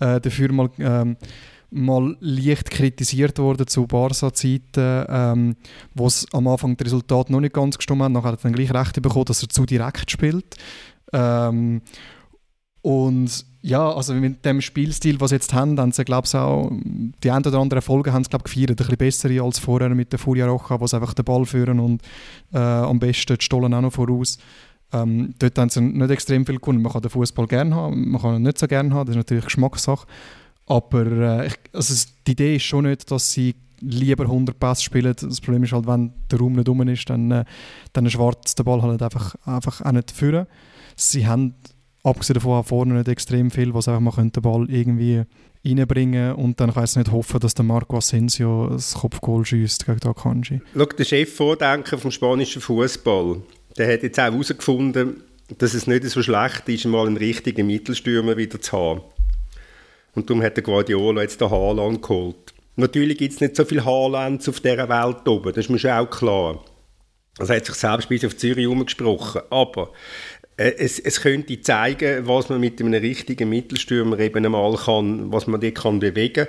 äh, 0.00 0.18
dafür 0.18 0.50
mal, 0.50 0.70
ähm, 0.78 1.18
mal 1.70 2.16
leicht 2.20 2.70
kritisiert 2.70 3.38
worden 3.38 3.66
zu 3.66 3.86
Barca-Zeiten, 3.86 5.04
ähm, 5.08 5.56
wo 5.94 6.06
es 6.06 6.26
am 6.32 6.48
Anfang 6.48 6.78
das 6.78 6.86
Resultat 6.86 7.28
noch 7.28 7.40
nicht 7.40 7.52
ganz 7.52 7.76
gestimmt 7.76 8.00
hat. 8.00 8.12
Nachher 8.12 8.32
hat 8.32 8.40
er 8.40 8.42
dann 8.44 8.54
gleich 8.54 8.72
Recht 8.72 9.02
bekommen, 9.02 9.26
dass 9.26 9.42
er 9.42 9.50
zu 9.50 9.66
direkt 9.66 10.10
spielt. 10.10 10.56
Ähm, 11.12 11.82
und 12.88 13.44
ja, 13.60 13.92
also 13.92 14.14
mit 14.14 14.46
dem 14.46 14.62
Spielstil, 14.62 15.20
was 15.20 15.28
sie 15.28 15.36
jetzt 15.36 15.52
haben, 15.52 15.78
haben 15.78 15.92
sie, 15.92 16.06
glaube 16.06 16.26
ich, 16.26 16.34
auch 16.34 16.72
die 17.22 17.30
ein 17.30 17.44
oder 17.44 17.58
andere 17.58 17.82
Folge 17.82 18.14
haben 18.14 18.24
sie, 18.24 18.30
glaube 18.30 18.44
gefeiert. 18.44 18.70
Ein 18.70 18.76
bisschen 18.76 18.96
bessere 18.96 19.42
als 19.42 19.58
vorher 19.58 19.90
mit 19.90 20.10
der 20.10 20.18
Furia 20.18 20.46
Rocha, 20.46 20.80
wo 20.80 20.86
sie 20.86 20.96
einfach 20.96 21.12
den 21.12 21.26
Ball 21.26 21.44
führen 21.44 21.80
und 21.80 22.00
äh, 22.54 22.56
am 22.56 22.98
besten 22.98 23.36
die 23.36 23.44
Stollen 23.44 23.74
auch 23.74 23.82
noch 23.82 23.92
voraus. 23.92 24.38
Ähm, 24.90 25.34
dort 25.38 25.58
haben 25.58 25.68
sie 25.68 25.82
nicht 25.82 26.10
extrem 26.10 26.46
viel 26.46 26.58
gewonnen. 26.58 26.80
Man 26.80 26.90
kann 26.90 27.02
den 27.02 27.10
Fußball 27.10 27.46
gerne 27.46 27.74
haben, 27.74 28.10
man 28.10 28.22
kann 28.22 28.36
ihn 28.36 28.42
nicht 28.42 28.56
so 28.56 28.66
gerne 28.66 28.94
haben, 28.94 29.04
das 29.04 29.16
ist 29.16 29.18
natürlich 29.18 29.44
Geschmackssache. 29.44 30.06
Aber 30.64 31.06
äh, 31.06 31.48
ich, 31.48 31.54
also 31.74 32.08
die 32.26 32.32
Idee 32.32 32.56
ist 32.56 32.62
schon 32.62 32.86
nicht, 32.86 33.10
dass 33.10 33.32
sie 33.32 33.54
lieber 33.82 34.24
100 34.24 34.58
Pässe 34.58 34.82
spielen. 34.82 35.14
Das 35.14 35.42
Problem 35.42 35.64
ist 35.64 35.72
halt, 35.72 35.86
wenn 35.86 36.14
der 36.30 36.38
Raum 36.38 36.54
nicht 36.54 36.66
rum 36.66 36.88
ist, 36.88 37.10
dann, 37.10 37.30
äh, 37.32 37.44
dann 37.92 38.08
schwarz 38.08 38.54
der 38.54 38.64
Ball 38.64 38.80
halt 38.80 39.02
einfach, 39.02 39.34
einfach 39.44 39.82
auch 39.82 39.92
nicht 39.92 40.10
führen. 40.10 40.46
Sie 40.96 41.26
haben 41.26 41.54
abgesehen 42.02 42.34
davon 42.34 42.64
vorne 42.64 42.94
nicht 42.94 43.08
extrem 43.08 43.50
viel, 43.50 43.74
was 43.74 43.88
einfach 43.88 44.00
mal 44.00 44.30
den 44.30 44.42
Ball 44.42 44.66
irgendwie 44.70 45.24
reinbringen 45.64 46.34
und 46.34 46.60
dann 46.60 46.72
kann 46.72 46.84
ich 46.84 46.96
nicht 46.96 47.12
hoffen, 47.12 47.40
dass 47.40 47.54
der 47.54 47.64
Marco 47.64 47.96
Asensio 47.96 48.68
das 48.70 48.94
Kopfgoal 48.94 49.44
schießt 49.44 49.86
gegen 49.86 50.08
Akanji. 50.08 50.60
Schau, 50.74 50.86
der 50.86 51.04
Chef-Vordenker 51.04 51.98
vom 51.98 52.10
spanischen 52.10 52.62
Fußball, 52.62 53.42
der 53.76 53.92
hat 53.92 54.02
jetzt 54.02 54.18
auch 54.18 54.24
herausgefunden, 54.24 55.22
dass 55.58 55.74
es 55.74 55.86
nicht 55.86 56.04
so 56.04 56.22
schlecht 56.22 56.68
ist, 56.68 56.84
mal 56.86 57.06
einen 57.06 57.16
richtigen 57.16 57.66
Mittelstürmer 57.66 58.36
wieder 58.36 58.60
zu 58.60 58.76
haben. 58.76 59.00
Und 60.14 60.28
darum 60.28 60.42
hat 60.42 60.56
der 60.56 60.64
Guardiola 60.64 61.22
jetzt 61.22 61.40
den 61.40 61.50
Haaland 61.50 62.02
geholt. 62.02 62.54
Natürlich 62.76 63.18
gibt 63.18 63.34
es 63.34 63.40
nicht 63.40 63.56
so 63.56 63.64
viele 63.64 63.84
Haalands 63.84 64.48
auf 64.48 64.60
dieser 64.60 64.88
Welt 64.88 65.26
oben, 65.26 65.52
das 65.52 65.64
ist 65.64 65.70
mir 65.70 65.78
schon 65.78 65.90
auch 65.90 66.10
klar. 66.10 66.64
Das 67.38 67.50
hat 67.50 67.66
sich 67.66 67.76
selbst 67.76 68.08
bis 68.08 68.24
auf 68.24 68.36
Zürich 68.36 68.66
umgesprochen. 68.66 69.42
Aber 69.50 69.92
es, 70.58 70.98
es, 70.98 71.20
könnte 71.20 71.60
zeigen, 71.60 72.26
was 72.26 72.48
man 72.48 72.60
mit 72.60 72.80
einem 72.80 72.92
richtigen 72.94 73.48
Mittelstürmer 73.48 74.18
eben 74.18 74.44
einmal 74.44 74.76
kann, 74.76 75.32
was 75.32 75.46
man 75.46 75.60
dort 75.60 75.76
kann 75.76 76.00
bewegen 76.00 76.46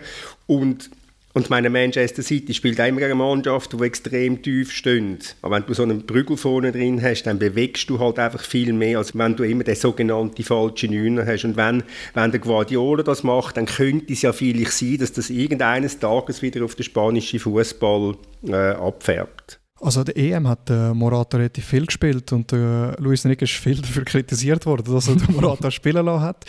und 0.48 0.90
und 1.34 1.52
meine 1.52 1.70
Manchester 1.70 2.24
City 2.24 2.56
spielt 2.56 2.80
immer 2.80 3.04
eine 3.04 3.14
Mannschaft, 3.14 3.72
die 3.74 3.84
extrem 3.84 4.42
tief 4.42 4.72
steht. 4.72 5.36
Aber 5.44 5.56
wenn 5.56 5.66
du 5.66 5.76
so 5.76 5.84
einen 5.84 6.08
Prügel 6.08 6.38
vorne 6.38 6.72
drin 6.72 7.02
hast, 7.04 7.24
dann 7.24 7.38
bewegst 7.38 7.88
du 7.88 8.00
halt 8.00 8.18
einfach 8.18 8.42
viel 8.42 8.74
mehr, 8.74 8.98
als 8.98 9.16
wenn 9.16 9.36
du 9.36 9.44
immer 9.44 9.64
den 9.64 9.76
sogenannten 9.76 10.44
falschen 10.44 10.92
Neuner 10.92 11.28
hast. 11.28 11.46
Und 11.46 11.56
wenn, 11.56 11.84
wenn 12.16 12.32
der 12.32 12.40
Guardiola 12.40 13.04
das 13.04 13.22
macht, 13.22 13.58
dann 13.58 13.68
könnte 13.68 14.12
es 14.12 14.24
ja 14.24 14.34
vielleicht 14.34 14.72
sein, 14.72 14.98
dass 14.98 15.14
das 15.14 15.30
irgendeines 15.30 16.00
Tages 16.00 16.42
wieder 16.42 16.66
auf 16.66 16.74
den 16.74 16.84
spanischen 16.84 17.40
Fußball 17.40 18.16
äh, 18.48 18.56
abfärbt. 18.56 19.59
Also 19.82 20.04
der 20.04 20.18
EM 20.18 20.48
hat 20.48 20.70
äh, 20.70 20.94
Morata 20.94 21.38
relativ 21.38 21.66
viel 21.66 21.86
gespielt 21.86 22.32
und 22.34 22.52
äh, 22.52 22.92
Luis 23.02 23.24
Enrique 23.24 23.44
ist 23.44 23.54
viel 23.54 23.82
dafür 23.82 24.04
kritisiert 24.04 24.66
worden, 24.66 24.94
dass 24.94 25.08
er 25.08 25.16
den 25.16 25.36
Morata 25.40 25.72
spielen 25.72 26.06
lassen 26.06 26.22
hat. 26.22 26.46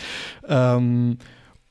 Ähm, 0.47 1.17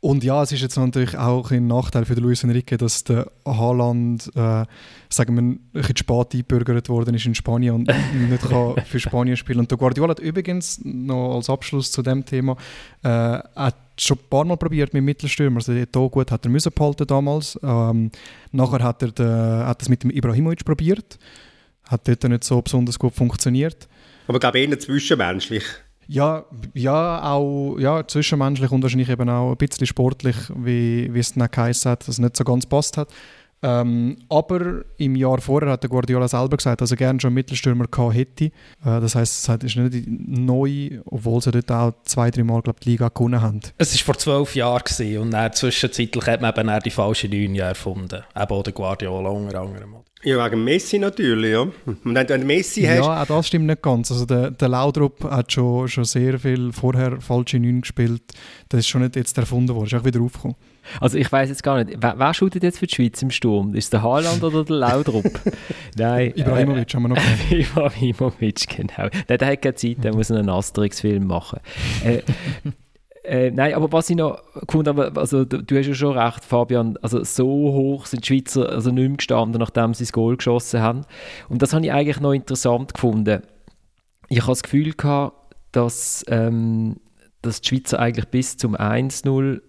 und 0.03 0.25
ja, 0.25 0.43
es 0.43 0.51
ist 0.51 0.63
jetzt 0.63 0.79
natürlich 0.79 1.17
auch 1.19 1.51
ein 1.51 1.67
Nachteil 1.67 2.07
für 2.07 2.15
Luis 2.15 2.43
Enrique, 2.43 2.79
dass 2.79 3.05
der 3.05 3.31
Haaland, 3.47 4.29
äh, 4.35 4.65
sagen 5.11 5.35
wir, 5.35 5.43
ein 5.43 5.61
bisschen 5.73 5.99
spät 5.99 6.33
eingebürgert 6.33 6.89
worden 6.89 7.15
ist 7.15 7.27
in 7.27 7.35
Spanien 7.35 7.75
und 7.75 7.87
nicht 7.87 8.49
kann 8.49 8.77
für 8.87 8.99
Spanien 8.99 9.37
spielen. 9.37 9.59
Und 9.59 9.71
der 9.71 9.77
Guardiola 9.77 10.13
hat 10.13 10.21
übrigens 10.21 10.81
noch 10.83 11.35
als 11.37 11.51
Abschluss 11.51 11.93
zu 11.93 12.01
dem 12.01 12.25
Thema 12.25 12.57
äh, 13.03 13.09
hat 13.09 13.77
schon 13.99 14.17
ein 14.17 14.29
paar 14.31 14.47
Mal 14.47 14.57
probiert 14.57 14.95
mit 14.95 15.05
Mittelstürmer. 15.05 15.59
Also 15.59 15.75
hier 15.75 15.87
gut 15.87 16.31
hat 16.31 16.47
er 16.47 16.51
müssen 16.51 16.73
behalten 16.73 17.07
damals. 17.07 17.61
Ähm, 17.63 18.11
nachher 18.53 18.83
hat 18.83 19.03
er 19.03 19.13
de, 19.13 19.27
hat 19.67 19.83
es 19.83 19.91
mit 19.91 20.03
dem 20.03 20.11
Ibrahimovic 20.11 20.65
probiert, 20.65 21.19
hat 21.91 22.07
dort 22.07 22.25
nicht 22.25 22.45
so 22.45 22.63
besonders 22.63 22.99
gut 22.99 23.15
funktioniert. 23.15 23.89
Aber 24.27 24.37
ich 24.37 24.41
glaube 24.41 24.61
eher 24.61 24.79
zwischenmenschlich. 24.79 25.65
Ja, 26.07 26.45
ja, 26.75 27.23
auch 27.23 27.79
ja, 27.79 28.07
zwischenmenschlich 28.07 28.71
und 28.71 28.83
wahrscheinlich 28.83 29.09
eben 29.09 29.29
auch 29.29 29.51
ein 29.51 29.57
bisschen 29.57 29.87
sportlich, 29.87 30.37
wie, 30.57 31.13
wie 31.13 31.19
es 31.19 31.35
dann 31.35 31.51
geheißen 31.51 31.91
hat, 31.91 32.01
dass 32.01 32.09
es 32.09 32.19
nicht 32.19 32.37
so 32.37 32.45
ganz 32.45 32.67
passt 32.67 32.97
hat. 32.97 33.09
Ähm, 33.63 34.17
aber 34.31 34.85
im 34.97 35.17
Jahr 35.17 35.41
vorher 35.41 35.71
hat 35.71 35.83
der 35.83 35.91
Guardiola 35.91 36.27
selber 36.29 36.57
gesagt, 36.57 36.81
dass 36.81 36.91
er 36.91 36.97
gerne 36.97 37.21
schon 37.21 37.29
einen 37.29 37.35
Mittelstürmer 37.35 37.87
gehabt 37.87 38.15
hätte. 38.15 38.45
Äh, 38.47 38.51
das 38.83 39.15
heisst, 39.15 39.49
es 39.49 39.65
ist 39.65 39.77
nicht 39.77 40.07
neu, 40.09 41.01
obwohl 41.05 41.43
sie 41.43 41.51
dort 41.51 41.71
auch 41.71 41.93
zwei, 42.05 42.31
drei 42.31 42.43
Mal 42.43 42.63
glaub, 42.63 42.81
die 42.81 42.91
Liga 42.91 43.09
gewonnen 43.09 43.43
haben. 43.43 43.61
Es 43.77 43.95
war 43.95 44.05
vor 44.05 44.19
zwölf 44.19 44.55
Jahren 44.55 44.83
gewesen, 44.83 45.19
und 45.19 45.31
dann 45.33 45.53
zwischenzeitlich 45.53 46.27
hat 46.27 46.41
man 46.41 46.55
eben 46.57 46.81
die 46.85 46.91
falschen 46.91 47.31
neun 47.31 47.55
Jahre 47.55 47.71
erfunden. 47.71 48.23
Eben 48.35 48.51
auch 48.51 48.63
der 48.63 48.73
Guardiola 48.73 49.29
unter 49.29 49.61
anderem. 49.61 49.97
Ja, 50.23 50.45
wegen 50.45 50.65
Messi 50.65 50.99
natürlich, 50.99 51.53
ja. 51.53 51.61
Und 51.61 51.99
wenn 52.05 52.27
du 52.27 52.35
einen 52.35 52.47
Messi 52.47 52.83
hast... 52.83 52.97
Ja, 52.97 53.23
auch 53.23 53.27
das 53.27 53.47
stimmt 53.47 53.67
nicht 53.67 53.81
ganz. 53.81 54.13
Also 54.13 54.27
der, 54.27 54.51
der 54.51 54.69
Laudrup 54.69 55.25
hat 55.25 55.51
schon, 55.51 55.89
schon 55.89 56.05
sehr 56.05 56.39
viel 56.39 56.73
vorher 56.73 57.21
falsche 57.23 57.59
Neun 57.59 57.81
gespielt. 57.81 58.23
Das 58.69 58.81
ist 58.81 58.89
schon 58.89 59.01
nicht 59.01 59.17
jetzt 59.17 59.39
erfunden 59.39 59.75
worden, 59.75 59.87
ist 59.87 59.95
auch 59.95 60.05
wieder 60.05 60.21
aufgekommen. 60.21 60.57
Also 61.01 61.19
ich 61.19 61.31
weiß 61.31 61.49
jetzt 61.49 61.63
gar 61.63 61.83
nicht, 61.83 61.99
wer, 62.01 62.19
wer 62.19 62.35
shootet 62.35 62.63
jetzt 62.63 62.79
für 62.79 62.87
die 62.87 62.95
Schweiz 62.95 63.21
im 63.23 63.31
Sturm? 63.31 63.75
Ist 63.75 63.85
es 63.85 63.91
der 63.91 64.03
Haaland 64.03 64.43
oder 64.43 64.65
der 64.65 64.77
Laudrup? 64.77 65.25
Nein. 65.97 66.33
Ibrahimovic 66.35 66.93
äh, 66.93 66.97
haben 66.97 67.03
wir 67.03 67.09
noch 67.09 67.19
Ibrahimovic, 67.51 68.69
genau. 68.69 69.09
Der, 69.29 69.39
der 69.39 69.49
hat 69.49 69.63
keine 69.63 69.75
Zeit, 69.75 70.03
der 70.03 70.15
muss 70.15 70.31
einen 70.31 70.49
Asterix-Film 70.49 71.27
machen. 71.27 71.61
Äh, 72.05 72.23
äh, 73.23 73.51
nein, 73.51 73.75
aber 73.75 73.93
was 73.93 74.09
ich 74.09 74.17
noch 74.17 74.43
gefunden 74.67 74.97
habe, 74.97 75.21
also 75.21 75.45
du, 75.45 75.63
du, 75.63 75.79
hast 75.79 75.87
ja 75.87 75.95
schon 75.95 76.19
recht, 76.19 76.45
Fabian, 76.45 76.97
also 77.03 77.23
so 77.23 77.47
hoch 77.47 78.07
sind 78.07 78.25
die 78.25 78.27
Schweizer 78.27 78.69
also 78.69 78.91
nicht 78.91 79.09
mehr 79.09 79.17
gestanden, 79.19 79.61
nachdem 79.61 79.93
sie 79.95 80.05
das 80.05 80.13
Goal 80.13 80.37
geschossen 80.37 80.81
haben. 80.81 81.03
Und 81.49 81.61
das 81.63 81.73
habe 81.73 81.85
ich 81.85 81.93
eigentlich 81.93 82.21
noch 82.21 82.33
interessant 82.33 82.95
gefunden. 82.95 83.43
Ich 84.29 84.41
habe 84.41 84.53
das 84.53 84.63
Gefühl 84.63 84.95
gehabt, 84.95 85.55
dass, 85.73 86.25
ähm, 86.29 86.97
dass 87.43 87.61
die 87.61 87.69
Schweizer 87.69 87.99
eigentlich 87.99 88.29
bis 88.29 88.57
zum 88.57 88.75
1-0 88.75 89.61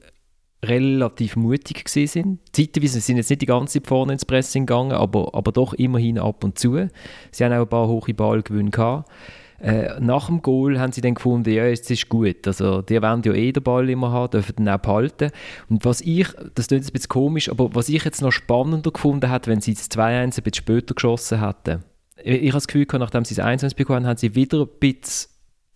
relativ 0.63 1.35
mutig 1.35 1.87
sind. 1.87 2.39
Zeitweise 2.51 3.01
sind 3.01 3.17
jetzt 3.17 3.29
nicht 3.29 3.41
die 3.41 3.47
ganze 3.47 3.79
Zeit 3.79 3.87
vorne 3.87 4.13
ins 4.13 4.25
Pressing 4.25 4.65
gegangen, 4.65 4.91
aber, 4.91 5.33
aber 5.33 5.51
doch 5.51 5.73
immerhin 5.73 6.19
ab 6.19 6.43
und 6.43 6.59
zu. 6.59 6.87
Sie 7.31 7.43
haben 7.43 7.53
auch 7.53 7.61
ein 7.61 7.69
paar 7.69 7.87
hohe 7.87 8.13
Ballgewinne 8.13 8.69
gehabt. 8.69 9.09
Äh, 9.59 9.99
nach 9.99 10.25
dem 10.25 10.41
Goal 10.41 10.79
haben 10.79 10.91
sie 10.91 11.01
dann 11.01 11.13
gefunden, 11.13 11.51
ja, 11.51 11.65
jetzt 11.65 11.89
ist 11.91 12.09
gut. 12.09 12.47
Also, 12.47 12.81
die 12.81 12.99
wollen 12.99 13.21
ja 13.23 13.33
eh 13.33 13.51
den 13.51 13.61
Ball 13.61 13.87
immer 13.89 14.11
haben, 14.11 14.31
dürfen 14.31 14.55
den 14.55 14.69
auch 14.69 14.79
behalten. 14.79 15.31
Und 15.69 15.85
was 15.85 16.01
ich, 16.01 16.27
das 16.55 16.67
klingt 16.67 16.85
ein 16.85 16.91
bisschen 16.91 17.09
komisch, 17.09 17.49
aber 17.49 17.73
was 17.75 17.87
ich 17.87 18.03
jetzt 18.03 18.21
noch 18.21 18.31
spannender 18.31 18.91
gefunden 18.91 19.29
hätte, 19.29 19.51
wenn 19.51 19.61
sie 19.61 19.75
das 19.75 19.91
2-1 19.91 19.99
ein 19.99 20.29
bisschen 20.29 20.53
später 20.53 20.95
geschossen 20.95 21.45
hätten. 21.45 21.83
Ich, 22.23 22.41
ich 22.41 22.49
habe 22.49 22.53
das 22.53 22.67
Gefühl, 22.67 22.87
nachdem 22.93 23.23
sie 23.23 23.35
das 23.35 23.45
1-1 23.45 23.75
bekommen 23.75 23.97
haben, 23.97 24.07
haben 24.07 24.17
sie 24.17 24.33
wieder 24.33 24.61
ein 24.61 24.69
bisschen 24.79 25.30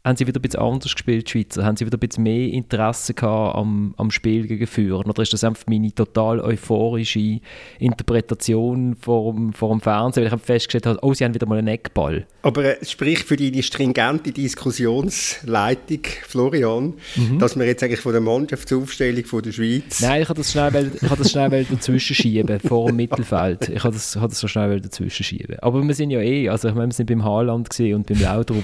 haben 0.05 0.17
sie 0.17 0.27
wieder 0.27 0.39
ein 0.39 0.41
bisschen 0.43 0.61
anders 0.61 0.93
gespielt, 0.93 1.27
die 1.27 1.31
Schweizer? 1.31 1.65
Haben 1.65 1.77
sie 1.77 1.85
wieder 1.85 1.97
ein 1.97 2.07
bisschen 2.07 2.23
mehr 2.23 2.49
Interesse 2.49 3.15
gehabt 3.15 3.55
am, 3.55 3.95
am 3.97 4.11
Spiel 4.11 4.45
gegen 4.45 4.67
Führen? 4.67 5.09
Oder 5.09 5.23
ist 5.23 5.33
das 5.33 5.43
einfach 5.43 5.65
meine 5.67 5.93
total 5.93 6.39
euphorische 6.39 7.39
Interpretation 7.79 8.95
vor 8.95 9.33
dem, 9.33 9.51
vor 9.51 9.69
dem 9.69 9.81
Fernsehen, 9.81 10.25
weil 10.25 10.33
ich 10.33 10.45
festgestellt 10.45 10.85
habe, 10.85 10.99
oh, 11.01 11.13
sie 11.13 11.25
haben 11.25 11.33
wieder 11.33 11.47
mal 11.47 11.57
einen 11.57 11.69
Eckball? 11.69 12.27
Aber 12.43 12.63
äh, 12.63 12.77
es 12.79 12.91
spricht 12.91 13.27
für 13.27 13.35
deine 13.35 13.63
stringente 13.63 14.31
Diskussionsleitung, 14.31 16.01
Florian, 16.27 16.93
mhm. 17.15 17.39
dass 17.39 17.57
wir 17.57 17.65
jetzt 17.65 17.81
eigentlich 17.81 18.01
von 18.01 18.11
der 18.11 18.21
Mannschaftsaufstellung 18.21 19.25
von 19.25 19.41
der 19.41 19.53
Schweiz... 19.53 20.01
Nein, 20.01 20.21
ich 20.21 20.29
habe 20.29 20.37
das 20.37 20.51
schnell, 20.51 20.91
ich 20.93 21.09
habe 21.09 21.17
das 21.17 21.31
schnell 21.31 21.65
dazwischen 21.65 22.15
schieben, 22.15 22.59
vor 22.59 22.87
dem 22.87 22.97
Mittelfeld. 22.97 23.69
Ich 23.69 23.83
habe 23.83 23.95
das, 23.95 24.15
habe 24.15 24.27
das 24.27 24.39
so 24.39 24.47
schnell 24.47 24.79
dazwischen 24.79 25.23
schieben. 25.23 25.57
Aber 25.61 25.81
wir 25.81 25.95
sind 25.95 26.11
ja 26.11 26.21
eh, 26.21 26.47
also 26.47 26.67
ich 26.67 26.75
meine, 26.75 26.89
wir 26.89 26.93
sind 26.93 27.07
beim 27.07 27.23
Haaland 27.23 27.79
und 27.79 28.05
beim 28.05 28.21
Laudrup. 28.21 28.63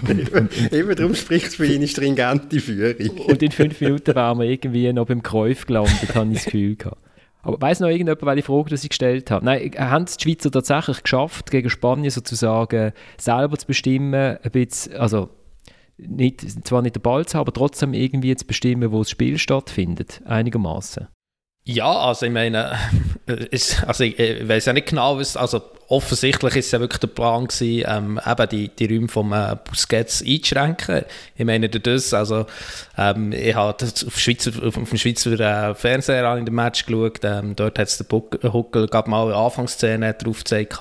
Immer 0.72 0.94
darum 0.94 1.16
spricht 1.40 1.56
für 1.56 1.64
eine 1.66 1.88
stringente 1.88 2.60
Führung. 2.60 3.20
Und 3.28 3.42
in 3.42 3.52
fünf 3.52 3.80
Minuten 3.80 4.16
waren 4.16 4.40
wir 4.40 4.46
irgendwie 4.46 4.92
noch 4.92 5.06
beim 5.06 5.24
Kräuf 5.24 5.66
gelandet, 5.66 6.14
habe 6.14 6.30
ich 6.30 6.36
das 6.36 6.46
Gefühl 6.46 6.76
gehabt. 6.76 7.02
Aber 7.44 7.60
weiß 7.60 7.80
noch 7.80 7.88
irgendjemand, 7.88 8.24
welche 8.24 8.44
Frage 8.44 8.70
die 8.70 8.76
ich 8.76 8.90
gestellt 8.90 9.32
habe? 9.32 9.44
Nein, 9.46 9.72
haben 9.78 10.04
es 10.04 10.18
die 10.18 10.24
Schweizer 10.24 10.52
tatsächlich 10.52 11.02
geschafft, 11.02 11.50
gegen 11.50 11.70
Spanien 11.70 12.12
sozusagen 12.12 12.92
selber 13.18 13.58
zu 13.58 13.66
bestimmen, 13.66 14.38
ein 14.44 14.52
bisschen, 14.52 14.96
also 14.96 15.30
nicht, 15.98 16.68
zwar 16.68 16.82
nicht 16.82 16.96
den 16.96 17.02
Ball 17.02 17.26
zu 17.26 17.38
haben, 17.38 17.42
aber 17.42 17.54
trotzdem 17.54 17.94
irgendwie 17.94 18.36
zu 18.36 18.46
bestimmen, 18.46 18.92
wo 18.92 19.00
das 19.00 19.10
Spiel 19.10 19.40
stattfindet, 19.40 20.22
einigermaßen? 20.26 21.08
Ja, 21.64 21.92
also 21.92 22.26
ich 22.26 22.32
meine, 22.32 22.74
ist, 23.52 23.84
also 23.86 24.04
ich, 24.04 24.20
ich 24.20 24.48
weiß 24.48 24.66
ja 24.66 24.74
nicht 24.74 24.90
genau, 24.90 25.18
was, 25.18 25.36
also 25.38 25.62
offensichtlich 25.92 26.56
ist 26.56 26.68
es 26.68 26.72
ja 26.72 26.80
wirklich 26.80 27.02
der 27.02 27.08
Plan 27.08 27.48
gewesen, 27.48 27.86
ähm, 27.86 28.20
eben 28.26 28.50
die, 28.50 28.70
die 28.70 28.86
Räume 28.86 29.10
vom 29.10 29.34
äh, 29.34 29.58
Busquets 29.70 30.24
einzuschränken. 30.26 31.04
Ich 31.36 31.46
meine 31.46 31.68
das, 31.68 32.14
also 32.14 32.46
ähm, 32.98 33.34
ich 33.34 33.54
habe 33.54 33.84
auf, 33.84 34.18
Schweizer, 34.18 34.52
auf 34.66 34.74
dem 34.74 34.98
Schweizer 34.98 35.32
äh, 35.40 35.76
Fernseher 35.76 36.38
in 36.38 36.46
dem 36.46 36.56
Match 36.56 36.86
geschaut, 36.86 37.20
ähm, 37.24 37.58
dort 37.58 37.78
hat 37.78 37.90
es 37.90 37.98
der 37.98 38.54
Huckel 38.54 38.88
gerade 38.88 39.10
mal 39.10 39.28
eine 39.28 39.36
Anfangsszene 39.36 40.14
drauf 40.14 40.40
gezeigt, 40.40 40.80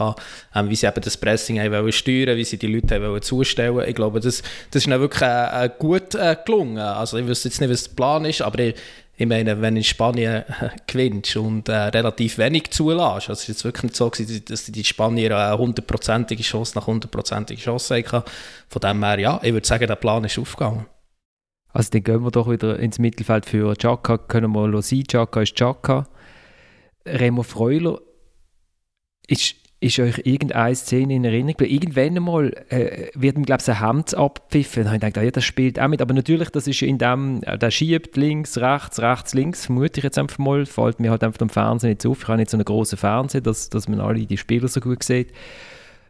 ähm, 0.54 0.70
wie 0.70 0.76
sie 0.76 0.86
eben 0.86 1.00
das 1.00 1.16
Pressing 1.16 1.58
haben 1.58 1.72
wollen 1.72 1.90
steuern, 1.90 2.36
wie 2.36 2.44
sie 2.44 2.58
die 2.58 2.68
Leute 2.68 2.94
haben 2.94 3.04
wollen 3.04 3.22
zustellen. 3.22 3.82
Ich 3.88 3.96
glaube, 3.96 4.20
das, 4.20 4.42
das 4.70 4.82
ist 4.82 4.86
ihnen 4.86 5.00
wirklich 5.00 5.22
äh, 5.22 5.64
äh, 5.64 5.70
gut 5.76 6.14
äh, 6.14 6.36
gelungen. 6.46 6.78
Also 6.78 7.18
ich 7.18 7.26
wüsste 7.26 7.48
jetzt 7.48 7.60
nicht, 7.60 7.70
was 7.70 7.82
der 7.82 7.94
Plan 7.96 8.24
ist, 8.24 8.42
aber 8.42 8.60
ich, 8.60 8.76
ich 9.20 9.26
meine, 9.26 9.60
wenn 9.60 9.76
in 9.76 9.84
Spanien 9.84 10.44
äh, 10.48 10.70
gewinnst 10.86 11.36
und 11.36 11.68
äh, 11.68 11.74
relativ 11.74 12.38
wenig 12.38 12.70
zulässt, 12.70 13.28
also 13.28 13.32
es 13.34 13.50
ist 13.50 13.64
wirklich 13.64 13.82
nicht 13.82 13.96
so 13.96 14.08
gewesen, 14.08 14.42
dass 14.46 14.64
die 14.64 14.82
Spanier 14.82 15.36
eine 15.36 15.58
hundertprozentige 15.58 16.42
Chance 16.42 16.72
nach 16.78 16.86
hundertprozentiger 16.86 17.60
Chance 17.60 18.02
hatten. 18.02 18.22
Von 18.68 18.80
dem 18.80 19.04
her, 19.04 19.18
ja, 19.18 19.38
ich 19.42 19.52
würde 19.52 19.66
sagen, 19.66 19.86
der 19.86 19.96
Plan 19.96 20.24
ist 20.24 20.38
aufgegangen. 20.38 20.86
Also 21.68 21.90
dann 21.90 22.02
gehen 22.02 22.24
wir 22.24 22.30
doch 22.30 22.50
wieder 22.50 22.78
ins 22.78 22.98
Mittelfeld 22.98 23.44
für 23.44 23.76
Chaka, 23.76 24.16
können 24.16 24.52
wir 24.52 24.80
sehen, 24.80 25.06
Chaka 25.06 25.42
ist 25.42 25.54
Chaka. 25.54 26.08
Remo 27.04 27.42
Freuler 27.42 28.00
ist 29.28 29.54
ist 29.82 29.98
euch 29.98 30.20
irgendeine 30.24 30.74
Szene 30.74 31.14
in 31.14 31.24
Erinnerung 31.24 31.56
geblieben? 31.56 31.74
Irgendwann 31.74 32.16
einmal 32.16 32.52
äh, 32.68 33.08
wird 33.14 33.36
ihm, 33.36 33.44
glaube 33.44 33.62
ich, 33.62 33.68
ein 33.68 33.80
Hemd 33.80 34.14
abpfiffen. 34.14 34.84
Habe 34.84 34.96
ich 34.96 35.00
gedacht, 35.00 35.18
ah, 35.18 35.22
ja, 35.22 35.30
das 35.30 35.44
spielt 35.44 35.80
auch 35.80 35.88
mit. 35.88 36.02
Aber 36.02 36.12
natürlich, 36.12 36.50
das 36.50 36.66
ist 36.66 36.82
in 36.82 36.98
dem, 36.98 37.42
äh, 37.44 37.56
der 37.56 37.70
schiebt 37.70 38.16
links, 38.16 38.58
rechts, 38.58 39.00
rechts, 39.00 39.32
links, 39.32 39.66
vermute 39.66 40.00
ich 40.00 40.04
jetzt 40.04 40.18
einfach 40.18 40.38
mal. 40.38 40.66
Fällt 40.66 41.00
mir 41.00 41.10
halt 41.10 41.24
einfach 41.24 41.40
am 41.40 41.48
Fernsehen 41.48 41.90
nicht 41.90 42.04
auf. 42.04 42.22
Ich 42.22 42.28
habe 42.28 42.38
nicht 42.38 42.50
so 42.50 42.58
einen 42.58 42.64
großen 42.64 42.98
Fernseher, 42.98 43.40
dass, 43.40 43.70
dass 43.70 43.88
man 43.88 44.00
alle 44.00 44.26
die 44.26 44.36
Spieler 44.36 44.68
so 44.68 44.80
gut 44.80 45.02
sieht. 45.02 45.32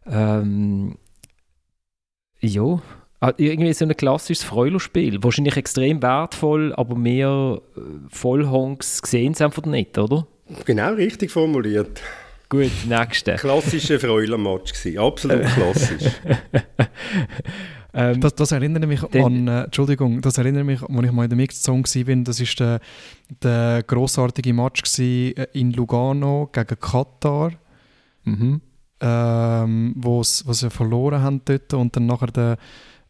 Ähm, 0.07 0.97
ja, 2.40 2.80
Ah, 3.22 3.34
irgendwie 3.36 3.74
so 3.74 3.84
ein 3.84 3.94
klassisches 3.94 4.44
Freulerspiel. 4.44 5.22
Wahrscheinlich 5.22 5.59
extrem 5.59 6.01
wertvoll, 6.01 6.72
aber 6.72 6.97
mehr 6.97 7.61
äh, 7.76 7.80
Vollhongs 8.09 9.03
sehen 9.05 9.34
sie 9.34 9.44
einfach 9.44 9.64
nicht, 9.66 9.99
oder? 9.99 10.26
Genau 10.64 10.94
richtig 10.94 11.30
formuliert. 11.30 12.01
Gut, 12.51 12.72
nächste. 12.88 13.36
Klassischer 13.36 14.01
Freuler-Match 14.01 14.72
gewesen. 14.72 14.98
Absolut 14.98 15.46
klassisch. 15.46 16.12
Ähm, 17.92 18.20
das, 18.20 18.36
das, 18.36 18.53
erinnert 18.53 18.86
mich 18.86 19.03
an, 19.03 19.48
äh, 19.48 19.64
Entschuldigung, 19.64 20.20
das 20.20 20.38
erinnert 20.38 20.64
mich, 20.64 20.80
als 20.80 21.05
ich 21.05 21.11
mal 21.11 21.24
in 21.24 21.30
der 21.30 21.36
Mixed 21.36 21.61
Zone 21.61 21.82
war, 21.82 22.16
das 22.22 22.40
war 22.40 22.46
der, 22.61 22.80
der 23.42 23.82
grossartige 23.82 24.53
Match 24.53 24.82
äh, 25.01 25.46
in 25.55 25.72
Lugano 25.72 26.48
gegen 26.53 26.78
Katar, 26.78 27.51
mhm. 28.22 28.61
ähm, 29.01 29.94
wo 29.96 30.22
sie 30.22 30.70
verloren 30.70 31.20
haben 31.20 31.42
dort 31.44 31.74
und 31.74 31.96
dann 31.96 32.07
nachher 32.07 32.28
der, 32.28 32.57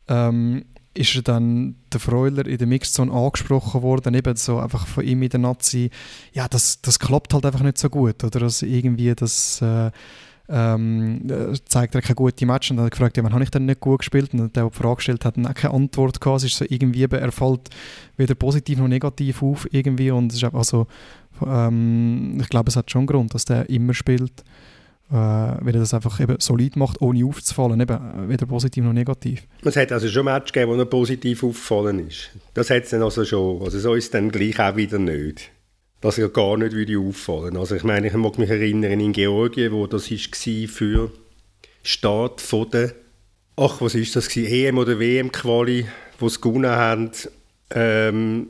ähm, 0.09 0.65
ist 1.01 1.17
er 1.17 1.23
dann 1.23 1.77
der 1.93 2.01
Freuler 2.01 2.47
in 2.47 2.59
der 2.59 2.67
Mixed 2.67 2.95
Zone 2.95 3.13
angesprochen 3.13 3.83
worden, 3.83 4.15
eben 4.15 4.37
so 4.37 4.59
einfach 4.59 4.87
von 4.87 5.05
ihm 5.05 5.23
in 5.23 5.31
der 5.31 5.41
Nazi, 5.41 5.91
ja, 6.33 6.47
das, 6.47 6.83
das 6.83 6.99
klappt 6.99 7.33
halt 7.33 7.47
einfach 7.47 7.63
nicht 7.63 7.79
so 7.79 7.89
gut, 7.89 8.23
oder 8.23 8.41
dass 8.41 8.63
irgendwie 8.63 9.15
das 9.15 9.63
äh, 9.63 9.91
ähm, 10.51 11.23
äh, 11.31 11.57
zeigt 11.65 11.95
er 11.95 12.03
keine 12.03 12.17
gute 12.17 12.45
Match 12.45 12.71
und 12.71 12.77
dann 12.77 12.87
hat 12.87 12.93
er 12.93 12.97
gefragt, 12.97 13.17
ja, 13.17 13.25
wann 13.25 13.33
habe 13.33 13.45
ich 13.45 13.51
denn 13.51 13.67
nicht 13.67 13.81
gut 13.81 14.01
gespielt? 14.01 14.33
Und 14.33 14.41
der, 14.41 14.49
der 14.49 14.69
die 14.69 14.77
Frage 14.77 14.97
gestellt 14.97 15.25
hat, 15.25 15.37
hat 15.37 15.55
keine 15.55 15.75
Antwort 15.75 16.21
gehabt. 16.21 16.39
Es 16.39 16.45
ist 16.45 16.57
so 16.57 16.65
irgendwie, 16.69 17.05
er 17.05 17.33
fällt 17.33 17.71
weder 18.17 18.35
positiv 18.35 18.79
noch 18.79 18.89
negativ 18.89 19.43
auf 19.43 19.69
irgendwie 19.71 20.11
und 20.11 20.33
es 20.33 20.43
ist 20.43 20.55
also, 20.55 20.87
ähm, 21.47 22.39
ich 22.41 22.49
glaube, 22.49 22.69
es 22.69 22.77
hat 22.77 22.91
schon 22.91 23.01
einen 23.01 23.07
Grund, 23.07 23.33
dass 23.33 23.45
der 23.45 23.71
immer 23.71 23.95
spielt, 23.95 24.45
äh, 25.11 25.15
weil 25.15 25.75
er 25.75 25.81
das 25.81 25.95
einfach 25.95 26.21
eben 26.21 26.37
solid 26.39 26.77
macht, 26.77 27.01
ohne 27.01 27.25
aufzufallen, 27.25 27.81
eben 27.81 28.29
weder 28.29 28.47
positiv 28.47 28.85
noch 28.85 28.93
negativ. 28.93 29.47
Es 29.65 29.77
hat 29.77 29.93
also 29.93 30.09
schon 30.09 30.25
Match 30.25 30.53
gegeben, 30.53 30.73
wo 30.73 30.77
er 30.77 30.87
positiv 30.87 31.43
aufgefallen 31.43 32.07
ist. 32.07 32.31
Das 32.55 32.71
hat 32.71 32.85
es 32.85 32.91
dann 32.91 33.03
also 33.03 33.25
schon, 33.25 33.63
also 33.63 33.79
so 33.79 33.95
ist 33.95 34.05
es 34.05 34.11
dann 34.11 34.31
gleich 34.31 34.59
auch 34.59 34.77
wieder 34.77 34.99
nicht 34.99 35.51
dass 36.01 36.19
er 36.19 36.29
gar 36.29 36.57
nicht 36.57 36.73
würde 36.73 36.99
auffallen 36.99 37.57
Also 37.57 37.77
ich 37.77 37.85
meine, 37.85 38.07
ich 38.07 38.15
mag 38.15 38.39
mich 38.39 38.51
erinnern 38.51 39.01
in 39.01 39.13
Georgien, 39.13 39.73
wo 39.73 39.87
das 39.87 40.11
war 40.11 40.69
für 40.69 41.11
Start 41.83 42.41
von 42.41 42.71
der, 42.71 42.93
ach 43.57 43.81
was 43.81 43.95
ist 43.95 44.17
das 44.17 44.35
EM 44.35 44.79
oder 44.79 44.99
WM-Quali, 44.99 45.87
wo 46.19 46.29
sie 46.29 46.41
gewonnen 46.41 46.71
haben, 46.71 47.11
ähm, 47.71 48.49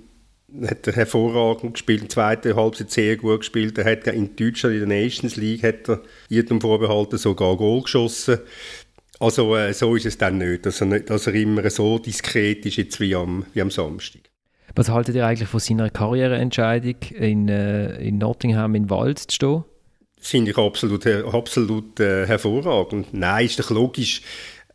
hat 0.66 0.86
er 0.86 0.94
hervorragend 0.94 1.74
gespielt, 1.74 2.02
der 2.02 2.08
zweiten 2.08 2.56
Halbzeit 2.56 2.90
sehr 2.90 3.16
gut 3.16 3.40
gespielt. 3.40 3.78
Er 3.78 3.90
hat 3.90 4.06
in 4.08 4.34
Deutschland 4.36 4.74
in 4.74 4.88
der 4.88 5.02
Nations 5.02 5.36
League 5.36 5.62
hat 5.62 5.88
er 5.88 6.02
jedem 6.28 6.60
Vorbehalten 6.60 7.18
sogar 7.18 7.56
Goal 7.56 7.82
geschossen. 7.82 8.38
Also 9.18 9.54
äh, 9.54 9.72
so 9.74 9.94
ist 9.94 10.06
es 10.06 10.18
dann 10.18 10.38
nicht, 10.38 10.64
dass 10.64 10.80
er, 10.80 10.86
nicht, 10.86 11.10
dass 11.10 11.26
er 11.26 11.34
immer 11.34 11.68
so 11.70 11.98
diskret 11.98 12.64
ist 12.64 12.76
jetzt 12.76 13.00
wie 13.00 13.14
am, 13.14 13.44
wie 13.52 13.60
am 13.60 13.70
Samstag. 13.70 14.22
Was 14.74 14.88
haltet 14.88 15.16
ihr 15.16 15.26
eigentlich 15.26 15.48
von 15.48 15.60
seiner 15.60 15.90
Karriereentscheidung, 15.90 16.96
in, 17.14 17.48
äh, 17.48 17.96
in 17.96 18.18
Nottingham 18.18 18.74
in 18.74 18.88
Wald 18.88 19.18
zu 19.18 19.34
stehen? 19.34 19.64
Finde 20.22 20.50
ich 20.50 20.58
absolut, 20.58 21.06
absolut 21.06 21.98
äh, 21.98 22.26
hervorragend. 22.26 23.12
Nein, 23.12 23.46
ist 23.46 23.58
doch 23.58 23.70
logisch. 23.70 24.22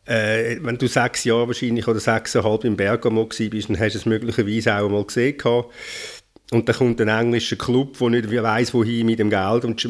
Äh, 0.05 0.57
wenn 0.61 0.77
du 0.77 0.87
sechs 0.87 1.23
Jahre 1.23 1.47
wahrscheinlich 1.47 1.87
oder 1.87 1.99
sechseinhalb 1.99 2.63
im 2.63 2.77
Bergamo 2.77 3.25
bist, 3.25 3.69
dann 3.69 3.79
hast 3.79 3.93
du 3.93 3.99
es 3.99 4.05
möglicherweise 4.05 4.75
auch 4.75 4.89
mal 4.89 5.03
gesehen 5.03 5.37
gehabt. 5.37 5.73
Und 6.51 6.69
dann 6.69 6.75
kommt 6.75 7.01
ein 7.01 7.07
englischer 7.07 7.55
Club, 7.55 7.97
der 7.97 8.09
nicht 8.11 8.31
weiß, 8.31 8.75
wohin 8.75 9.07
mit 9.07 9.17
dem 9.17 9.31
Geld 9.31 9.65
und 9.65 9.83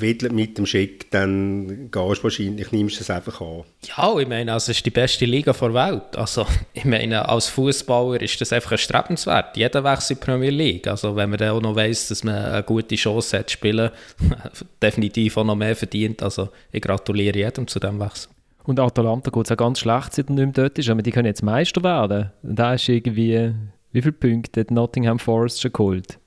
wedelt 0.00 0.32
mit 0.32 0.56
dem 0.56 0.64
Scheck, 0.64 1.10
dann 1.10 1.90
gehst 1.90 2.20
du 2.20 2.24
wahrscheinlich, 2.24 2.72
nimmst 2.72 2.96
du 2.96 3.00
es 3.02 3.10
einfach 3.10 3.38
an. 3.42 3.64
Ja, 3.86 4.18
ich 4.18 4.26
meine, 4.26 4.54
also 4.54 4.70
es 4.70 4.78
ist 4.78 4.86
die 4.86 4.90
beste 4.90 5.26
Liga 5.26 5.52
der 5.52 5.74
Welt. 5.74 6.16
Also, 6.16 6.46
ich 6.72 6.86
meine, 6.86 7.28
als 7.28 7.48
Fußballer 7.48 8.22
ist 8.22 8.40
das 8.40 8.54
einfach 8.54 8.72
erstrebenswert. 8.72 9.58
Jeder 9.58 9.84
wechselt 9.84 10.12
in 10.12 10.20
die 10.20 10.24
Premier 10.24 10.50
League. 10.50 10.86
Also, 10.86 11.16
wenn 11.16 11.28
man 11.28 11.38
dann 11.38 11.50
auch 11.50 11.60
noch 11.60 11.76
weiss, 11.76 12.08
dass 12.08 12.24
man 12.24 12.34
eine 12.34 12.62
gute 12.62 12.94
Chance 12.94 13.40
hat 13.40 13.50
zu 13.50 13.54
spielen, 13.54 13.90
definitiv 14.82 15.36
auch 15.36 15.44
noch 15.44 15.54
mehr 15.54 15.76
verdient. 15.76 16.22
Also, 16.22 16.48
ich 16.72 16.80
gratuliere 16.80 17.36
jedem 17.36 17.68
zu 17.68 17.78
diesem 17.78 18.00
Wechsel. 18.00 18.33
Und 18.64 18.80
Atalanta 18.80 19.30
geht 19.30 19.44
es 19.44 19.52
auch 19.52 19.56
ganz 19.56 19.78
schlecht, 19.78 20.14
seit 20.14 20.28
er 20.28 20.34
nicht 20.34 20.44
mehr 20.44 20.52
dort 20.52 20.78
ist. 20.78 20.88
Aber 20.88 21.02
die 21.02 21.10
können 21.10 21.26
jetzt 21.26 21.42
Meister 21.42 21.82
werden. 21.82 22.32
Und 22.42 22.58
da 22.58 22.74
ist 22.74 22.88
irgendwie 22.88 23.54
wie 23.94 24.02
viele 24.02 24.12
Punkte 24.12 24.60
hat 24.60 24.72
Nottingham 24.72 25.20
Forest 25.20 25.62
schon 25.62 25.72
geholt? 25.72 26.18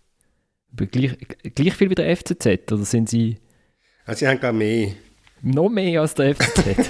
Gleich, 0.73 1.17
gleich 1.53 1.73
viel 1.73 1.89
wie 1.89 1.95
der 1.95 2.15
FCZ, 2.15 2.71
oder 2.71 2.85
sind 2.85 3.09
sie... 3.09 3.39
Also 4.05 4.19
sie 4.19 4.27
haben 4.29 4.39
gar 4.39 4.53
mehr. 4.53 4.93
Noch 5.41 5.67
mehr 5.67 5.99
als 5.99 6.13
der 6.13 6.33
FCZ? 6.33 6.89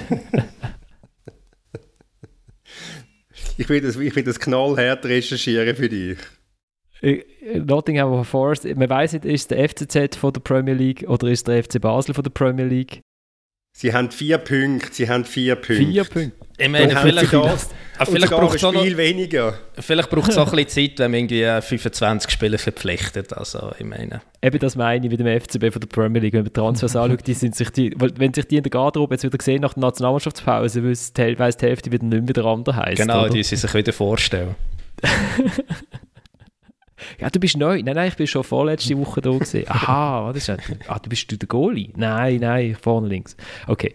ich, 3.58 3.68
will 3.68 3.80
das, 3.80 3.96
ich 3.96 4.14
will 4.14 4.22
das 4.22 4.38
knallhart 4.38 5.04
recherchieren 5.04 5.74
für 5.74 5.88
dich. 5.88 6.18
Äh, 7.00 7.24
Nottingham 7.58 8.24
Forest, 8.24 8.64
man 8.76 8.88
weiß 8.88 9.14
nicht, 9.14 9.24
ist 9.24 9.50
der 9.50 9.68
FCZ 9.68 10.14
von 10.14 10.32
der 10.32 10.40
Premier 10.40 10.74
League 10.74 11.04
oder 11.08 11.26
ist 11.26 11.48
der 11.48 11.64
FC 11.64 11.80
Basel 11.80 12.14
von 12.14 12.22
der 12.22 12.30
Premier 12.30 12.66
League? 12.66 13.00
Sie 13.80 13.92
haben 13.92 14.10
vier 14.10 14.38
Punkte, 14.38 14.88
sie 14.90 15.08
haben 15.08 15.24
vier 15.24 15.54
Punkte. 15.54 15.76
Vier 15.76 16.02
Punkte. 16.02 16.32
Ich 16.58 16.68
meine, 16.68 16.96
vielleicht, 16.96 17.32
das, 17.32 17.68
ah, 17.96 18.04
vielleicht 18.06 18.32
braucht 18.32 18.56
es 18.56 18.62
noch, 18.62 18.74
weniger. 18.74 19.56
Vielleicht 19.78 20.10
braucht 20.10 20.30
es 20.30 20.36
auch 20.36 20.52
ein 20.52 20.64
bisschen 20.64 20.88
Zeit, 20.88 20.98
wenn 20.98 21.12
man 21.12 21.20
irgendwie 21.20 21.62
25 21.62 22.28
Spieler 22.28 22.58
verpflichtet. 22.58 23.32
Also, 23.32 23.70
ich 23.78 23.86
meine. 23.86 24.20
Eben 24.42 24.58
das 24.58 24.74
meine 24.74 25.06
ich 25.06 25.12
mit 25.12 25.20
dem 25.20 25.28
FCB 25.28 25.72
von 25.72 25.80
der 25.80 25.86
Premier 25.86 26.20
League. 26.20 26.32
Wenn 26.32 26.42
man 26.42 26.52
Transfers 26.52 26.96
anschaut, 26.96 27.24
die 27.24 27.34
sind 27.34 27.54
sich 27.54 27.70
die, 27.70 27.94
wenn 27.96 28.34
sich 28.34 28.48
die 28.48 28.56
in 28.56 28.64
der 28.64 28.70
Garderobe 28.70 29.14
jetzt 29.14 29.22
wieder 29.22 29.38
sehen 29.40 29.60
nach 29.60 29.74
der 29.74 29.82
Nationalmannschaftspause, 29.82 30.82
weiss 30.82 31.12
die 31.12 31.66
Hälfte 31.66 31.92
wieder 31.92 32.04
nicht 32.04 32.18
mehr 32.18 32.28
wieder 32.30 32.46
anders 32.46 32.74
heisst. 32.74 33.00
Genau, 33.00 33.20
oder? 33.20 33.30
die 33.30 33.44
sie 33.44 33.54
sich 33.54 33.72
wieder 33.74 33.92
vorstellen. 33.92 34.56
Ja, 37.18 37.30
du 37.30 37.40
bist 37.40 37.56
neu. 37.56 37.82
Nein, 37.82 37.94
nein, 37.94 38.08
ich 38.08 38.16
bin 38.16 38.26
schon 38.26 38.44
vorletzte 38.44 38.96
Woche 38.98 39.20
da 39.20 39.30
gewesen. 39.30 39.64
Aha, 39.68 40.26
was 40.26 40.36
ist 40.36 40.48
das? 40.48 40.58
Ah, 40.86 40.98
du 40.98 41.08
bist 41.08 41.30
du 41.30 41.36
der 41.36 41.48
Goalie? 41.48 41.92
Nein, 41.96 42.40
nein, 42.40 42.76
vorne 42.80 43.08
links. 43.08 43.36
Okay. 43.66 43.92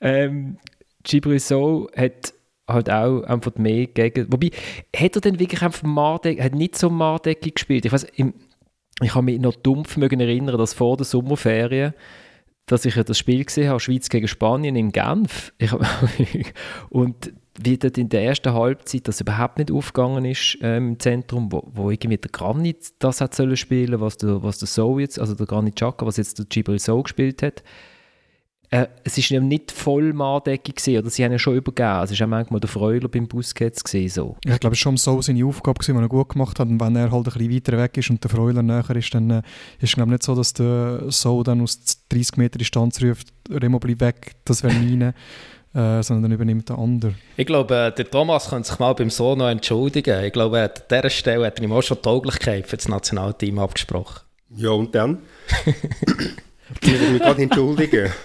Ähm, 0.00 0.58
Gibrissot 1.02 1.96
hat 1.96 2.34
halt 2.68 2.90
auch 2.90 3.22
einfach 3.22 3.54
mehr 3.56 3.86
gegen. 3.86 4.30
Wobei, 4.30 4.50
hat 4.94 5.14
er 5.14 5.20
denn 5.20 5.38
wirklich 5.38 5.62
einfach 5.62 5.82
Mardecke, 5.82 6.42
hat 6.42 6.54
nicht 6.54 6.76
so 6.76 6.90
Mardecke 6.90 7.50
gespielt? 7.50 7.86
Ich 7.86 7.92
weiß, 7.92 8.06
ich 8.14 9.10
kann 9.10 9.24
mich 9.24 9.40
noch 9.40 9.56
dumpf 9.56 9.96
mögen 9.96 10.20
erinnern, 10.20 10.58
dass 10.58 10.74
vor 10.74 10.96
der 10.96 11.06
Sommerferien 11.06 11.94
dass 12.66 12.84
ich 12.84 12.96
ja 12.96 13.04
das 13.04 13.18
Spiel 13.18 13.44
gesehen 13.44 13.68
habe, 13.68 13.80
Schweiz 13.80 14.08
gegen 14.08 14.28
Spanien 14.28 14.76
in 14.76 14.90
Genf. 14.90 15.52
Ich, 15.58 15.72
und 16.90 17.32
wie 17.62 17.76
dort 17.76 17.98
in 17.98 18.08
der 18.08 18.24
ersten 18.24 18.52
Halbzeit 18.52 19.08
das 19.08 19.20
überhaupt 19.20 19.58
nicht 19.58 19.70
aufgegangen 19.70 20.24
ist 20.24 20.58
ähm, 20.60 20.88
im 20.88 21.00
Zentrum, 21.00 21.50
wo, 21.50 21.62
wo 21.66 21.90
irgendwie 21.90 22.18
der 22.18 22.30
Granit 22.30 22.92
das 22.98 23.20
hat 23.20 23.34
sollen 23.34 23.56
spielen, 23.56 24.00
was 24.00 24.16
der, 24.16 24.42
was 24.42 24.58
der 24.58 24.68
So 24.68 24.98
jetzt, 24.98 25.18
also 25.18 25.34
der 25.34 25.46
Granit 25.46 25.76
Xhaka, 25.76 26.06
was 26.06 26.16
jetzt 26.16 26.38
der 26.38 26.46
Gibril 26.46 26.78
So 26.78 27.02
gespielt 27.02 27.42
hat. 27.42 27.62
Äh, 28.70 28.88
es 29.04 29.16
ist 29.16 29.28
ja 29.28 29.40
nicht 29.40 29.70
voll 29.70 30.12
Manndeckung 30.12 30.74
gesehen, 30.74 31.00
oder 31.00 31.10
sie 31.10 31.24
haben 31.24 31.32
ja 31.32 31.38
schon 31.38 31.54
übergeben. 31.54 32.02
Es 32.02 32.10
ist 32.10 32.20
auch 32.20 32.26
manchmal 32.26 32.58
der 32.58 32.68
Freuler 32.68 33.08
beim 33.08 33.28
Busquets 33.28 33.84
gesehen 33.84 34.08
so. 34.08 34.36
Ja, 34.44 34.54
ich 34.54 34.60
glaube, 34.60 34.74
es 34.74 34.80
war 34.80 34.92
schon 34.92 34.96
so 34.96 35.22
seine 35.22 35.44
Aufgabe 35.44 35.78
gewesen, 35.78 35.96
die 35.96 36.02
er 36.02 36.08
gut 36.08 36.30
gemacht 36.30 36.58
hat. 36.58 36.68
Und 36.68 36.80
wenn 36.80 36.96
er 36.96 37.12
halt 37.12 37.28
ein 37.28 37.32
bisschen 37.32 37.54
weiter 37.54 37.78
weg 37.78 37.96
ist 37.96 38.10
und 38.10 38.24
der 38.24 38.30
Freuler 38.30 38.62
näher 38.62 38.90
ist, 38.90 39.14
dann 39.14 39.30
äh, 39.30 39.42
ist 39.78 39.90
es 39.90 39.94
glaube 39.94 40.10
nicht 40.10 40.24
so, 40.24 40.34
dass 40.34 40.52
der 40.52 41.04
So 41.10 41.44
dann 41.44 41.60
aus 41.60 42.04
30 42.08 42.38
Meter 42.38 42.58
Distanz 42.58 43.00
ruft, 43.02 43.28
Remo 43.48 43.78
bleib 43.78 44.00
weg, 44.00 44.32
das 44.44 44.64
wäre 44.64 44.74
meine. 44.74 45.14
Äh, 45.76 46.02
sondern 46.02 46.32
übernimmt 46.32 46.70
der 46.70 46.78
andere. 46.78 47.12
Ich 47.36 47.44
glaube, 47.44 47.76
äh, 47.76 47.92
der 47.92 48.10
Thomas 48.10 48.48
könnte 48.48 48.66
sich 48.66 48.78
mal 48.78 48.94
beim 48.94 49.10
Sohn 49.10 49.36
noch 49.36 49.50
entschuldigen. 49.50 50.24
Ich 50.24 50.32
glaube, 50.32 50.62
an 50.62 50.70
dieser 50.90 51.10
Stelle 51.10 51.44
hat 51.44 51.58
er 51.58 51.64
ihm 51.64 51.72
auch 51.72 51.82
schon 51.82 52.00
Tauglichkeit 52.00 52.66
für 52.66 52.78
das 52.78 52.88
Nationalteam 52.88 53.58
abgesprochen. 53.58 54.22
Ja, 54.54 54.70
und 54.70 54.94
dann? 54.94 55.18
ich 56.80 57.00
will 57.00 57.10
mich 57.10 57.20
gerade 57.20 57.42
entschuldigen. 57.42 58.10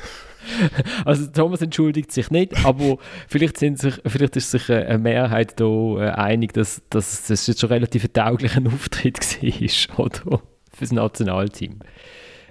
Also 1.05 1.27
Thomas 1.27 1.61
entschuldigt 1.61 2.11
sich 2.11 2.31
nicht, 2.31 2.65
aber 2.65 2.97
vielleicht, 3.27 3.57
sind 3.57 3.77
sich, 3.77 3.93
vielleicht 4.07 4.35
ist 4.35 4.49
sich 4.49 4.71
eine 4.71 4.97
Mehrheit 4.97 5.59
da 5.59 5.65
äh, 5.65 6.09
einig, 6.09 6.53
dass, 6.53 6.81
dass 6.89 7.27
das 7.27 7.45
jetzt 7.45 7.59
schon 7.59 7.69
relativ 7.69 8.05
ein 8.05 8.11
tauglicher 8.11 8.61
Auftritt 8.65 9.19
war, 9.19 9.99
oder? 9.99 10.41
Für 10.73 10.79
das 10.79 10.91
Nationalteam. 10.91 11.79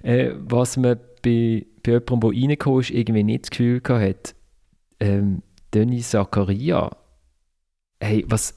Äh, 0.05 0.31
was 0.39 0.77
man 0.77 1.01
bei, 1.23 1.67
bei 1.83 1.91
jemandem, 1.91 2.21
der 2.21 2.43
reingekommen 2.43 2.81
ist, 2.81 2.91
irgendwie 2.91 3.25
nicht 3.25 3.47
das 3.47 3.51
Gefühl 3.51 3.83
hatte, 3.89 4.35
ähm, 5.01 5.43
Denis 5.75 6.11
Zakaria, 6.11 6.97
hey, 8.01 8.25
was, 8.29 8.55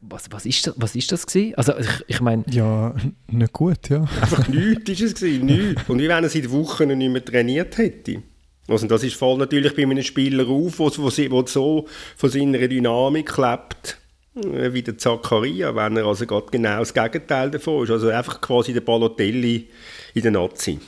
was, 0.00 0.30
was, 0.30 0.46
ist 0.46 0.66
das, 0.66 0.74
was 0.76 0.96
ist 0.96 1.12
das 1.12 1.26
gewesen? 1.26 1.54
Also 1.56 1.76
ich, 1.78 2.04
ich 2.08 2.20
meine... 2.20 2.44
Ja, 2.50 2.94
nicht 3.28 3.52
gut, 3.52 3.88
ja. 3.88 4.00
Einfach 4.20 4.48
nichts 4.48 4.90
ist 4.90 5.00
es 5.02 5.14
gewesen, 5.14 5.46
nichts. 5.46 5.82
Und 5.88 5.98
wie 5.98 6.08
wenn 6.08 6.24
er 6.24 6.30
seit 6.30 6.50
Wochen 6.50 6.96
nicht 6.96 7.12
mehr 7.12 7.24
trainiert 7.24 7.78
hätte. 7.78 8.22
Also 8.68 8.86
das 8.86 9.04
ist 9.04 9.14
voll 9.14 9.38
natürlich 9.38 9.74
bei 9.76 9.82
einem 9.82 10.02
Spieler 10.02 10.48
auf, 10.48 10.78
wo, 10.78 10.90
wo, 10.96 11.10
wo 11.30 11.46
so 11.46 11.86
von 12.16 12.30
seiner 12.30 12.66
Dynamik 12.66 13.36
lebt, 13.38 13.98
äh, 14.36 14.72
wie 14.72 14.82
der 14.82 14.98
Zakaria, 14.98 15.74
wenn 15.74 15.96
er 15.96 16.06
also 16.06 16.26
gerade 16.26 16.46
genau 16.50 16.80
das 16.80 16.92
Gegenteil 16.92 17.50
davon 17.50 17.84
ist. 17.84 17.90
Also 17.90 18.08
einfach 18.08 18.40
quasi 18.40 18.72
der 18.72 18.80
Balotelli 18.80 19.68
in 20.14 20.22
der 20.22 20.32
Nazi. 20.32 20.80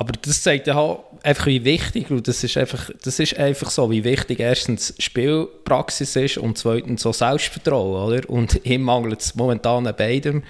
Aber 0.00 0.12
das 0.12 0.42
zeigt 0.42 0.66
ja 0.66 0.76
auch 0.76 1.04
einfach, 1.22 1.44
wie 1.44 1.62
wichtig, 1.62 2.10
und 2.10 2.26
das 2.26 2.42
ist 2.42 2.56
einfach, 2.56 2.90
das 3.02 3.18
ist 3.18 3.36
einfach 3.36 3.68
so, 3.68 3.90
wie 3.90 4.02
wichtig 4.02 4.40
erstens 4.40 4.94
Spielpraxis 4.98 6.16
ist 6.16 6.38
und 6.38 6.56
zweitens 6.56 7.02
so 7.02 7.12
Selbstvertrauen, 7.12 8.10
oder? 8.10 8.30
Und 8.30 8.64
ihm 8.64 8.80
mangelt 8.80 9.20
es 9.20 9.34
momentan 9.34 9.86
an 9.86 9.94
beidem. 9.94 10.42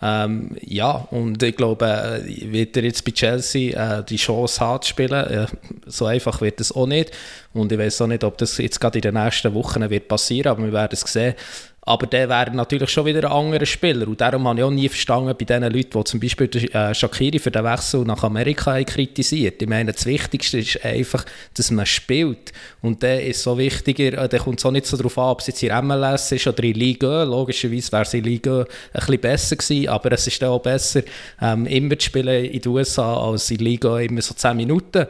Ähm, 0.00 0.56
ja, 0.60 1.08
und 1.10 1.42
ich 1.42 1.56
glaube, 1.56 1.84
äh, 1.84 2.52
wird 2.52 2.76
er 2.76 2.84
jetzt 2.84 3.04
bei 3.04 3.10
Chelsea 3.10 3.98
äh, 3.98 4.04
die 4.04 4.16
Chance 4.16 4.60
hat 4.60 4.84
zu 4.84 4.90
spielen, 4.90 5.12
äh, 5.12 5.46
so 5.86 6.06
einfach 6.06 6.40
wird 6.40 6.60
es 6.60 6.70
auch 6.70 6.86
nicht. 6.86 7.10
Und 7.52 7.72
ich 7.72 7.78
weiß 7.80 8.02
auch 8.02 8.06
nicht, 8.06 8.22
ob 8.22 8.38
das 8.38 8.56
jetzt 8.58 8.80
gerade 8.80 8.98
in 8.98 9.02
den 9.02 9.14
nächsten 9.14 9.52
Wochen 9.52 9.90
wird 9.90 10.06
passieren, 10.06 10.52
aber 10.52 10.62
wir 10.62 10.72
werden 10.72 10.92
es 10.92 11.00
sehen. 11.00 11.34
Aber 11.84 12.06
der 12.06 12.28
wäre 12.28 12.52
natürlich 12.52 12.90
schon 12.90 13.06
wieder 13.06 13.28
ein 13.28 13.32
anderer 13.32 13.66
Spieler. 13.66 14.06
Und 14.06 14.20
darum 14.20 14.46
habe 14.46 14.60
ich 14.60 14.64
auch 14.64 14.70
nie 14.70 14.88
verstanden 14.88 15.34
bei 15.36 15.44
den 15.44 15.64
Leuten, 15.64 15.98
die 15.98 16.04
zum 16.04 16.20
Beispiel 16.20 16.48
äh, 16.72 16.94
Shakiri 16.94 17.40
für 17.40 17.50
den 17.50 17.64
Wechsel 17.64 18.04
nach 18.04 18.22
Amerika 18.22 18.80
kritisiert. 18.84 19.60
Ich 19.60 19.68
meine, 19.68 19.92
das 19.92 20.06
Wichtigste 20.06 20.58
ist 20.58 20.84
einfach, 20.84 21.24
dass 21.54 21.72
man 21.72 21.84
spielt. 21.84 22.52
Und 22.82 23.02
der 23.02 23.26
ist 23.26 23.42
so 23.42 23.58
wichtiger, 23.58 24.16
äh, 24.16 24.28
der 24.28 24.38
kommt 24.38 24.60
so 24.60 24.70
nicht 24.70 24.86
so 24.86 24.96
darauf 24.96 25.18
an, 25.18 25.30
ob 25.30 25.40
es 25.40 25.48
jetzt 25.48 25.62
in 25.64 25.74
MLS 25.84 26.30
ist 26.30 26.46
oder 26.46 26.62
in 26.62 26.74
Liga. 26.74 27.24
Logischerweise 27.24 27.90
wäre 27.90 28.02
es 28.02 28.14
in 28.14 28.22
Liga 28.22 28.60
ein 28.60 28.66
bisschen 28.94 29.20
besser 29.20 29.56
gewesen, 29.56 29.88
aber 29.88 30.12
es 30.12 30.26
ist 30.28 30.40
dann 30.40 30.50
auch 30.50 30.62
besser, 30.62 31.02
ähm, 31.40 31.66
immer 31.66 31.98
zu 31.98 32.06
spielen 32.06 32.44
in 32.44 32.60
den 32.60 32.72
USA 32.72 33.16
als 33.16 33.50
in 33.50 33.58
Liga 33.58 33.98
immer 33.98 34.22
so 34.22 34.34
10 34.34 34.56
Minuten. 34.56 35.08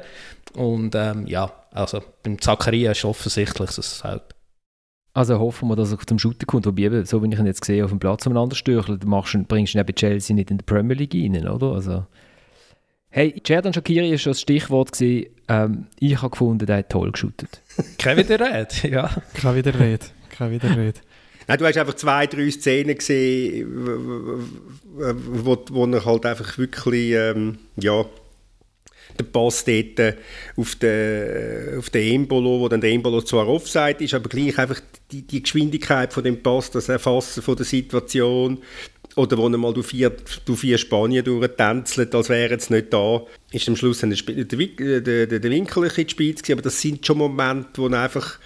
Und 0.54 0.94
ähm, 0.94 1.26
ja, 1.26 1.52
also 1.72 2.02
beim 2.22 2.40
Zakaria 2.40 2.92
ist 2.92 3.04
offensichtlich, 3.04 3.68
dass 3.68 3.78
es 3.78 4.04
halt 4.04 4.22
also 5.14 5.38
hoffen 5.38 5.68
wir, 5.68 5.76
dass 5.76 5.92
er 5.92 5.98
zum 5.98 6.18
Shooter 6.18 6.46
kommt. 6.46 6.66
Wobei 6.66 6.82
eben, 6.82 7.04
so 7.04 7.22
wie 7.22 7.32
ich 7.32 7.38
ihn 7.38 7.46
jetzt 7.46 7.64
sehe, 7.64 7.84
auf 7.84 7.90
dem 7.90 7.98
Platz 7.98 8.26
umeinander 8.26 8.56
stürchelt, 8.56 9.04
machst, 9.04 9.36
bringst 9.46 9.74
du 9.74 9.78
ihn 9.78 9.86
bei 9.86 9.92
Chelsea 9.92 10.34
nicht 10.34 10.50
in 10.50 10.58
die 10.58 10.64
Premier 10.64 10.96
League 10.96 11.14
rein, 11.14 11.46
oder? 11.46 11.72
Also, 11.72 12.06
hey, 13.10 13.40
Cerdan 13.46 13.74
Shakiri 13.74 14.10
war 14.10 14.18
schon 14.18 14.32
das 14.32 14.40
Stichwort. 14.40 14.92
Gewesen. 14.92 15.26
Ähm, 15.48 15.86
ich 15.98 16.16
habe 16.16 16.30
gefunden, 16.30 16.64
der 16.64 16.78
hat 16.78 16.90
toll 16.90 17.12
geshootet. 17.12 17.60
Kein 17.98 18.16
Widerrede, 18.16 18.88
ja. 18.88 19.10
Kein 19.34 19.54
Widerrede, 19.54 20.06
kein 20.30 20.50
Widerrede. 20.50 21.00
Nein, 21.48 21.58
du 21.58 21.66
hast 21.66 21.76
einfach 21.76 21.94
zwei, 21.94 22.26
drei 22.26 22.50
Szenen 22.50 22.96
gesehen, 22.96 23.66
wo, 24.94 25.58
wo 25.70 25.86
er 25.86 26.04
halt 26.04 26.24
einfach 26.24 26.56
wirklich, 26.56 27.12
ähm, 27.12 27.58
ja, 27.76 28.04
der 29.18 29.24
Pass 29.24 29.64
dort 29.64 29.98
äh, 29.98 30.14
auf 30.56 30.74
den, 30.76 31.78
auf 31.78 31.90
den 31.90 32.14
Embolo, 32.14 32.60
wo 32.60 32.68
dann 32.68 32.80
der 32.80 32.90
Embolo 32.90 33.22
zwar 33.22 33.48
offside 33.48 34.04
ist, 34.04 34.14
aber 34.14 34.28
gleich 34.28 34.58
einfach 34.58 34.80
die, 35.10 35.22
die 35.22 35.42
Geschwindigkeit 35.42 36.12
von 36.12 36.24
dem 36.24 36.42
Pass, 36.42 36.70
das 36.70 36.88
Erfassen 36.88 37.42
von 37.42 37.56
der 37.56 37.66
Situation, 37.66 38.58
oder 39.16 39.36
wo 39.36 39.48
er 39.48 39.58
mal 39.58 39.74
durch 39.74 39.88
vier, 39.88 40.12
durch 40.44 40.60
vier 40.60 40.78
Spanien 40.78 41.24
durchtänzelt, 41.24 42.14
als 42.14 42.28
wäre 42.28 42.54
es 42.54 42.70
nicht 42.70 42.92
da, 42.92 43.22
ist 43.50 43.68
am 43.68 43.76
Schluss 43.76 44.00
der, 44.00 44.08
der, 44.08 45.00
der, 45.00 45.26
der 45.26 45.50
Winkel 45.50 45.84
ein 45.84 46.06
bisschen 46.06 46.52
aber 46.52 46.62
das 46.62 46.80
sind 46.80 47.04
schon 47.06 47.18
Momente, 47.18 47.82
wo 47.82 47.88
einfach 47.88 48.38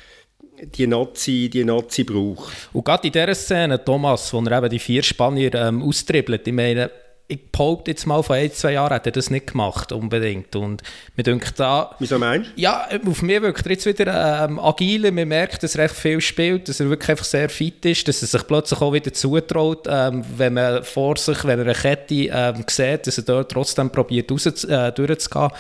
die 0.63 0.87
Nazi, 0.87 1.51
die 1.53 1.65
Nazi 1.65 2.05
braucht. 2.05 2.53
Und 2.73 2.85
gerade 2.85 3.07
in 3.07 3.13
dieser 3.13 3.35
Szene, 3.35 3.85
Thomas, 3.85 4.33
wo 4.33 4.41
er 4.41 4.59
eben 4.59 4.71
die 4.71 4.79
vier 4.79 5.03
Spanier 5.03 5.55
ähm, 5.55 5.83
austribbelt, 5.83 6.47
ich 6.47 6.55
meine, 6.55 6.91
ich 7.29 7.51
behaupte 7.51 7.91
jetzt 7.91 8.07
mal, 8.07 8.23
vor 8.23 8.37
ein, 8.37 8.53
zwei 8.53 8.73
Jahren 8.73 8.95
hat 8.95 9.07
er 9.07 9.13
das 9.13 9.31
nicht 9.31 9.49
gemacht, 9.49 9.91
unbedingt. 9.91 10.55
Und 10.55 10.83
mir 11.17 11.25
denkt 11.25 11.59
da... 11.59 11.91
Wieso 11.99 12.19
meinst 12.19 12.51
du? 12.57 12.61
Ja, 12.61 12.87
auf 13.05 13.23
mich 13.23 13.43
wirkt 13.43 13.67
er 13.67 13.73
jetzt 13.73 13.87
wieder 13.87 14.45
ähm, 14.45 14.61
agil. 14.61 15.11
Man 15.11 15.29
merkt, 15.29 15.63
dass 15.63 15.75
er 15.75 15.85
recht 15.85 15.97
viel 15.97 16.21
spielt, 16.21 16.69
dass 16.69 16.79
er 16.79 16.89
wirklich 16.89 17.11
einfach 17.11 17.25
sehr 17.25 17.49
fit 17.49 17.85
ist, 17.85 18.07
dass 18.07 18.23
er 18.23 18.29
sich 18.29 18.47
plötzlich 18.47 18.81
auch 18.81 18.93
wieder 18.93 19.13
zutraut, 19.13 19.87
ähm, 19.89 20.25
wenn 20.37 20.55
man 20.55 20.85
vor 20.85 21.17
sich, 21.17 21.45
wenn 21.45 21.59
er 21.59 21.65
eine 21.65 21.75
Kette 21.75 22.15
ähm, 22.15 22.65
sieht, 22.69 23.07
dass 23.07 23.19
er 23.19 23.25
dort 23.25 23.51
trotzdem 23.51 23.91
probiert, 23.91 24.31
raus, 24.31 24.47
äh, 24.47 24.93
durchzugehen 24.93 25.51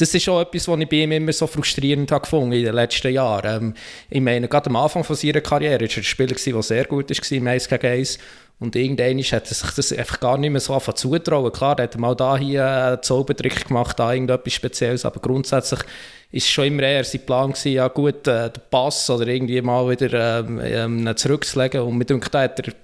das 0.00 0.14
ist 0.14 0.28
auch 0.28 0.40
etwas, 0.40 0.68
was 0.68 0.78
ich 0.78 0.88
bei 0.88 0.96
ihm 0.98 1.12
immer 1.12 1.32
so 1.32 1.46
frustrierend 1.46 2.12
habe 2.12 2.22
gefunden 2.22 2.52
in 2.52 2.64
den 2.64 2.74
letzten 2.74 3.12
Jahren. 3.12 3.62
Ähm, 3.62 3.74
ich 4.08 4.20
meine, 4.20 4.48
gerade 4.48 4.70
am 4.70 4.76
Anfang 4.76 5.04
von 5.04 5.16
seiner 5.16 5.40
Karriere 5.40 5.80
war 5.80 5.88
er 5.88 5.96
ein 5.96 6.04
Spieler, 6.04 6.34
der 6.34 6.62
sehr 6.62 6.84
gut 6.84 7.10
war 7.10 7.36
im 7.36 7.46
1 7.46 7.68
gegen 7.68 7.86
1. 7.86 8.18
Und 8.60 8.74
irgendwann 8.74 9.22
hat 9.22 9.48
er 9.48 9.54
sich 9.54 9.70
das 9.70 9.92
einfach 9.92 10.18
gar 10.18 10.36
nicht 10.36 10.50
mehr 10.50 10.60
so 10.60 10.74
anfangen 10.74 10.96
zutrauen. 10.96 11.52
Klar, 11.52 11.78
er 11.78 11.84
hat 11.84 11.96
mal 11.96 12.16
da 12.16 12.36
hier 12.36 12.66
einen 12.66 13.02
Zaubertrick 13.02 13.68
gemacht, 13.68 13.98
da 13.98 14.12
irgendetwas 14.12 14.52
Spezielles, 14.52 15.04
aber 15.04 15.20
grundsätzlich 15.20 15.80
ist 16.32 16.50
schon 16.50 16.66
immer 16.66 16.82
eher 16.82 17.04
sein 17.04 17.24
Plan 17.24 17.52
gewesen, 17.52 17.72
ja 17.72 17.88
gut, 17.88 18.26
äh, 18.26 18.50
den 18.50 18.62
Pass 18.70 19.08
oder 19.10 19.26
irgendwie 19.28 19.62
mal 19.62 19.88
wieder 19.88 20.40
ähm, 20.40 20.60
ähm, 20.62 21.16
zurückzulegen. 21.16 21.82
Und 21.82 21.98
mit 21.98 22.10
dem 22.10 22.20
da 22.20 22.42
hat 22.42 22.58
er, 22.58 22.74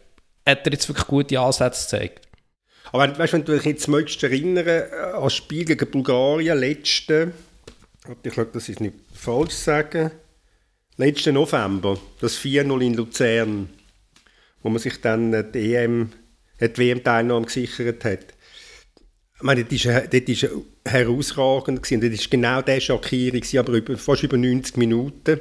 hat 0.46 0.66
er 0.66 0.72
jetzt 0.72 0.88
wirklich 0.88 1.06
gute 1.06 1.40
Ansätze 1.40 1.84
gezeigt. 1.84 2.28
Aber 2.92 3.18
weißt, 3.18 3.32
wenn 3.32 3.44
du 3.44 3.52
dich 3.52 3.64
jetzt 3.64 3.88
möchtest 3.88 4.22
erinnern 4.22 4.66
äh, 4.66 4.84
an 5.14 5.24
das 5.24 5.34
Spiel 5.34 5.64
gegen 5.64 5.90
Bulgarien, 5.90 6.56
letzten, 6.56 7.32
ich 8.22 8.32
glaube, 8.32 8.50
das 8.52 8.68
ist 8.68 8.80
nicht 8.80 8.94
falsch 9.12 9.54
sagen, 9.54 10.12
letzten 10.96 11.34
November, 11.34 11.98
das 12.20 12.38
4-0 12.38 12.80
in 12.80 12.94
Luzern 12.94 13.68
wo 14.64 14.70
man 14.70 14.80
sich 14.80 15.00
dann 15.00 15.52
die 15.52 15.74
EM, 15.74 16.08
die 16.60 16.76
WM-Teilnahme 16.76 17.46
gesichert 17.46 18.04
hat. 18.04 18.34
Ich 19.36 19.42
meine, 19.42 19.64
das 19.64 19.84
war, 19.84 20.00
das 20.00 20.46
herausragend. 20.86 21.82
Gewesen. 21.82 22.00
Das 22.00 22.20
war 22.20 22.30
genau 22.30 22.62
der 22.62 22.80
Shakiri, 22.80 23.58
aber 23.58 23.74
über, 23.74 23.96
fast 23.98 24.22
über 24.22 24.38
90 24.38 24.78
Minuten. 24.78 25.38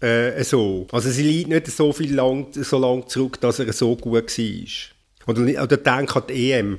Äh, 0.00 0.42
so. 0.42 0.86
Also 0.90 1.10
sie 1.10 1.22
liegt 1.22 1.48
nicht 1.48 1.68
so 1.68 1.92
viel 1.92 2.14
lang, 2.14 2.48
so 2.52 2.78
lang 2.78 3.06
zurück, 3.08 3.40
dass 3.40 3.60
er 3.60 3.72
so 3.72 3.96
gut 3.96 4.36
war. 4.38 5.34
Oder, 5.34 5.62
oder 5.62 5.76
denk 5.76 6.16
an 6.16 6.22
die 6.28 6.52
EM. 6.52 6.78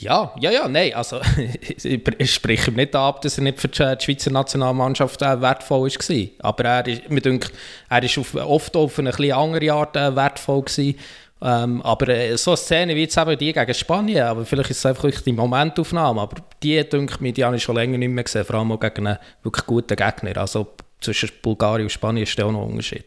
Ja, 0.00 0.32
ja, 0.38 0.52
ja, 0.52 0.68
nein, 0.68 0.94
also 0.94 1.20
ich 1.82 2.32
spreche 2.32 2.70
ihm 2.70 2.76
nicht 2.76 2.94
ab, 2.94 3.20
dass 3.22 3.36
er 3.36 3.42
nicht 3.42 3.60
für 3.60 3.66
die 3.66 4.04
Schweizer 4.04 4.30
Nationalmannschaft 4.30 5.20
äh, 5.22 5.40
wertvoll 5.40 5.90
war. 5.90 6.28
Aber 6.38 6.64
er 6.64 6.86
ist, 6.86 7.10
mir 7.10 7.20
denkt, 7.20 7.50
er 7.90 8.02
ist 8.04 8.16
auf, 8.16 8.32
oft 8.36 8.76
auf 8.76 9.00
eine 9.00 9.08
etwas 9.08 9.32
andere 9.32 9.72
Art 9.72 9.96
äh, 9.96 10.14
wertvoll 10.14 10.62
gewesen. 10.62 10.98
Ähm, 11.42 11.82
aber 11.82 12.08
äh, 12.10 12.36
so 12.36 12.52
eine 12.52 12.56
Szene 12.58 12.94
wie 12.94 13.02
jetzt 13.02 13.18
eben 13.18 13.36
die 13.38 13.52
gegen 13.52 13.74
Spanien, 13.74 14.22
aber 14.22 14.46
vielleicht 14.46 14.70
ist 14.70 14.78
es 14.78 14.86
einfach 14.86 15.10
die 15.10 15.32
Momentaufnahme, 15.32 16.20
aber 16.20 16.42
die, 16.62 16.82
denke 16.88 17.16
ich, 17.20 17.34
die 17.34 17.44
habe 17.44 17.56
ich 17.56 17.62
schon 17.62 17.76
länger 17.76 17.98
nicht 17.98 18.08
mehr 18.08 18.24
gesehen, 18.24 18.44
vor 18.44 18.56
allem 18.56 18.70
auch 18.70 18.80
gegen 18.80 19.06
einen 19.06 19.18
wirklich 19.42 19.66
guten 19.66 19.96
Gegner. 19.96 20.36
Also 20.36 20.74
zwischen 21.00 21.30
Bulgarien 21.42 21.86
und 21.86 21.90
Spanien 21.90 22.22
ist 22.22 22.38
da 22.38 22.44
auch 22.44 22.52
noch 22.52 22.62
ein 22.62 22.70
Unterschied 22.70 23.04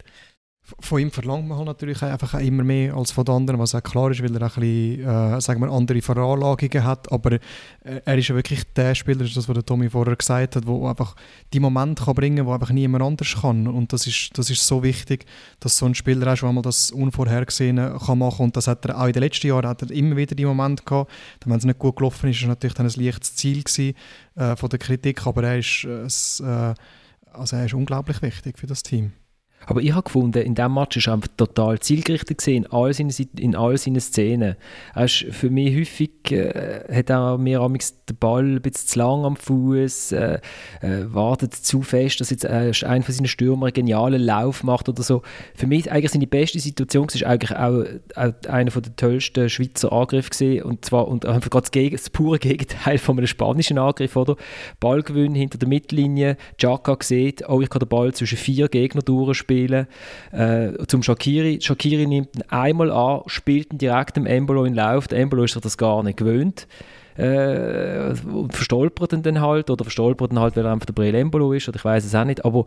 von 0.80 1.02
ihm 1.02 1.12
verlangt 1.12 1.48
man 1.48 1.58
halt 1.58 1.68
natürlich 1.68 2.02
einfach 2.02 2.36
immer 2.36 2.64
mehr 2.64 2.96
als 2.96 3.12
von 3.12 3.26
den 3.26 3.36
anderen, 3.36 3.60
was 3.60 3.76
auch 3.76 3.84
klar 3.84 4.12
ist, 4.12 4.24
weil 4.24 4.36
er 4.36 4.42
ein 4.42 4.48
bisschen, 4.48 5.02
äh, 5.02 5.42
sagen 5.42 5.62
wir, 5.62 5.72
andere 5.72 6.02
Veranlagungen 6.02 6.84
hat, 6.84 7.12
aber 7.12 7.40
er 7.84 8.18
ist 8.18 8.28
ja 8.28 8.36
wirklich 8.36 8.64
der 8.74 8.96
Spieler, 8.96 9.24
das 9.24 9.36
was 9.36 9.46
der 9.46 9.66
Tommy 9.66 9.90
vorher 9.90 10.16
gesagt 10.16 10.56
hat, 10.56 10.68
der 10.68 10.74
einfach 10.74 11.16
die 11.54 11.60
Momente 11.60 12.04
kann 12.04 12.16
bringen 12.16 12.38
kann, 12.38 12.46
die 12.46 12.52
einfach 12.52 12.72
niemand 12.72 13.04
anders 13.04 13.36
kann. 13.42 13.68
Und 13.68 13.92
das 13.94 14.08
ist, 14.08 14.38
das 14.38 14.50
ist 14.50 14.66
so 14.66 14.84
wichtig, 14.84 15.26
dass 15.60 15.78
so 15.78 15.86
ein 15.86 15.96
Spieler 15.96 16.32
auch 16.32 16.38
schon 16.38 16.50
einmal 16.50 16.62
das 16.62 16.92
Unvorhergesehene 16.92 17.98
kann 18.06 18.20
machen. 18.20 18.46
Und 18.46 18.58
das 18.58 18.68
hat 18.68 18.86
er 18.86 19.00
auch 19.00 19.08
in 19.08 19.14
den 19.14 19.24
letzten 19.24 19.48
Jahren 19.48 19.68
hat 19.68 19.82
er 19.82 19.92
immer 19.92 20.16
wieder 20.16 20.36
die 20.36 20.46
Momente 20.46 20.84
gehabt, 20.84 21.12
wenn 21.46 21.58
es 21.58 21.66
nicht 21.66 21.80
gut 21.80 21.96
gelaufen 21.96 22.30
ist, 22.30 22.42
ist 22.42 22.48
natürlich 22.48 22.76
dann 22.76 22.88
ein 22.88 23.04
leichtes 23.04 23.36
Ziel 23.36 23.64
gewesen, 23.64 23.96
äh, 24.36 24.56
von 24.56 24.70
der 24.70 24.80
Kritik, 24.80 25.26
aber 25.26 25.44
er 25.44 25.60
ist, 25.60 25.86
äh, 25.86 26.74
also 27.34 27.56
er 27.56 27.66
ist 27.66 27.74
unglaublich 27.74 28.22
wichtig 28.22 28.58
für 28.58 28.68
das 28.68 28.84
Team. 28.84 29.14
Aber 29.68 29.82
ich 29.82 29.94
habe 29.94 30.04
gefunden, 30.04 30.40
in 30.40 30.56
diesem 30.56 30.74
Match 30.74 30.98
ist 30.98 31.08
er 31.08 31.14
einfach 31.14 31.30
total 31.38 31.80
zielgerichtet 31.80 32.46
in 32.48 32.66
all 32.68 32.94
seinen, 32.94 33.12
in 33.38 33.56
all 33.56 33.78
seinen 33.78 34.02
Szenen. 34.02 34.56
Er 34.96 35.06
ist 35.06 35.26
für 35.30 35.50
mich 35.50 35.76
häufig, 35.78 36.32
äh, 36.32 36.84
hat 36.92 37.10
er 37.10 37.38
mir 37.38 37.60
den 37.60 38.18
Ball 38.20 38.44
ein 38.44 38.62
bisschen 38.62 38.88
zu 38.88 39.00
lang 39.00 39.24
am 39.24 39.36
Fuß, 39.36 40.14
äh, 40.14 40.40
äh, 40.82 41.06
wartet 41.06 41.54
zu 41.54 41.84
fest, 41.84 42.20
dass 42.20 42.32
jetzt 42.32 42.44
äh, 42.44 42.72
ein 42.86 43.04
von 43.04 43.14
seinen 43.14 43.28
Stürmer 43.28 43.68
einen 43.68 43.74
genialen 43.74 44.22
Lauf 44.22 44.64
macht 44.64 44.90
oder 44.90 45.04
so. 45.04 45.22
Für 45.56 45.68
mich 45.68 45.92
eigentlich 45.92 46.12
seine 46.12 46.28
beste 46.28 46.60
Situation 46.60 47.08
war 47.08 47.30
eigentlich 47.30 47.56
auch, 47.56 47.84
auch 48.16 48.50
einer 48.50 48.72
der 48.72 48.96
tollsten 48.96 49.50
Schweizer 49.50 49.92
Angriffe 49.92 50.64
und 50.64 50.86
zwar 50.86 51.08
und 51.08 51.26
einfach 51.26 51.50
gerade 51.50 51.70
das, 51.72 52.02
das, 52.04 52.10
pure 52.10 52.40
Gegenteil 52.40 52.98
von 52.98 53.18
einem 53.18 53.28
spanischen 53.28 53.78
Angriff, 53.78 54.16
oder? 54.16 54.36
Ballgewinn 54.80 55.36
hinter 55.36 55.58
der 55.58 55.68
Mittellinie, 55.68 56.38
Jaka 56.60 56.98
sieht, 57.02 57.48
oh, 57.48 57.62
ich 57.62 57.70
kann 57.70 57.80
den 57.80 57.90
Ball 57.90 58.14
zwischen 58.14 58.38
vier 58.38 58.68
Gegner 58.68 59.02
durchspielen 59.02 59.51
spielen. 59.52 59.88
Äh, 60.32 60.86
zum 60.88 61.04
Shakiri. 61.04 61.60
Shakiri 61.62 62.08
nimmt 62.08 62.36
ihn 62.36 62.44
einmal 62.50 62.92
an, 62.92 63.22
spielt 63.28 63.74
ihn 63.74 63.78
direkt 63.78 64.18
dem 64.18 64.26
Embolo 64.26 64.66
in 64.66 64.74
Lauf. 64.74 65.08
Der 65.08 65.20
Embolo 65.20 65.44
ist 65.44 65.54
sich 65.54 65.62
das 65.62 65.78
gar 65.78 66.04
nicht 66.04 66.18
gewöhnt. 66.18 66.68
Äh, 67.18 68.14
und 68.26 68.54
verstolpert 68.54 69.14
ihn 69.14 69.22
dann 69.22 69.42
halt, 69.42 69.70
oder 69.70 69.84
verstolpert 69.84 70.32
ihn 70.32 70.40
halt, 70.40 70.56
weil 70.56 70.66
er 70.66 70.72
einfach 70.72 70.86
der 70.86 70.94
Breel 70.94 71.14
Embolo 71.14 71.52
ist, 71.54 71.68
oder 71.68 71.76
ich 71.76 71.86
weiß 71.86 72.06
es 72.06 72.16
auch 72.16 72.24
nicht. 72.24 72.46
Aber 72.46 72.66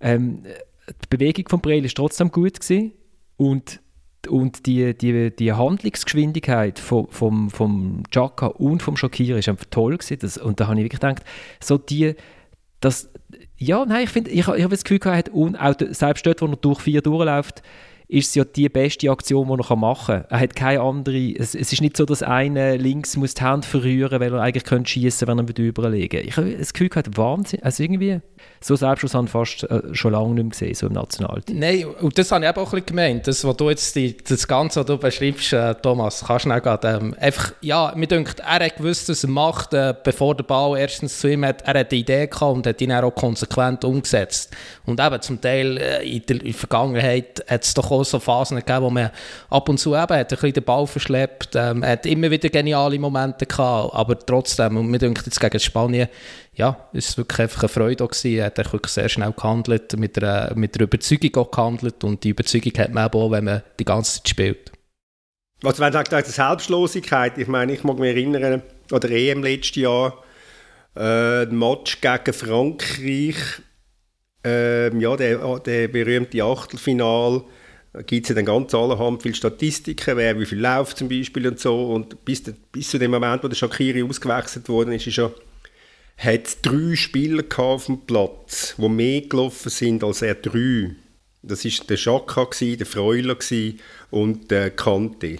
ähm, 0.00 0.42
die 0.88 1.08
Bewegung 1.08 1.48
von 1.48 1.60
Breel 1.60 1.84
ist 1.84 1.96
trotzdem 1.96 2.30
gut 2.30 2.60
gewesen. 2.60 2.92
Und 3.36 3.80
und 4.26 4.64
die, 4.64 4.96
die, 4.96 5.36
die 5.36 5.52
Handlungsgeschwindigkeit 5.52 6.78
vom, 6.78 7.08
vom, 7.10 7.50
vom 7.50 8.04
Chaka 8.10 8.46
und 8.46 8.82
vom 8.82 8.96
Shakira 8.96 9.36
ist 9.36 9.50
einfach 9.50 9.66
toll 9.70 9.98
gewesen. 9.98 10.18
Das, 10.18 10.38
und 10.38 10.60
da 10.60 10.66
habe 10.66 10.76
ich 10.76 10.84
wirklich 10.84 11.00
gedacht, 11.00 11.22
so 11.62 11.76
die, 11.76 12.14
das, 12.80 13.10
ja, 13.64 13.84
nein, 13.84 14.04
ich 14.04 14.10
finde, 14.10 14.30
ich, 14.30 14.40
ich 14.40 14.46
habe 14.48 14.68
das 14.68 14.84
Gefühl 14.84 14.98
gehabt, 14.98 15.30
selbst 15.90 16.26
dort, 16.26 16.42
wo 16.42 16.46
er 16.46 16.56
durch 16.56 16.80
vier 16.80 17.02
durchläuft, 17.02 17.62
ist 18.08 18.28
es 18.28 18.34
ja 18.34 18.44
die 18.44 18.68
beste 18.68 19.10
Aktion, 19.10 19.48
die 19.48 19.68
er 19.68 19.76
machen 19.76 20.22
kann. 20.22 20.24
Er 20.28 20.40
hat 20.40 20.54
keine 20.54 20.80
andere, 20.80 21.34
es, 21.38 21.54
es 21.54 21.72
ist 21.72 21.80
nicht 21.80 21.96
so, 21.96 22.04
dass 22.04 22.22
einer 22.22 22.76
links 22.76 23.16
muss 23.16 23.34
die 23.34 23.42
Hand 23.42 23.64
verrühren, 23.64 24.20
weil 24.20 24.32
er 24.32 24.40
eigentlich 24.40 24.64
könnte 24.64 24.90
schießen, 24.90 25.26
wenn 25.26 25.38
er 25.38 25.44
mit 25.44 25.58
überlegen. 25.58 26.26
Ich 26.26 26.36
habe 26.36 26.54
das 26.54 26.72
Gefühl 26.72 26.90
gehabt, 26.90 27.16
Wahnsinn, 27.16 27.62
also 27.62 27.82
irgendwie 27.82 28.20
so 28.60 28.76
Selbstschluss 28.76 29.14
habe 29.14 29.26
ich 29.26 29.30
fast 29.30 29.64
äh, 29.64 29.94
schon 29.94 30.12
lange 30.12 30.34
nicht 30.34 30.42
mehr 30.42 30.50
gesehen, 30.50 30.74
so 30.74 30.86
im 30.86 30.94
Nationalteam. 30.94 31.58
Nein, 31.58 31.84
und 32.00 32.16
das 32.16 32.32
habe 32.32 32.44
ich 32.44 32.56
auch 32.56 32.72
ein 32.72 32.86
gemeint, 32.86 33.26
das, 33.26 33.44
was 33.44 33.56
du 33.56 33.68
jetzt, 33.70 33.94
die, 33.94 34.16
das 34.16 34.48
Ganze, 34.48 34.80
was 34.80 34.86
du 34.86 34.96
beschreibst, 34.96 35.52
äh, 35.52 35.74
Thomas, 35.74 36.24
kannst 36.26 36.46
du 36.46 36.48
schnell 36.48 36.60
gehen, 36.60 36.78
ähm, 36.84 37.14
einfach, 37.20 37.52
ja, 37.60 37.92
mir 37.94 38.06
denkt, 38.06 38.40
er 38.40 38.64
hat 38.64 38.76
gewusst, 38.76 39.08
was 39.08 39.24
er 39.24 39.30
macht, 39.30 39.74
äh, 39.74 39.94
bevor 40.02 40.34
der 40.34 40.44
Ball 40.44 40.78
erstens 40.78 41.20
zu 41.20 41.30
ihm 41.30 41.44
hat, 41.44 41.62
er 41.62 41.80
hat 41.80 41.92
die 41.92 42.00
Idee 42.00 42.26
gehabt 42.26 42.54
und 42.54 42.66
hat 42.66 42.80
ihn 42.80 42.92
auch 42.92 43.14
konsequent 43.14 43.84
umgesetzt. 43.84 44.54
Und 44.86 44.98
eben 44.98 45.20
zum 45.20 45.40
Teil 45.40 45.76
äh, 45.76 46.08
in 46.08 46.22
der 46.26 46.54
Vergangenheit 46.54 47.44
hat 47.48 47.64
es 47.64 47.74
doch 47.74 47.90
auch 48.00 48.04
so 48.04 48.18
Phasen 48.18 48.58
gegeben, 48.58 48.82
wo 48.82 48.90
man 48.90 49.10
ab 49.50 49.68
und 49.68 49.78
zu 49.78 49.94
eben 49.94 50.00
hat 50.00 50.10
ein 50.10 50.26
bisschen 50.26 50.52
den 50.52 50.64
Ball 50.64 50.86
verschleppt, 50.86 51.56
ähm, 51.56 51.84
hat 51.84 52.06
immer 52.06 52.30
wieder 52.30 52.48
geniale 52.48 52.98
Momente 52.98 53.46
gehabt, 53.46 53.94
aber 53.94 54.18
trotzdem, 54.18 54.76
und 54.76 54.88
mir 54.88 54.98
denkt 54.98 55.24
jetzt 55.26 55.40
gegen 55.40 55.60
Spanien, 55.60 56.08
ja, 56.54 56.88
es 56.92 57.16
war 57.16 57.24
wirklich 57.24 57.40
einfach 57.40 57.62
eine 57.62 57.68
Freude 57.68 58.06
gewesen. 58.06 58.38
Er 58.38 58.46
hat 58.46 58.58
wirklich 58.58 58.92
sehr 58.92 59.08
schnell 59.08 59.32
gehandelt, 59.32 59.96
mit 59.96 60.22
einer, 60.22 60.52
mit 60.54 60.76
einer 60.76 60.84
Überzeugung 60.84 61.36
auch 61.36 61.50
gehandelt 61.50 62.04
und 62.04 62.22
die 62.22 62.30
Überzeugung 62.30 62.72
hat 62.78 62.92
man 62.92 63.08
auch, 63.08 63.30
wenn 63.30 63.44
man 63.44 63.62
die 63.78 63.84
ganze 63.84 64.16
Zeit 64.16 64.28
spielt. 64.28 64.72
Also 65.62 65.82
wenn 65.82 65.92
du 65.92 65.98
sagst, 65.98 66.32
Selbstlosigkeit, 66.32 67.38
ich 67.38 67.48
meine, 67.48 67.72
ich 67.72 67.84
mag 67.84 67.98
mich 67.98 68.14
erinnern, 68.14 68.62
oder 68.92 69.10
EM 69.10 69.42
letztes 69.42 69.76
Jahr, 69.76 70.22
äh, 70.96 71.46
Match 71.46 72.00
gegen 72.00 72.32
Frankreich, 72.32 73.36
äh, 74.44 74.94
ja, 74.96 75.16
der, 75.16 75.58
der 75.60 75.88
berühmte 75.88 76.42
Achtelfinal, 76.44 77.42
da 77.94 78.02
gibt 78.02 78.26
es 78.26 78.30
ja 78.30 78.34
dann 78.34 78.44
ganz 78.44 78.74
allerhand 78.74 79.22
viele 79.22 79.36
Statistiken, 79.36 80.16
wer 80.16 80.38
wie 80.38 80.46
viel 80.46 80.60
läuft 80.60 80.98
zum 80.98 81.08
Beispiel 81.08 81.46
und 81.46 81.60
so. 81.60 81.92
Und 81.92 82.24
bis, 82.24 82.42
bis 82.72 82.90
zu 82.90 82.98
dem 82.98 83.12
Moment, 83.12 83.44
wo 83.44 83.48
der 83.48 83.54
Shakiri 83.54 84.02
ausgewechselt 84.02 84.68
wurde, 84.68 84.96
ist, 84.96 85.06
ist 85.06 85.16
ja 85.16 85.30
hat 86.16 86.58
drei 86.62 86.96
Spieler 86.96 87.44
auf 87.56 87.86
dem 87.86 88.00
Platz, 88.00 88.74
die 88.76 88.88
mehr 88.88 89.20
gelaufen 89.22 89.70
sind 89.70 90.02
als 90.02 90.22
er 90.22 90.34
drei. 90.34 90.90
Das 91.42 91.64
war 91.64 91.86
der 91.88 91.96
Schaka, 91.96 92.48
der 92.60 92.86
Freuler 92.86 93.36
und 94.10 94.50
der 94.50 94.70
Kante. 94.70 95.38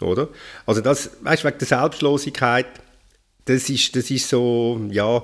Oder? 0.00 0.28
Also 0.64 0.80
das, 0.80 1.10
weißt, 1.20 1.44
wegen 1.44 1.58
der 1.58 1.68
Selbstlosigkeit, 1.68 2.66
das 3.44 3.68
ist, 3.68 3.94
das 3.94 4.10
ist 4.10 4.28
so, 4.28 4.80
ja, 4.90 5.22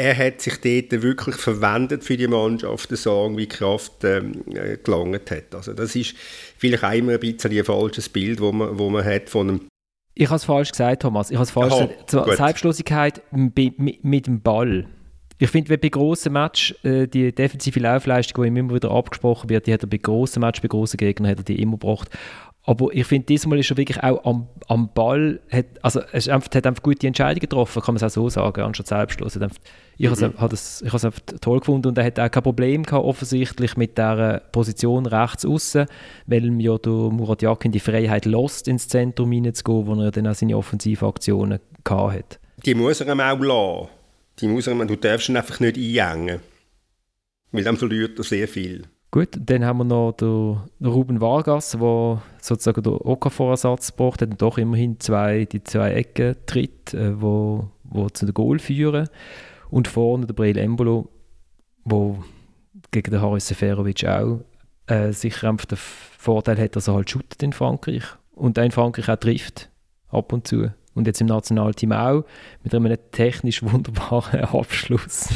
er 0.00 0.16
hat 0.16 0.40
sich 0.40 0.54
dort 0.54 1.02
wirklich 1.02 1.36
verwendet 1.36 2.04
für 2.04 2.16
die 2.16 2.26
Mannschaft, 2.26 2.88
so 2.96 3.30
wie 3.36 3.46
Kraft 3.46 4.02
ähm, 4.04 4.42
äh, 4.54 4.78
gelangt 4.78 5.30
hat. 5.30 5.54
Also 5.54 5.74
das 5.74 5.94
ist 5.94 6.14
vielleicht 6.56 6.82
immer 6.82 7.12
ein 7.12 7.20
bisschen 7.20 7.52
ein 7.52 7.64
falsches 7.64 8.08
Bild, 8.08 8.40
wo 8.40 8.50
man, 8.50 8.78
wo 8.78 8.88
man 8.88 9.04
hat 9.04 9.28
von 9.28 9.48
einem 9.48 9.60
ich 10.12 10.26
habe 10.26 10.36
es 10.36 10.44
falsch 10.44 10.72
gesagt, 10.72 11.02
Thomas. 11.02 11.30
Ich 11.30 11.36
habe 11.36 11.44
es 11.44 11.50
falsch 11.50 11.72
Aha, 11.72 11.88
gesagt. 12.04 12.36
Selbstlosigkeit 12.36 13.22
mit, 13.30 13.78
mit, 13.78 14.26
dem 14.26 14.42
Ball. 14.42 14.86
Ich 15.38 15.48
finde, 15.48 15.70
wenn 15.70 15.80
bei 15.80 15.88
grossen 15.88 16.34
Matches 16.34 16.76
äh, 16.84 17.06
die 17.06 17.32
defensive 17.32 17.80
Laufleistung, 17.80 18.42
die 18.42 18.48
ihm 18.48 18.56
immer 18.56 18.74
wieder 18.74 18.90
abgesprochen 18.90 19.48
wird, 19.48 19.66
die 19.66 19.72
hat 19.72 19.82
er 19.82 19.88
bei 19.88 19.96
grossen 19.96 20.40
Matches, 20.40 20.60
bei 20.60 20.68
grossen 20.68 20.98
Gegnern, 20.98 21.30
hat 21.30 21.38
er 21.38 21.44
die 21.44 21.62
immer 21.62 21.78
gebracht. 21.78 22.10
Aber 22.64 22.92
ich 22.92 23.06
finde, 23.06 23.26
diesmal 23.26 23.58
ist 23.58 23.70
er 23.70 23.78
wirklich 23.78 24.02
auch 24.02 24.22
am, 24.24 24.46
am 24.68 24.92
Ball, 24.92 25.40
hat, 25.50 25.66
also 25.80 26.00
er 26.00 26.34
hat 26.34 26.66
einfach 26.66 26.82
gute 26.82 27.06
Entscheidungen 27.06 27.40
getroffen, 27.40 27.80
kann 27.82 27.94
man 27.94 28.04
es 28.04 28.04
auch 28.04 28.14
so 28.14 28.28
sagen, 28.28 28.60
anstatt 28.60 28.86
selbstlos. 28.86 29.36
Ich 29.96 30.10
mhm. 30.10 30.34
habe 30.36 30.54
es 30.54 30.82
einfach 30.82 31.10
toll 31.40 31.60
gefunden 31.60 31.88
und 31.88 31.98
er 31.98 32.04
hat 32.04 32.20
auch 32.20 32.30
kein 32.30 32.42
Problem 32.42 32.82
gehabt, 32.82 33.04
offensichtlich 33.04 33.76
mit 33.78 33.96
der 33.96 34.42
Position 34.52 35.06
rechts 35.06 35.46
außen, 35.46 35.86
weil 36.26 36.44
ihm 36.44 36.60
ja 36.60 36.76
der 36.76 36.92
Murat 36.92 37.40
Yakin 37.40 37.72
die 37.72 37.80
Freiheit 37.80 38.26
lässt, 38.26 38.68
ins 38.68 38.88
Zentrum 38.88 39.32
hineinzugehen, 39.32 39.86
wo 39.86 39.94
er 40.02 40.10
dann 40.10 40.26
auch 40.26 40.34
seine 40.34 40.56
Offensivaktionen 40.56 41.60
gehabt 41.82 42.14
hat. 42.14 42.40
Die 42.66 42.74
muss 42.74 43.00
er 43.00 43.10
ihm 43.10 43.20
auch 43.20 43.40
lassen. 43.40 43.88
Die 44.38 44.48
muss 44.48 44.66
er, 44.66 44.74
du 44.74 44.96
darfst 44.96 45.30
ihn 45.30 45.36
einfach 45.36 45.60
nicht 45.60 45.78
einengen. 45.78 46.40
Weil 47.52 47.64
dann 47.64 47.76
verliert 47.76 48.18
er 48.18 48.24
sehr 48.24 48.46
viel. 48.46 48.84
Gut, 49.12 49.30
dann 49.40 49.64
haben 49.64 49.78
wir 49.78 49.84
noch 49.84 50.12
den 50.12 50.86
Ruben 50.86 51.20
Vargas, 51.20 51.72
der 51.72 52.22
sozusagen 52.40 52.82
den 52.82 52.92
Okafor-Ersatz 52.92 53.90
braucht, 53.90 54.22
hat 54.22 54.40
doch 54.40 54.56
immerhin 54.56 55.00
zwei, 55.00 55.46
die 55.46 55.64
zwei 55.64 55.94
Ecken 55.94 56.36
tritt, 56.46 56.94
äh, 56.94 57.20
wo, 57.20 57.68
wo 57.82 58.08
zu 58.08 58.24
den 58.24 58.34
Goal 58.34 58.60
führen. 58.60 59.08
Und 59.68 59.88
vorne 59.88 60.26
der 60.26 60.34
Breel 60.34 60.56
Embolo, 60.56 61.08
wo 61.84 62.22
gegen 62.92 63.10
den 63.10 63.20
Haris 63.20 63.48
Seferovic 63.48 64.04
auch 64.04 64.40
äh, 64.86 65.12
sicher 65.12 65.48
einfach 65.48 65.66
den 65.66 65.78
Vorteil 65.78 66.60
hat, 66.60 66.76
dass 66.76 66.86
er 66.86 66.94
halt 66.94 67.10
shootet 67.10 67.42
in 67.42 67.52
Frankreich 67.52 68.04
und 68.32 68.58
in 68.58 68.70
Frankreich 68.70 69.08
auch 69.08 69.16
trifft, 69.16 69.70
ab 70.08 70.32
und 70.32 70.46
zu. 70.46 70.72
Und 70.94 71.08
jetzt 71.08 71.20
im 71.20 71.26
Nationalteam 71.26 71.92
auch, 71.92 72.24
mit 72.62 72.74
einem 72.74 72.96
technisch 73.10 73.62
wunderbaren 73.62 74.40
Abschluss. 74.44 75.28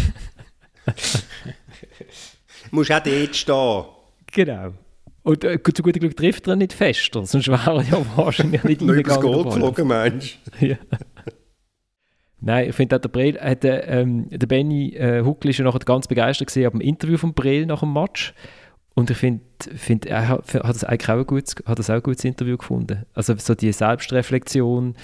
Muss 2.75 2.91
auch 2.91 3.01
dort 3.01 3.37
stehen. 3.37 3.85
Genau. 4.33 4.73
Und 5.23 5.45
äh, 5.45 5.63
zu 5.63 5.83
gutem 5.83 6.01
Glück 6.01 6.17
trifft 6.17 6.49
er 6.49 6.57
nicht 6.57 6.73
fester, 6.73 7.25
sonst 7.25 7.47
wäre 7.47 7.77
er 7.77 7.83
ja 7.83 8.05
wahrscheinlich 8.17 8.65
nicht. 8.65 8.81
Nicht 8.83 9.01
übers 9.01 9.21
Goal 9.21 9.45
geflogen, 9.45 9.87
meinst 9.87 10.39
ja. 10.61 10.77
Nein, 12.41 12.69
ich 12.69 12.75
finde, 12.75 12.99
der 12.99 13.09
Brel, 13.09 13.41
hat, 13.41 13.61
ähm, 13.63 14.29
der 14.29 14.47
Benny 14.49 14.89
äh, 14.97 15.23
Huckel 15.25 15.51
ist 15.51 15.59
ja 15.59 15.65
nachher 15.65 15.79
ganz 15.79 16.09
begeistert 16.09 16.49
gesehen 16.49 16.71
am 16.75 16.81
Interview 16.81 17.17
von 17.17 17.33
Brel 17.33 17.65
nach 17.65 17.81
dem 17.81 17.93
Match. 17.93 18.35
Und 18.95 19.09
ich 19.09 19.17
finde, 19.17 19.45
find, 19.77 20.05
er 20.07 20.29
hat, 20.29 20.53
hat 20.53 20.75
das 20.75 20.83
eigentlich 20.83 21.09
auch 21.09 21.19
ein 21.19 21.27
gutes, 21.27 21.55
hat 21.65 21.79
das 21.79 21.91
auch 21.91 21.95
ein 21.95 22.03
gutes 22.03 22.25
Interview 22.25 22.57
gefunden. 22.57 23.07
Also 23.15 23.37
so 23.37 23.55
die 23.55 23.73
Selbstreflexion, 23.73 24.95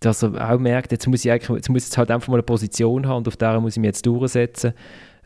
dass 0.00 0.22
er 0.22 0.50
auch 0.50 0.58
merkt, 0.58 0.92
jetzt 0.92 1.06
muss 1.06 1.24
ich, 1.24 1.30
eigentlich, 1.30 1.50
jetzt 1.50 1.68
muss 1.68 1.88
ich 1.88 1.96
halt 1.96 2.10
einfach 2.10 2.28
mal 2.28 2.36
eine 2.36 2.42
Position 2.42 3.06
haben 3.06 3.18
und 3.18 3.28
auf 3.28 3.36
der 3.36 3.60
muss 3.60 3.74
ich 3.74 3.80
mich 3.80 3.88
jetzt 3.88 4.06
durchsetzen. 4.06 4.72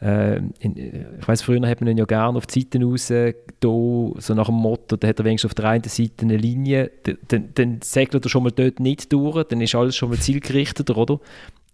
Äh, 0.01 0.40
in, 0.61 0.76
ich 0.76 1.26
weiß 1.26 1.42
früher 1.42 1.66
hat 1.66 1.80
man 1.80 1.88
ihn 1.88 1.97
ja 1.97 2.05
gerne 2.05 2.36
auf 2.36 2.47
die 2.47 2.61
Seiten 2.61 2.82
raus, 2.82 3.09
da, 3.09 3.32
so 3.68 4.34
nach 4.34 4.47
dem 4.47 4.57
Motto, 4.57 4.97
da 4.97 5.09
hat 5.09 5.18
er 5.18 5.24
wenigstens 5.24 5.51
auf 5.51 5.55
der 5.55 5.66
einen 5.66 5.84
Seite 5.84 6.22
eine 6.22 6.36
Linie, 6.36 6.90
dann, 7.28 7.49
dann 7.55 7.80
segelt 7.82 8.24
er 8.24 8.28
schon 8.28 8.42
mal 8.42 8.53
dort 8.53 8.78
nicht 8.78 9.12
durch, 9.12 9.44
dann 9.44 9.61
ist 9.61 9.74
alles 9.74 9.97
schon 9.97 10.11
mal 10.11 10.18
zielgerichteter, 10.18 10.97
oder? 10.97 11.18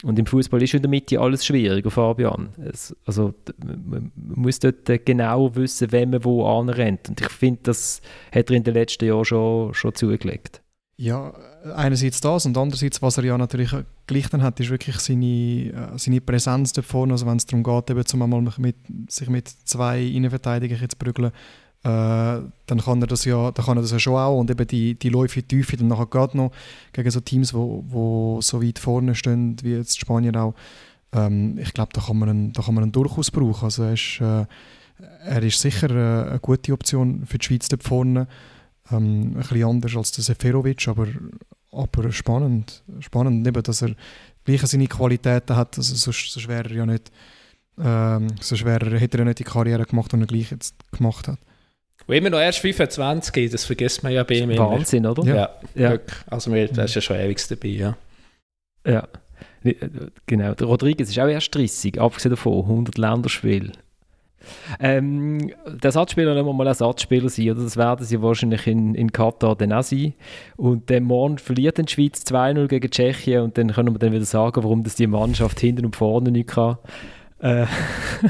Und 0.03 0.19
im 0.19 0.27
Fußball 0.27 0.63
ist 0.63 0.75
in 0.75 0.83
der 0.83 0.91
Mitte 0.91 1.21
alles 1.21 1.45
schwieriger, 1.47 1.91
Fabian. 1.91 2.49
Es, 2.65 2.95
also 3.07 3.35
man 3.65 4.11
muss 4.17 4.59
dort 4.59 4.85
genau 5.05 5.55
wissen, 5.55 5.93
wenn 5.93 6.11
man 6.11 6.25
wo 6.25 6.45
anrennt. 6.45 7.09
Und 7.09 7.21
ich 7.21 7.29
finde, 7.29 7.61
das 7.65 8.03
hat 8.33 8.51
er 8.51 8.57
in 8.57 8.65
den 8.65 8.75
letzten 8.75 9.05
Jahren 9.05 9.25
schon, 9.25 9.75
schon 9.75 9.95
zugelegt. 9.95 10.62
Ja, 10.97 11.33
einerseits 11.75 12.21
das 12.21 12.47
und 12.47 12.57
andererseits, 12.57 13.01
was 13.01 13.17
er 13.17 13.25
ja 13.25 13.39
natürlich 13.39 13.75
gleich 14.07 14.29
dann 14.29 14.43
hat, 14.43 14.61
ist 14.61 14.71
wirklich 14.71 14.99
seine, 14.99 15.27
äh, 15.27 15.99
seine 15.99 16.21
Präsenz 16.21 16.73
da 16.73 16.83
vorne. 16.83 17.15
Also 17.15 17.27
wenn 17.27 17.39
es 17.39 17.47
darum 17.47 17.63
geht, 17.63 17.91
eben, 17.91 18.07
zum 18.07 18.23
einmal 18.23 18.43
mit, 18.59 18.77
sich 19.09 19.29
mit 19.29 19.49
zwei 19.49 20.03
Innenverteidigern 20.03 20.89
zu 20.89 20.97
prügeln, 20.97 21.33
äh, 21.85 22.43
dann 22.67 22.79
kann 22.85 23.01
er 23.01 23.09
das 23.09 23.25
ja, 23.25 23.51
dann 23.51 23.65
kann 23.65 23.79
er 23.79 23.83
das 23.83 23.91
ja 23.91 23.99
schon 23.99 24.17
auch 24.17 24.39
und 24.39 24.51
eben 24.51 24.67
die, 24.67 24.95
die 24.95 25.09
Läufe 25.09 25.43
Tiefe 25.43 25.77
dann 25.77 25.89
nachher 25.89 26.07
gerade 26.07 26.37
noch 26.37 26.53
gegen 26.93 27.11
so 27.11 27.21
Teams, 27.21 27.53
wo, 27.53 27.85
wo 27.89 28.41
so 28.41 28.63
weit 28.63 28.79
vorne 28.79 29.15
stehen, 29.17 29.57
wie 29.63 29.73
jetzt 29.73 29.99
Spanien 29.99 30.37
auch, 30.37 30.55
ähm, 31.13 31.59
ich 31.59 31.73
glaube, 31.75 31.91
da 31.93 32.01
kann 32.01 32.19
man 32.19 32.29
ihn, 32.29 32.53
da 32.53 32.63
kann 32.63 32.75
man 32.75 32.85
ihn 32.85 32.93
durchaus 32.93 33.31
brauchen. 33.31 33.65
Also 33.65 33.83
er 33.85 33.95
ist, 33.95 34.21
äh, 34.21 34.47
er 35.25 35.43
ist 35.43 35.61
sicher 35.61 35.91
äh, 35.91 36.31
eine 36.31 36.39
gute 36.39 36.73
Option 36.73 37.27
für 37.27 37.39
die 37.39 37.47
Schweiz 37.47 37.69
da 37.69 37.77
vorne. 37.81 38.29
Ähm, 38.91 39.23
ein 39.23 39.35
bisschen 39.35 39.65
anders 39.65 39.97
als 39.97 40.13
der 40.13 40.25
Seferovic, 40.25 40.89
aber, 40.89 41.07
aber 41.71 42.13
spannend. 42.13 42.83
Spannend, 43.01 43.47
eben, 43.47 43.63
dass 43.63 43.83
er 43.83 43.95
gleich 44.45 44.63
seine 44.63 44.87
Qualitäten 44.87 45.57
hat, 45.57 45.79
also 45.79 45.95
sonst, 45.95 46.33
sonst 46.33 46.49
wäre 46.49 46.69
er 46.69 46.75
ja 46.75 46.87
nicht, 46.87 47.13
ähm, 47.79 48.29
sonst 48.41 48.65
wäre, 48.65 48.99
hätte 48.99 49.19
er 49.19 49.21
ja 49.21 49.25
nicht 49.27 49.39
die 49.39 49.45
Karriere 49.45 49.85
gemacht, 49.85 50.13
die 50.13 50.21
er 50.21 50.27
gleich 50.27 50.51
jetzt 50.51 50.75
gemacht 50.91 51.29
hat. 51.29 51.39
Und 52.07 52.15
immer 52.15 52.31
noch 52.31 52.41
erst 52.41 52.59
25, 52.59 53.51
das 53.51 53.65
vergisst 53.65 54.03
man 54.03 54.13
ja 54.13 54.25
bei 54.25 54.35
ihm 54.35 54.57
Wahnsinn, 54.59 55.07
oder? 55.07 55.25
Ja. 55.25 55.51
ja. 55.75 55.99
Also 56.27 56.53
wir, 56.53 56.67
das 56.69 56.91
ist 56.91 56.95
ja 56.97 57.01
schon 57.01 57.17
ewig 57.17 57.47
dabei, 57.49 57.69
ja. 57.69 57.97
Ja, 58.85 59.09
äh, 59.63 59.75
genau. 60.27 60.55
Der 60.55 60.67
Rodriguez 60.67 61.09
ist 61.09 61.19
auch 61.19 61.29
erst 61.29 61.55
30, 61.55 62.01
abgesehen 62.01 62.31
davon, 62.31 62.63
100 62.65 62.99
Länderspiele. 62.99 63.73
Ähm, 64.81 65.49
der 65.67 65.89
Ersatzspieler 65.89 66.35
wir 66.35 66.53
mal 66.53 66.67
Ersatzspieler 66.67 67.29
sein, 67.29 67.51
oder? 67.51 67.63
Das 67.63 67.77
werden 67.77 68.05
sie 68.05 68.23
wahrscheinlich 68.23 68.67
in, 68.67 68.95
in 68.95 69.13
Katar 69.13 69.57
dann 69.57 69.73
auch 69.73 69.83
sein. 69.83 70.15
Und 70.57 70.91
dann 70.91 71.05
morgen 71.05 71.39
verliert 71.39 71.79
die 71.79 71.93
Schweiz 71.93 72.23
2-0 72.27 72.67
gegen 72.69 72.91
Tschechien 72.91 73.43
und 73.43 73.59
dann 73.59 73.73
können 73.73 73.95
wir 73.95 73.99
dann 73.99 74.13
wieder 74.13 74.25
sagen, 74.25 74.63
warum 74.63 74.83
das 74.83 74.95
die 74.95 75.07
Mannschaft 75.07 75.61
hinten 75.61 75.87
und 75.87 75.97
vorne 75.97 76.31
nicht 76.31 76.49
kann. 76.49 76.79
Äh. 77.41 77.67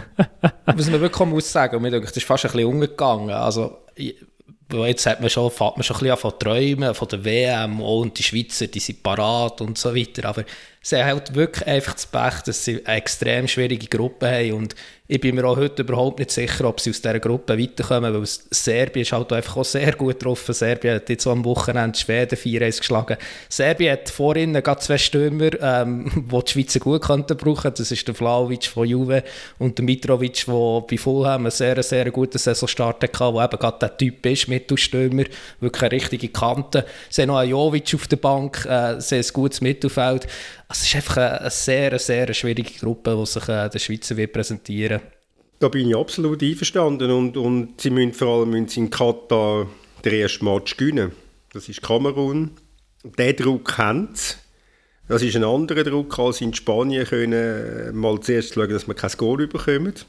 Was 0.67 0.91
man 0.91 1.01
wirklich 1.01 1.29
muss 1.29 1.53
sagen, 1.53 1.81
mir 1.83 1.91
das 2.01 2.17
ist 2.17 2.25
fast 2.25 2.47
ein 2.47 2.53
bisschen 2.53 2.69
umgegangen. 2.69 3.31
Also, 3.31 3.79
jetzt 3.97 5.07
hat 5.07 5.21
man 5.21 5.31
schon, 5.31 5.51
fängt 5.51 5.77
man 5.77 5.83
schon 5.83 5.97
ein 5.97 6.01
bisschen 6.01 6.13
an 6.13 6.19
von 6.19 6.39
träumen, 6.39 6.95
von 6.95 7.09
der 7.09 7.25
WM 7.25 7.81
und 7.81 8.19
die 8.19 8.23
Schweizer, 8.23 8.67
die 8.67 8.81
sind 8.81 9.03
parat 9.03 9.61
und 9.61 9.77
so 9.77 9.95
weiter. 9.95 10.29
Aber 10.29 10.45
sie 10.83 10.97
haben 10.97 11.07
halt 11.07 11.35
wirklich 11.35 11.67
einfach 11.67 11.95
das 11.95 12.07
Pech, 12.07 12.43
dass 12.45 12.65
sie 12.65 12.85
eine 12.85 12.99
extrem 12.99 13.49
schwierige 13.49 13.87
Gruppe 13.87 14.31
haben 14.31 14.53
und 14.53 14.75
ich 15.13 15.21
bin 15.21 15.35
mir 15.35 15.45
auch 15.45 15.59
heute 15.59 15.83
überhaupt 15.83 16.21
nicht 16.21 16.31
sicher, 16.31 16.65
ob 16.65 16.81
sie 16.81 16.89
aus 16.89 17.03
dieser 17.03 17.21
Gruppe 17.21 17.59
weiterkommen, 17.59 18.15
weil 18.15 18.23
Serbien 18.25 19.03
ist 19.03 19.13
halt 19.13 19.31
einfach 19.31 19.59
auch 19.59 19.65
sehr 19.65 19.93
gut 19.93 20.19
getroffen. 20.19 20.55
Serbien 20.55 20.95
hat 20.95 21.11
jetzt 21.11 21.27
am 21.27 21.45
Wochenende 21.45 21.99
Schweden 21.99 22.35
4 22.35 22.61
geschlagen. 22.61 23.19
Serbien 23.47 23.93
hat 23.93 24.09
vorhin 24.09 24.55
gerade 24.55 24.81
zwei 24.81 24.97
Stürmer, 24.97 25.51
ähm, 25.61 26.11
die 26.33 26.45
die 26.45 26.51
Schweizer 26.51 26.81
gut 26.81 27.03
könnten 27.03 27.37
brauchen. 27.37 27.75
Das 27.77 27.91
ist 27.91 28.09
der 28.09 28.15
Vlaovic 28.15 28.65
von 28.65 28.89
Juve 28.89 29.23
und 29.59 29.77
der 29.77 29.85
Mitrovic, 29.85 30.47
der 30.47 30.85
bei 30.89 30.97
Fulham 30.97 31.43
einen 31.43 31.51
sehr, 31.51 31.83
sehr 31.83 32.11
guten 32.11 32.39
Saisonstart 32.39 33.03
hatte, 33.03 33.33
der 33.35 33.45
eben 33.45 33.59
gerade 33.59 33.79
der 33.81 33.97
Typ 33.99 34.25
ist, 34.25 34.49
Mittelstürmer, 34.49 35.25
wirklich 35.61 35.83
eine 35.83 35.93
richtige 35.93 36.29
Kante. 36.29 36.87
Sie 37.11 37.21
haben 37.21 37.29
noch 37.29 37.37
einen 37.37 37.51
Jovic 37.51 37.95
auf 37.95 38.07
der 38.07 38.17
Bank, 38.17 38.65
äh, 38.65 38.99
sie 38.99 39.17
haben 39.17 39.25
ein 39.27 39.33
gutes 39.35 39.61
Mittelfeld. 39.61 40.27
Es 40.73 40.85
ist 40.85 40.97
einfach 40.97 41.19
eine, 41.19 41.51
sehr, 41.51 41.99
sehr 41.99 42.33
schwierige 42.33 42.73
Gruppe, 42.79 43.15
die 43.15 43.27
sich 43.27 43.47
äh, 43.47 43.69
der 43.69 43.79
Schweizer 43.79 44.17
wird 44.17 44.33
präsentieren 44.33 45.03
Da 45.59 45.69
bin 45.69 45.91
ich 45.91 45.95
absolut 45.95 46.43
einverstanden 46.43 47.11
und, 47.11 47.37
und 47.37 47.79
sie 47.79 47.91
müssen 47.91 48.15
vor 48.15 48.39
allem 48.39 48.51
müssen 48.51 48.85
in 48.85 48.91
Katar 48.91 49.69
den 50.03 50.15
ersten 50.15 50.47
Match 50.47 50.79
gewinnen. 50.79 51.13
Das 51.53 51.69
ist 51.69 51.83
Kamerun. 51.83 52.53
Der 53.05 53.35
Druck 53.35 53.77
haben 53.77 54.15
sie. 54.15 54.35
Das 55.09 55.23
ist 55.23 55.37
ein 55.37 55.45
anderer 55.45 55.85
Druck 55.85 56.19
als 56.19 56.41
in 56.41 56.55
Spanien 56.55 57.05
können, 57.05 57.33
äh, 57.33 57.93
mal 57.93 58.19
zuerst 58.21 58.55
schauen, 58.55 58.71
dass 58.71 58.87
man 58.87 58.97
kein 58.97 59.11
Goal 59.19 59.47
bekommt. 59.47 60.07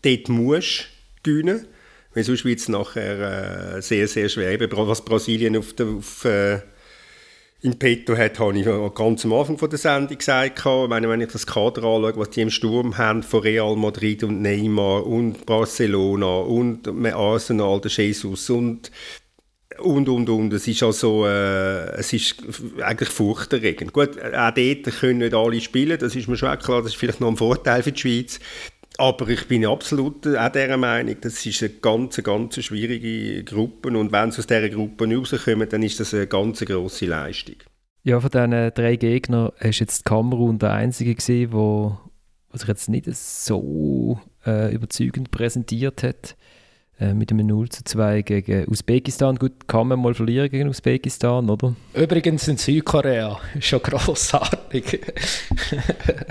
Dort 0.00 0.28
musst 0.30 0.88
du 1.22 1.30
gewinnen, 1.30 1.66
weil 2.14 2.24
sonst 2.24 2.46
wird 2.46 2.60
es 2.60 2.68
nachher 2.70 3.76
äh, 3.76 3.82
sehr, 3.82 4.08
sehr 4.08 4.30
schwer. 4.30 4.58
Was 4.70 5.04
Brasilien 5.04 5.58
auf, 5.58 5.74
der, 5.74 5.88
auf 5.88 6.24
äh, 6.24 6.60
in 7.62 7.78
petto 7.78 8.16
hat, 8.16 8.40
habe 8.40 8.58
ich 8.58 8.94
ganz 8.94 9.24
am 9.24 9.32
Anfang 9.32 9.56
der 9.56 9.78
Sendung 9.78 10.18
gesagt. 10.18 10.58
Ich 10.58 10.88
meine, 10.88 11.08
wenn 11.08 11.20
ich 11.20 11.30
das 11.30 11.46
Kader 11.46 11.84
anschaue, 11.84 12.16
was 12.16 12.30
die 12.30 12.40
im 12.40 12.50
Sturm 12.50 12.98
haben 12.98 13.22
von 13.22 13.40
Real 13.40 13.76
Madrid 13.76 14.24
und 14.24 14.42
Neymar 14.42 15.06
und 15.06 15.46
Barcelona 15.46 16.40
und 16.40 16.88
Arsenal, 16.88 17.80
der 17.80 17.90
Jesus 17.90 18.50
und 18.50 18.90
und, 19.78 20.08
und, 20.08 20.28
und. 20.28 20.52
Es 20.52 20.68
ist 20.68 20.82
also 20.82 21.26
äh, 21.26 21.96
es 21.96 22.12
ist 22.12 22.42
eigentlich 22.82 23.08
furchterregend. 23.08 23.92
Gut, 23.92 24.20
auch 24.20 24.54
dort 24.54 25.00
können 25.00 25.18
nicht 25.18 25.34
alle 25.34 25.60
spielen, 25.60 25.98
das 25.98 26.14
ist 26.14 26.28
mir 26.28 26.36
schon 26.36 26.58
klar, 26.58 26.82
das 26.82 26.92
ist 26.92 26.98
vielleicht 26.98 27.20
noch 27.20 27.28
ein 27.28 27.36
Vorteil 27.36 27.82
für 27.82 27.92
die 27.92 28.00
Schweiz. 28.00 28.40
Aber 28.98 29.28
ich 29.28 29.48
bin 29.48 29.64
absolut 29.66 30.26
auch 30.26 30.52
dieser 30.52 30.76
Meinung, 30.76 31.16
das 31.20 31.44
ist 31.46 31.62
eine 31.62 31.72
ganz, 31.72 32.22
ganz 32.22 32.62
schwierige 32.62 33.42
Gruppe 33.44 33.88
und 33.88 34.12
wenn 34.12 34.30
sie 34.30 34.38
aus 34.38 34.46
dieser 34.46 34.68
Gruppe 34.68 35.12
rauskommen, 35.12 35.68
dann 35.68 35.82
ist 35.82 35.98
das 35.98 36.12
eine 36.14 36.26
ganz 36.26 36.60
grosse 36.60 37.06
Leistung. 37.06 37.56
Ja, 38.04 38.20
von 38.20 38.30
diesen 38.30 38.74
drei 38.74 38.96
Gegnern 38.96 39.52
ist 39.60 39.78
jetzt 39.78 40.04
Kamerun 40.04 40.58
der 40.58 40.72
einzige 40.72 41.16
wo 41.52 41.98
sich 42.52 42.68
jetzt 42.68 42.88
nicht 42.88 43.06
so 43.14 44.20
äh, 44.44 44.74
überzeugend 44.74 45.30
präsentiert 45.30 46.02
hat. 46.02 46.36
Äh, 47.02 47.14
mit 47.14 47.32
einem 47.32 47.46
0 47.48 47.68
zu 47.68 47.82
2 47.82 48.22
gegen 48.22 48.68
Usbekistan. 48.68 49.34
Gut, 49.34 49.66
kann 49.66 49.88
man 49.88 50.00
mal 50.00 50.14
verlieren 50.14 50.48
gegen 50.48 50.68
Usbekistan, 50.68 51.50
oder? 51.50 51.74
Übrigens 51.94 52.46
in 52.46 52.58
Südkorea. 52.58 53.40
Ist 53.56 53.66
schon 53.66 53.82
grossartig. 53.82 55.00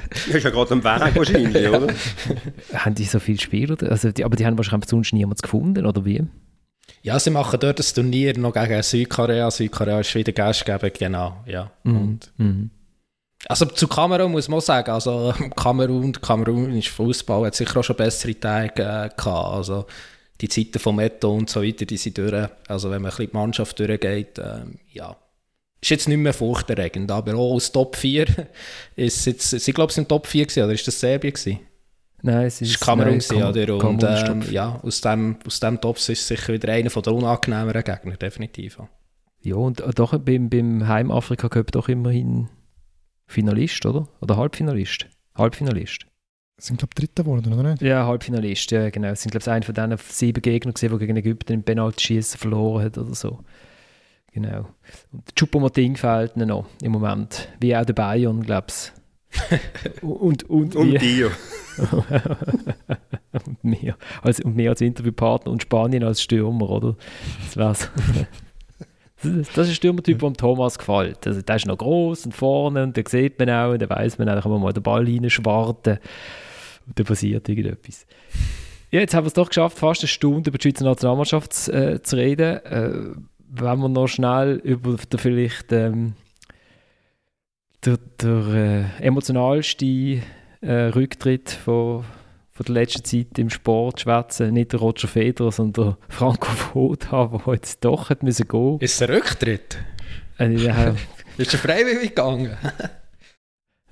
das 0.10 0.28
ist 0.28 0.44
ja 0.44 0.50
gerade 0.50 0.72
am 0.72 0.84
Weg 0.84 1.16
wahrscheinlich, 1.16 1.68
oder? 1.68 1.94
haben 2.74 2.96
die 2.96 3.04
so 3.04 3.20
viele 3.20 3.40
Spieler? 3.40 3.76
Also 3.90 4.14
die, 4.14 4.24
aber 4.24 4.38
die 4.38 4.46
haben 4.46 4.58
wahrscheinlich 4.58 4.90
sonst 4.90 5.12
niemanden 5.12 5.42
gefunden, 5.42 5.86
oder 5.86 6.06
wie? 6.06 6.24
Ja, 7.02 7.20
sie 7.20 7.32
machen 7.32 7.60
dort 7.60 7.80
das 7.80 7.94
Turnier 7.94 8.38
noch 8.38 8.54
gegen 8.54 8.82
Südkorea. 8.82 9.52
Südkorea 9.52 10.00
ist 10.00 10.16
wieder 10.16 10.32
Gastgeber, 10.32 10.90
genau. 10.90 11.44
Ja. 11.48 11.70
Mhm. 11.84 11.98
Und, 11.98 12.32
mhm. 12.38 12.70
Also 13.48 13.66
zu 13.66 13.90
Kamerun 13.90 14.32
muss 14.32 14.48
man 14.48 14.62
sagen, 14.62 14.92
also 14.92 15.34
Kamerun, 15.54 16.14
Kamerun 16.14 16.72
ist 16.78 16.90
Fußball, 16.90 17.48
hat 17.48 17.56
sicher 17.56 17.80
auch 17.80 17.84
schon 17.84 17.98
bessere 17.98 18.40
Tage 18.40 18.84
äh, 18.84 19.10
gehabt. 19.18 19.26
Also 19.26 19.86
die 20.42 20.50
Zeiten 20.50 20.80
vom 20.80 21.00
Eto 21.00 21.34
und 21.34 21.50
so 21.50 21.62
weiter, 21.62 21.86
die 21.86 21.98
sind 21.98 22.18
durch. 22.18 22.50
Also 22.68 22.90
wenn 22.90 23.02
man 23.02 23.12
ein 23.12 23.16
bisschen 23.16 23.32
die 23.32 23.38
Mannschaft 23.38 23.80
durchgeht, 23.80 24.40
äh, 24.40 24.62
ja, 24.92 25.16
ist 25.80 25.90
jetzt 25.90 26.08
nicht 26.08 26.18
mehr 26.18 26.34
furchterregend, 26.34 27.10
aber 27.12 27.36
auch 27.36 27.54
aus 27.54 27.72
Top 27.72 27.96
4 27.96 28.28
ist 28.96 29.26
jetzt, 29.26 29.54
ich 29.54 29.74
glaube, 29.74 29.90
es 29.90 29.96
sind 29.96 30.10
Top 30.10 30.28
4 30.28 30.46
gewesen, 30.46 30.64
oder 30.64 30.74
ist 30.74 30.88
das 30.88 31.00
Serbien 31.00 31.34
gewesen? 31.34 31.60
Nein, 32.24 32.46
es 32.46 32.62
ist 32.62 32.80
Kamerun, 32.80 33.18
gewesen, 33.18 33.44
oder? 33.44 33.76
Und 33.84 34.04
ähm, 34.04 34.44
ja, 34.52 34.80
aus 34.84 35.02
dem, 35.02 35.38
aus 35.46 35.60
dem 35.60 35.82
Top 35.82 35.98
ist 35.98 36.10
es 36.10 36.28
sicher 36.28 36.54
wieder 36.54 36.72
einer 36.72 36.90
der 36.90 37.14
unangenehmeren 37.14 37.84
Gegner, 37.84 38.16
definitiv. 38.16 38.78
Ja, 39.42 39.56
und 39.56 39.84
doch 39.96 40.18
beim, 40.20 40.50
beim 40.50 40.88
Heim-Afrika 40.88 41.50
Cup 41.50 41.72
doch 41.72 41.90
immerhin 41.90 42.48
Finalist, 43.26 43.86
oder? 43.88 44.08
Oder 44.20 44.38
Halbfinalist? 44.38 45.08
Halbfinalist. 45.36 46.06
Sind, 46.62 46.78
glaube 46.78 46.92
ich, 46.92 47.00
Dritter 47.00 47.24
geworden, 47.24 47.54
oder 47.54 47.72
nicht? 47.72 47.82
Ja, 47.82 48.06
Halbfinalist, 48.06 48.70
ja, 48.70 48.92
genau. 48.92 49.08
Es 49.08 49.24
sind, 49.24 49.32
glaube 49.32 49.42
ich, 49.42 49.50
einer 49.50 49.66
von 49.66 49.74
diesen 49.74 49.98
sieben 49.98 50.44
Gegnern, 50.44 50.76
die 50.80 50.98
gegen 51.00 51.18
Ägypten 51.18 51.54
im 51.54 51.64
Penalty-Schießen 51.64 52.38
verloren 52.38 52.86
hat 52.86 53.00
oder 53.00 53.16
so. 53.16 53.40
Genau. 54.32 54.68
Und 55.12 55.36
Choupo-Moting 55.36 55.98
fehlt 55.98 56.38
noch 56.38 56.68
im 56.84 56.92
Moment. 56.92 57.50
Wie 57.60 57.76
auch 57.76 57.84
der 57.84 57.94
Bayern, 57.94 58.44
glaube 58.44 58.68
ich. 58.70 60.02
und, 60.04 60.44
und, 60.52 60.76
und 60.76 61.02
dir. 61.02 61.32
und 63.48 63.64
mir. 63.64 63.98
Als, 64.22 64.40
und 64.42 64.56
mir 64.56 64.70
als 64.70 64.82
Interviewpartner 64.82 65.52
und 65.52 65.64
Spanien 65.64 66.04
als 66.04 66.22
Stürmer, 66.22 66.70
oder? 66.70 66.96
Das 67.44 67.58
wär's. 67.58 67.90
Das 69.24 69.38
ist 69.38 69.58
ein 69.58 69.76
Stürmertyp, 69.76 70.18
der 70.18 70.34
Thomas 70.34 70.80
gefällt. 70.80 71.28
Also, 71.28 71.44
der 71.44 71.56
ist 71.56 71.68
noch 71.68 71.78
groß 71.78 72.26
und 72.26 72.32
vorne 72.32 72.82
und 72.82 72.98
den 72.98 73.06
sieht 73.06 73.38
man 73.38 73.52
auch 73.52 73.72
und 73.72 73.80
dann 73.80 73.92
weiß 73.92 74.18
man, 74.18 74.26
da 74.26 74.42
kann 74.42 74.50
man 74.50 74.60
mal 74.60 74.74
den 74.74 74.82
Ball 74.82 75.06
reinschwarten 75.06 76.00
und 76.88 76.98
dann 76.98 77.06
passiert 77.06 77.48
irgendetwas. 77.48 78.06
Ja, 78.92 79.00
jetzt 79.00 79.14
haben 79.14 79.24
wir 79.24 79.28
es 79.28 79.34
doch 79.34 79.48
geschafft, 79.48 79.78
fast 79.78 80.02
eine 80.02 80.10
Stunde 80.10 80.50
über 80.50 80.58
die 80.58 80.64
Schweizer 80.64 80.84
Nationalmannschaft 80.84 81.70
äh, 81.70 82.02
zu 82.02 82.18
reden. 82.18 82.58
Äh, 82.66 83.16
wenn 83.54 83.80
wir 83.80 83.90
noch 83.90 84.08
schnell 84.08 84.56
über 84.64 84.96
den 84.96 85.20
vielleicht 85.20 85.72
ähm, 85.72 86.14
der, 87.86 87.98
der 88.22 88.88
äh, 89.00 89.06
emotionalste 89.06 90.22
äh, 90.62 90.72
Rücktritt 90.72 91.50
von, 91.50 92.04
von 92.52 92.66
der 92.66 92.74
letzten 92.74 93.04
Zeit 93.04 93.40
im 93.40 93.50
Sport 93.50 94.02
schwätzen, 94.02 94.54
nicht 94.54 94.74
der 94.74 94.80
Roger 94.80 95.08
Federer, 95.08 95.52
sondern 95.52 95.86
der 95.86 95.98
Franco 96.10 96.52
Foda, 96.52 97.28
der 97.46 97.54
jetzt 97.54 97.84
doch 97.84 98.10
hat 98.10 98.24
müssen 98.24 98.48
gehen. 98.48 98.80
Ist 98.80 99.02
es 99.02 99.02
ein 99.02 99.16
Rücktritt? 99.16 99.78
Äh, 100.38 100.54
ja. 100.56 100.96
ist 101.38 101.54
er 101.54 101.60
freiwillig 101.60 102.10
gegangen? 102.10 102.56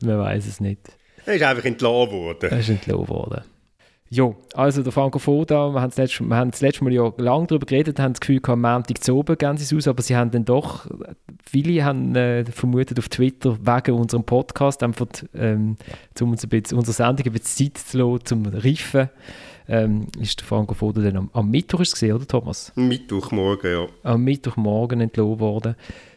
Man 0.01 0.19
weiß 0.19 0.45
es 0.45 0.59
nicht. 0.59 0.98
Er 1.29 1.35
ist 1.35 1.43
einfach 1.43 1.65
entlassen 1.65 2.11
worden. 2.11 2.49
Er 2.49 2.59
ist 2.59 2.69
entlassen 2.69 3.07
worden. 3.07 3.43
Ja, 4.09 4.33
also 4.55 4.81
der 4.81 4.91
Franco 4.91 5.19
Foda, 5.19 5.69
wir 5.71 5.79
haben, 5.79 5.91
das 5.91 5.97
letzte, 5.97 6.23
wir 6.23 6.35
haben 6.35 6.49
das 6.49 6.61
letzte 6.61 6.83
Mal 6.83 6.91
ja 6.91 7.13
lange 7.17 7.45
darüber 7.45 7.67
geredet, 7.67 7.99
haben 7.99 8.13
das 8.13 8.19
Gefühl 8.19 8.39
gehabt, 8.39 8.53
am 8.53 8.61
Montag 8.61 9.03
zu 9.03 9.15
oben 9.15 9.37
gehen 9.37 9.55
sie 9.55 9.63
es 9.65 9.73
aus, 9.73 9.87
aber 9.87 10.01
sie 10.01 10.15
haben 10.15 10.31
dann 10.31 10.45
doch, 10.45 10.87
viele 11.45 11.85
haben 11.85 12.15
äh, 12.15 12.43
vermutet 12.45 12.97
auf 12.97 13.09
Twitter, 13.09 13.59
wegen 13.61 13.95
unserem 13.95 14.23
Podcast, 14.23 14.81
einfach 14.81 15.05
ähm, 15.35 15.77
um 16.19 16.31
uns 16.31 16.43
ein 16.43 16.49
bisschen, 16.49 16.79
unsere 16.79 16.95
Sendung 16.95 17.27
ein 17.27 17.33
bisschen 17.33 17.71
Zeit 17.71 17.77
zu 17.77 17.99
lassen, 17.99 18.25
zum 18.25 18.45
Riffen, 18.47 19.09
ähm, 19.67 20.07
ist 20.19 20.39
der 20.39 20.47
Franco 20.47 20.73
Foda 20.73 21.03
dann 21.03 21.15
am, 21.15 21.29
am 21.33 21.51
Mittwoch 21.51 21.81
ist 21.81 21.93
gesehen, 21.93 22.15
oder 22.15 22.25
Thomas? 22.25 22.71
Mittwochmorgen, 22.73 23.71
ja. 23.71 23.87
Am 24.01 24.23
Mittwochmorgen 24.23 25.01
entlassen 25.01 25.39
worden. 25.39 25.75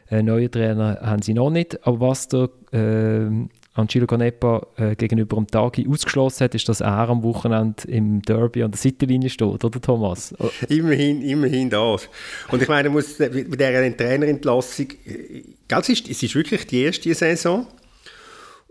Äh, 0.08 0.22
neue 0.22 0.50
Trainer 0.50 0.98
haben 1.02 1.20
sie 1.20 1.34
noch 1.34 1.50
nicht, 1.50 1.86
aber 1.86 2.00
was 2.00 2.28
der 2.28 2.48
äh, 2.72 3.28
Angelo 3.74 4.06
Canepa 4.06 4.66
äh, 4.76 4.94
gegenüber 4.96 5.36
dem 5.36 5.46
Tagi 5.46 5.88
ausgeschlossen 5.88 6.44
hat, 6.44 6.54
ist, 6.54 6.68
dass 6.68 6.80
er 6.80 7.08
am 7.08 7.22
Wochenende 7.22 7.88
im 7.88 8.20
Derby 8.20 8.62
an 8.62 8.70
der 8.70 8.78
Seitenlinie 8.78 9.30
steht, 9.30 9.64
oder 9.64 9.80
Thomas? 9.80 10.34
Immerhin, 10.68 11.22
immerhin 11.22 11.70
das. 11.70 12.08
Und 12.50 12.60
ich 12.60 12.68
meine, 12.68 12.90
muss 12.90 13.16
bei 13.16 13.28
dieser 13.28 13.96
Trainerentlassung, 13.96 14.88
äh, 15.06 15.42
es 15.68 15.88
ist, 15.88 16.08
es 16.10 16.22
ist 16.22 16.34
wirklich 16.34 16.66
die 16.66 16.82
erste 16.82 17.14
Saison. 17.14 17.66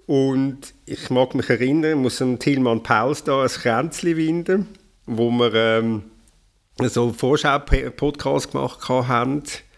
Und 0.05 0.73
ich 0.85 1.09
mag 1.09 1.33
mich 1.33 1.49
erinnern, 1.49 1.99
muss 1.99 2.17
dem 2.17 2.37
Tilman 2.37 2.83
Pauls 2.83 3.23
da 3.23 3.41
ein 3.41 3.47
Kränzchen 3.47 4.17
winden, 4.17 4.67
wo 5.07 5.31
wir 5.31 5.53
ähm, 5.53 6.03
so 6.79 7.03
einen 7.03 7.13
Vorschau-Podcast 7.13 8.51
gemacht 8.51 8.87
haben, 8.87 9.39
äh, 9.39 9.70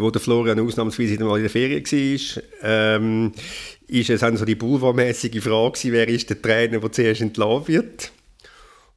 wo 0.00 0.10
der 0.10 0.20
Florian 0.20 0.58
ausnahmsweise 0.60 1.22
mal 1.22 1.36
in 1.36 1.42
der 1.42 1.50
Ferien 1.50 1.84
war. 1.84 2.42
Ähm, 2.62 3.32
ist 3.88 4.10
es 4.10 4.20
so 4.20 4.44
die 4.44 4.54
boulevardmäßige 4.54 5.42
Frage 5.42 5.72
gewesen, 5.72 5.92
wer 5.92 6.08
ist 6.08 6.30
der 6.30 6.40
Trainer, 6.40 6.80
der 6.80 6.92
zuerst 6.92 7.20
entlassen 7.20 7.68
wird. 7.68 8.12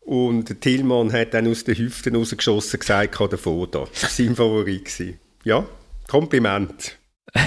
Und 0.01 0.61
Tillmann 0.61 1.11
hat 1.11 1.33
dann 1.33 1.47
aus 1.47 1.63
den 1.63 1.75
Hüften 1.75 2.15
rausgeschossen 2.15 2.79
gesagt, 2.79 3.19
der 3.19 3.37
Foda. 3.37 3.85
Das 3.91 4.03
war 4.03 4.09
sein 4.09 4.35
Favorit. 4.35 4.85
Gewesen. 4.85 5.19
Ja, 5.43 5.67
Kompliment. 6.07 6.97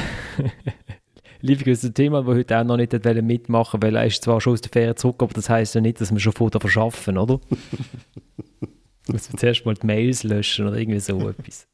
Liebe 1.40 1.62
Grüße, 1.62 1.94
Tillmann, 1.94 2.26
der 2.26 2.34
heute 2.34 2.58
auch 2.58 2.64
noch 2.64 2.76
nicht 2.76 2.92
mitmachen 3.22 3.80
weil 3.80 3.94
er 3.94 4.06
ist 4.06 4.24
zwar 4.24 4.40
schon 4.40 4.54
aus 4.54 4.60
der 4.60 4.72
Ferien 4.72 4.96
zurück, 4.96 5.22
aber 5.22 5.32
das 5.32 5.48
heisst 5.48 5.76
ja 5.76 5.80
nicht, 5.80 6.00
dass 6.00 6.10
wir 6.10 6.18
schon 6.18 6.32
Foda 6.32 6.58
verschaffen, 6.58 7.16
oder? 7.16 7.40
Muss 9.06 9.28
man 9.30 9.38
zuerst 9.38 9.64
mal 9.64 9.74
die 9.74 9.86
Mails 9.86 10.24
löschen 10.24 10.66
oder 10.66 10.76
irgendwie 10.76 11.00
so 11.00 11.28
etwas. 11.28 11.68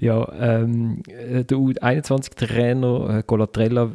Ja, 0.00 0.32
ähm, 0.38 1.02
der 1.06 1.56
U21-Trainer 1.56 3.18
äh, 3.18 3.22
Golatrella 3.26 3.90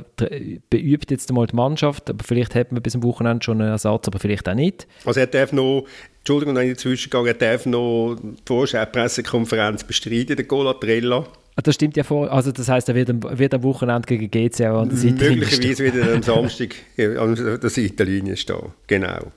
beübt 0.70 1.12
jetzt 1.12 1.30
einmal 1.30 1.48
die 1.48 1.56
Mannschaft, 1.56 2.10
aber 2.10 2.24
vielleicht 2.24 2.56
hat 2.56 2.72
man 2.72 2.82
bis 2.82 2.94
zum 2.94 3.04
Wochenende 3.04 3.44
schon 3.44 3.62
einen 3.62 3.72
Ersatz, 3.72 4.08
aber 4.08 4.20
vielleicht 4.20 4.50
auch 4.50 4.56
nicht. 4.56 4.88
Also 5.06 5.20
er 5.22 5.28
darf 5.28 5.54
noch, 5.54 5.86
Entschuldigung, 6.20 6.56
wenn 6.56 6.68
ich 6.68 6.74
dazwischen 6.74 7.10
gehe, 7.10 7.28
er 7.28 7.34
darf 7.34 7.66
noch 7.66 8.18
die 8.22 8.36
Vorschau-Pressekonferenz 8.46 9.86
bestreiten, 9.86 10.36
der 10.36 10.46
Golatrella. 10.46 11.26
Ah, 11.56 11.62
das 11.62 11.76
stimmt 11.76 11.96
ja 11.96 12.04
vor, 12.04 12.32
also 12.32 12.52
das 12.52 12.68
heisst, 12.68 12.90
er 12.90 12.96
wird 12.96 13.12
am, 13.12 13.22
wird 13.22 13.54
am 13.54 13.62
Wochenende 13.64 14.08
gegen 14.08 14.30
GC 14.30 14.66
auch 14.66 14.82
an 14.82 14.90
der 14.90 14.98
Seite 14.98 15.30
Möglicherweise 15.30 15.86
wieder 15.86 16.14
am 16.14 16.24
Samstag 16.24 16.76
an 16.98 17.36
der 17.36 17.70
Seitenlinie 17.70 18.36
stehen, 18.36 18.74
genau. 18.88 19.32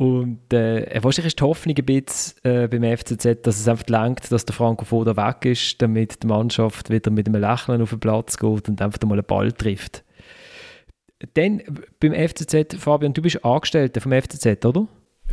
Und 0.00 0.50
äh, 0.54 0.98
wahrscheinlich 1.02 1.34
ist 1.34 1.40
die 1.40 1.44
Hoffnung 1.44 1.76
ein 1.76 1.84
bisschen 1.84 2.42
äh, 2.42 2.68
beim 2.68 2.96
FCZ, 2.96 3.42
dass 3.42 3.60
es 3.60 3.68
einfach 3.68 3.86
langt, 3.88 4.32
dass 4.32 4.46
der 4.46 4.54
Franco 4.54 4.86
Foda 4.86 5.14
weg 5.14 5.44
ist, 5.44 5.82
damit 5.82 6.22
die 6.22 6.26
Mannschaft 6.26 6.88
wieder 6.88 7.10
mit 7.10 7.28
einem 7.28 7.38
Lächeln 7.38 7.82
auf 7.82 7.90
den 7.90 8.00
Platz 8.00 8.38
geht 8.38 8.66
und 8.70 8.80
einfach 8.80 8.98
mal 9.02 9.18
einen 9.18 9.26
Ball 9.26 9.52
trifft. 9.52 10.02
Dann 11.34 11.60
beim 12.00 12.14
FCZ, 12.14 12.76
Fabian, 12.78 13.12
du 13.12 13.20
bist 13.20 13.44
Angestellter 13.44 14.00
vom 14.00 14.12
FCZ, 14.12 14.64
oder? 14.64 14.88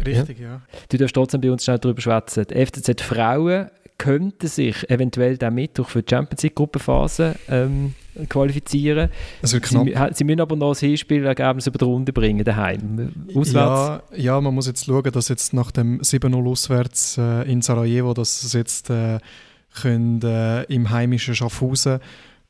Richtig, 0.05 0.37
ja. 0.39 0.45
ja. 0.45 0.61
Du 0.89 0.97
darfst 0.97 1.15
trotzdem 1.15 1.39
bei 1.39 1.49
uns 1.49 1.63
schnell 1.63 1.79
darüber 1.79 2.01
schwätzen. 2.01 2.43
FCZ 2.43 3.01
Frauen 3.01 3.69
könnten 3.97 4.47
sich 4.47 4.89
eventuell 4.89 5.37
dann 5.37 5.55
Mittwoch 5.55 5.89
für 5.89 6.03
die 6.03 6.09
Champions 6.09 6.43
League 6.43 6.55
Gruppenphase 6.55 7.35
ähm, 7.49 7.95
qualifizieren. 8.29 9.09
Also 9.41 9.59
sie, 9.59 9.95
sie, 10.13 10.23
müssen 10.23 10.41
aber 10.41 10.55
noch 10.55 10.71
das 10.71 10.81
Hinspielergebnis 10.81 11.67
über 11.67 11.77
die 11.77 11.85
Runde 11.85 12.13
bringen, 12.13 12.43
daheim. 12.43 13.11
Auswärts. 13.33 14.03
Ja, 14.11 14.17
ja, 14.17 14.41
man 14.41 14.53
muss 14.53 14.67
jetzt 14.67 14.85
schauen, 14.85 15.11
dass 15.11 15.29
jetzt 15.29 15.53
nach 15.53 15.71
dem 15.71 16.01
7-0 16.01 16.49
auswärts 16.49 17.17
äh, 17.17 17.51
in 17.51 17.61
Sarajevo, 17.61 18.13
dass 18.13 18.43
es 18.43 18.53
jetzt 18.53 18.89
äh, 18.89 19.19
können, 19.81 20.21
äh, 20.21 20.63
im 20.63 20.89
heimischen 20.89 21.35
Schaffhausen 21.35 21.99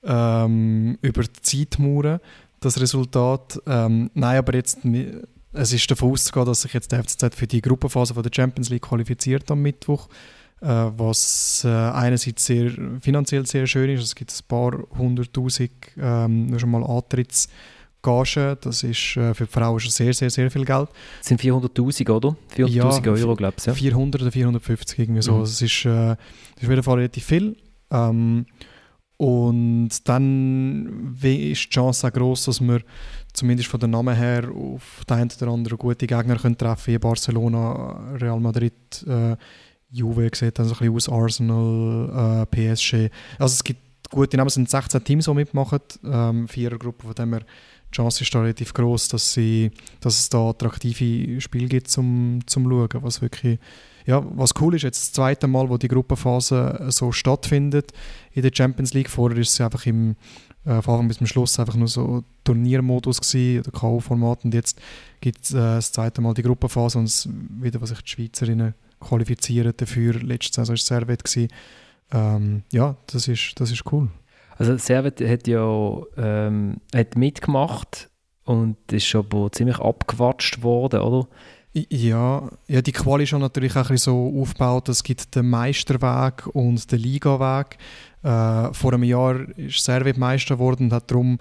ähm, 0.04 0.98
über 1.02 1.24
die 1.24 1.42
Zeit 1.42 1.80
mauern, 1.80 2.20
das 2.60 2.80
Resultat. 2.80 3.60
Ähm, 3.66 4.10
nein, 4.14 4.38
aber 4.38 4.54
jetzt 4.56 4.80
es 5.54 5.74
ist 5.74 5.90
davon 5.90 6.12
auszugehen, 6.12 6.46
dass 6.46 6.62
sich 6.62 6.74
jetzt 6.74 6.92
der 6.92 7.04
FCZ 7.04 7.36
für 7.36 7.48
die 7.48 7.62
Gruppenphase 7.62 8.14
von 8.14 8.24
der 8.24 8.32
Champions 8.34 8.70
League 8.70 8.84
qualifiziert 8.84 9.50
am 9.50 9.62
Mittwoch. 9.62 10.08
Äh, 10.60 10.66
was 10.98 11.64
äh, 11.66 11.68
einerseits 11.68 12.46
sehr, 12.46 12.72
finanziell 13.00 13.46
sehr 13.46 13.68
schön 13.68 13.92
ist. 13.92 14.04
Es 14.04 14.16
gibt 14.16 14.32
ein 14.32 14.48
paar 14.48 14.74
hunderttausend 14.98 15.72
ähm, 16.00 16.58
schon 16.58 16.72
mal 16.72 16.84
Antrittsgagen. 16.84 18.58
Das 18.62 18.82
ist 18.82 19.18
äh, 19.18 19.36
für 19.36 19.46
die 19.46 19.52
Frauen 19.52 19.80
schon 19.80 19.92
sehr, 19.92 20.14
sehr, 20.14 20.32
sehr 20.32 20.50
viel 20.50 20.66
Geld. 20.66 20.90
Das 21.20 21.28
sind 21.28 21.40
400'000, 21.42 22.10
oder? 22.10 22.36
400'000 22.56 23.06
ja, 23.06 23.12
Euro, 23.12 23.36
glaube 23.36 23.54
ich. 23.58 23.66
Ja. 23.66 23.74
400 23.74 24.22
oder 24.24 24.32
450, 24.32 24.98
irgendwie 24.98 25.22
so. 25.22 25.36
Mhm. 25.36 25.42
Es 25.44 25.62
ist, 25.62 25.86
äh, 25.86 26.14
ist 26.14 26.18
auf 26.64 26.70
jeden 26.70 26.84
Fall 26.84 26.96
relativ 26.96 27.26
viel. 27.26 27.56
Ähm, 27.92 28.48
und 29.18 29.90
dann 30.08 31.16
ist 31.22 31.24
die 31.24 31.54
Chance 31.54 32.08
auch 32.08 32.14
groß, 32.14 32.46
dass 32.46 32.62
wir 32.62 32.82
zumindest 33.34 33.70
von 33.70 33.80
den 33.80 33.92
Namen 33.92 34.16
her 34.16 34.50
auf 34.52 35.04
den 35.10 35.18
einen 35.18 35.32
oder 35.40 35.52
anderen 35.52 35.78
gute 35.78 36.06
Gegner 36.06 36.38
können 36.38 36.58
treffen 36.58 36.94
wie 36.94 37.00
Barcelona, 37.00 38.16
Real 38.20 38.40
Madrid, 38.40 38.74
äh, 39.08 39.36
Juve 39.90 40.30
sieht 40.34 40.60
dann 40.60 40.66
so 40.66 40.74
ein 40.74 40.94
bisschen 40.94 40.96
aus, 40.96 41.10
Arsenal, 41.10 42.46
äh, 42.52 42.74
PSG. 42.74 43.10
Also 43.40 43.54
es 43.54 43.64
gibt 43.64 43.82
gute 44.10 44.38
Namen, 44.38 44.48
es 44.48 44.56
sind 44.56 44.70
16 44.70 45.04
Teams, 45.04 45.26
die 45.26 45.34
mitmachen, 45.34 45.80
ähm, 46.04 46.48
Vierergruppe, 46.48 47.06
von 47.08 47.16
dem 47.16 47.34
her 47.34 47.44
die 47.90 47.96
Chance 47.96 48.24
ist 48.24 48.36
da 48.36 48.42
relativ 48.42 48.74
groß, 48.74 49.08
dass, 49.08 49.40
dass 50.02 50.20
es 50.20 50.30
da 50.30 50.50
attraktive 50.50 51.40
Spiele 51.40 51.68
gibt 51.68 51.88
zum, 51.88 52.40
zum 52.46 52.70
Schauen, 52.70 52.90
was 53.02 53.22
wirklich 53.22 53.60
ja, 54.06 54.24
was 54.36 54.54
cool 54.62 54.74
ist, 54.74 54.84
jetzt 54.84 55.02
das 55.02 55.12
zweite 55.12 55.48
Mal, 55.48 55.70
wo 55.70 55.78
die 55.78 55.90
Gruppenphase 55.90 56.86
so 56.90 57.12
stattfindet 57.12 57.92
in 58.32 58.42
der 58.42 58.52
Champions 58.54 58.94
League. 58.94 59.10
Vorher 59.10 59.38
ist 59.38 59.50
es 59.50 59.60
einfach 59.60 59.86
im 59.86 60.16
äh, 60.64 60.82
von 60.82 60.94
Anfang 60.94 61.08
bis 61.10 61.18
zum 61.18 61.28
Schluss 61.28 61.60
einfach 61.60 61.76
nur 61.76 61.88
so 61.88 62.24
Turniermodus 62.44 63.20
gewesen, 63.20 63.60
oder 63.62 63.72
K.O.-Format 63.72 64.46
und 64.46 64.54
jetzt 64.54 64.80
gibt 65.20 65.44
es 65.44 65.54
äh, 65.54 65.58
das 65.58 65.92
zweite 65.92 66.22
Mal 66.22 66.34
die 66.34 66.42
Gruppenphase 66.42 67.00
und 67.00 67.30
wieder, 67.62 67.82
was 67.82 67.90
sich 67.90 68.02
die 68.02 68.10
Schweizerinnen 68.10 68.74
qualifizieren 69.00 69.74
dafür. 69.76 70.14
Letzte 70.16 70.56
Saison 70.56 70.70
war 70.70 70.76
es 70.76 70.86
Servet. 70.86 71.50
Ähm, 72.12 72.64
ja, 72.72 72.96
das 73.08 73.28
ist, 73.28 73.54
das 73.60 73.72
ist 73.72 73.84
cool. 73.92 74.10
Also 74.58 74.78
Servet 74.78 75.22
hat 75.22 75.48
ja 75.48 76.02
ähm, 76.18 76.78
hat 76.96 77.16
mitgemacht 77.16 78.10
und 78.46 78.78
ist 78.92 79.06
schon 79.06 79.26
ziemlich 79.52 79.80
abgewatscht 79.80 80.64
worden, 80.64 81.02
oder? 81.02 81.28
Ja, 81.74 82.50
ja, 82.68 82.82
die 82.82 82.92
Quali 82.92 83.26
ist 83.26 83.34
natürlich 83.34 83.76
auch 83.76 83.90
ein 83.92 83.98
so 83.98 84.34
aufgebaut, 84.42 84.90
es 84.90 85.04
gibt 85.04 85.36
den 85.36 85.50
Meisterweg 85.50 86.48
und 86.48 86.92
den 86.92 87.00
Ligaweg. 87.00 87.78
Äh, 88.24 88.74
vor 88.74 88.94
einem 88.94 89.04
Jahr 89.04 89.48
ist 89.58 89.84
Servet 89.84 90.18
Meister 90.18 90.56
geworden 90.56 90.86
und 90.86 90.94
hat 90.94 91.12
darum 91.12 91.38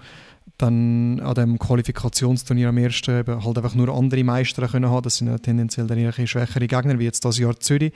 dann 0.57 1.19
an 1.19 1.35
dem 1.35 1.59
Qualifikationsturnier 1.59 2.69
am 2.69 2.77
ersten 2.77 3.19
eben 3.19 3.43
halt 3.43 3.57
einfach 3.57 3.75
nur 3.75 3.93
andere 3.93 4.23
Meister 4.23 4.67
können 4.67 4.89
haben. 4.89 5.03
Das 5.03 5.17
sind 5.17 5.27
ja 5.27 5.37
tendenziell 5.37 5.85
dann 5.87 5.99
eher 5.99 6.13
schwächere 6.13 6.67
Gegner, 6.67 6.97
wie 6.97 7.03
jetzt 7.03 7.23
das 7.25 7.37
Jahr 7.37 7.59
Zürich. 7.59 7.93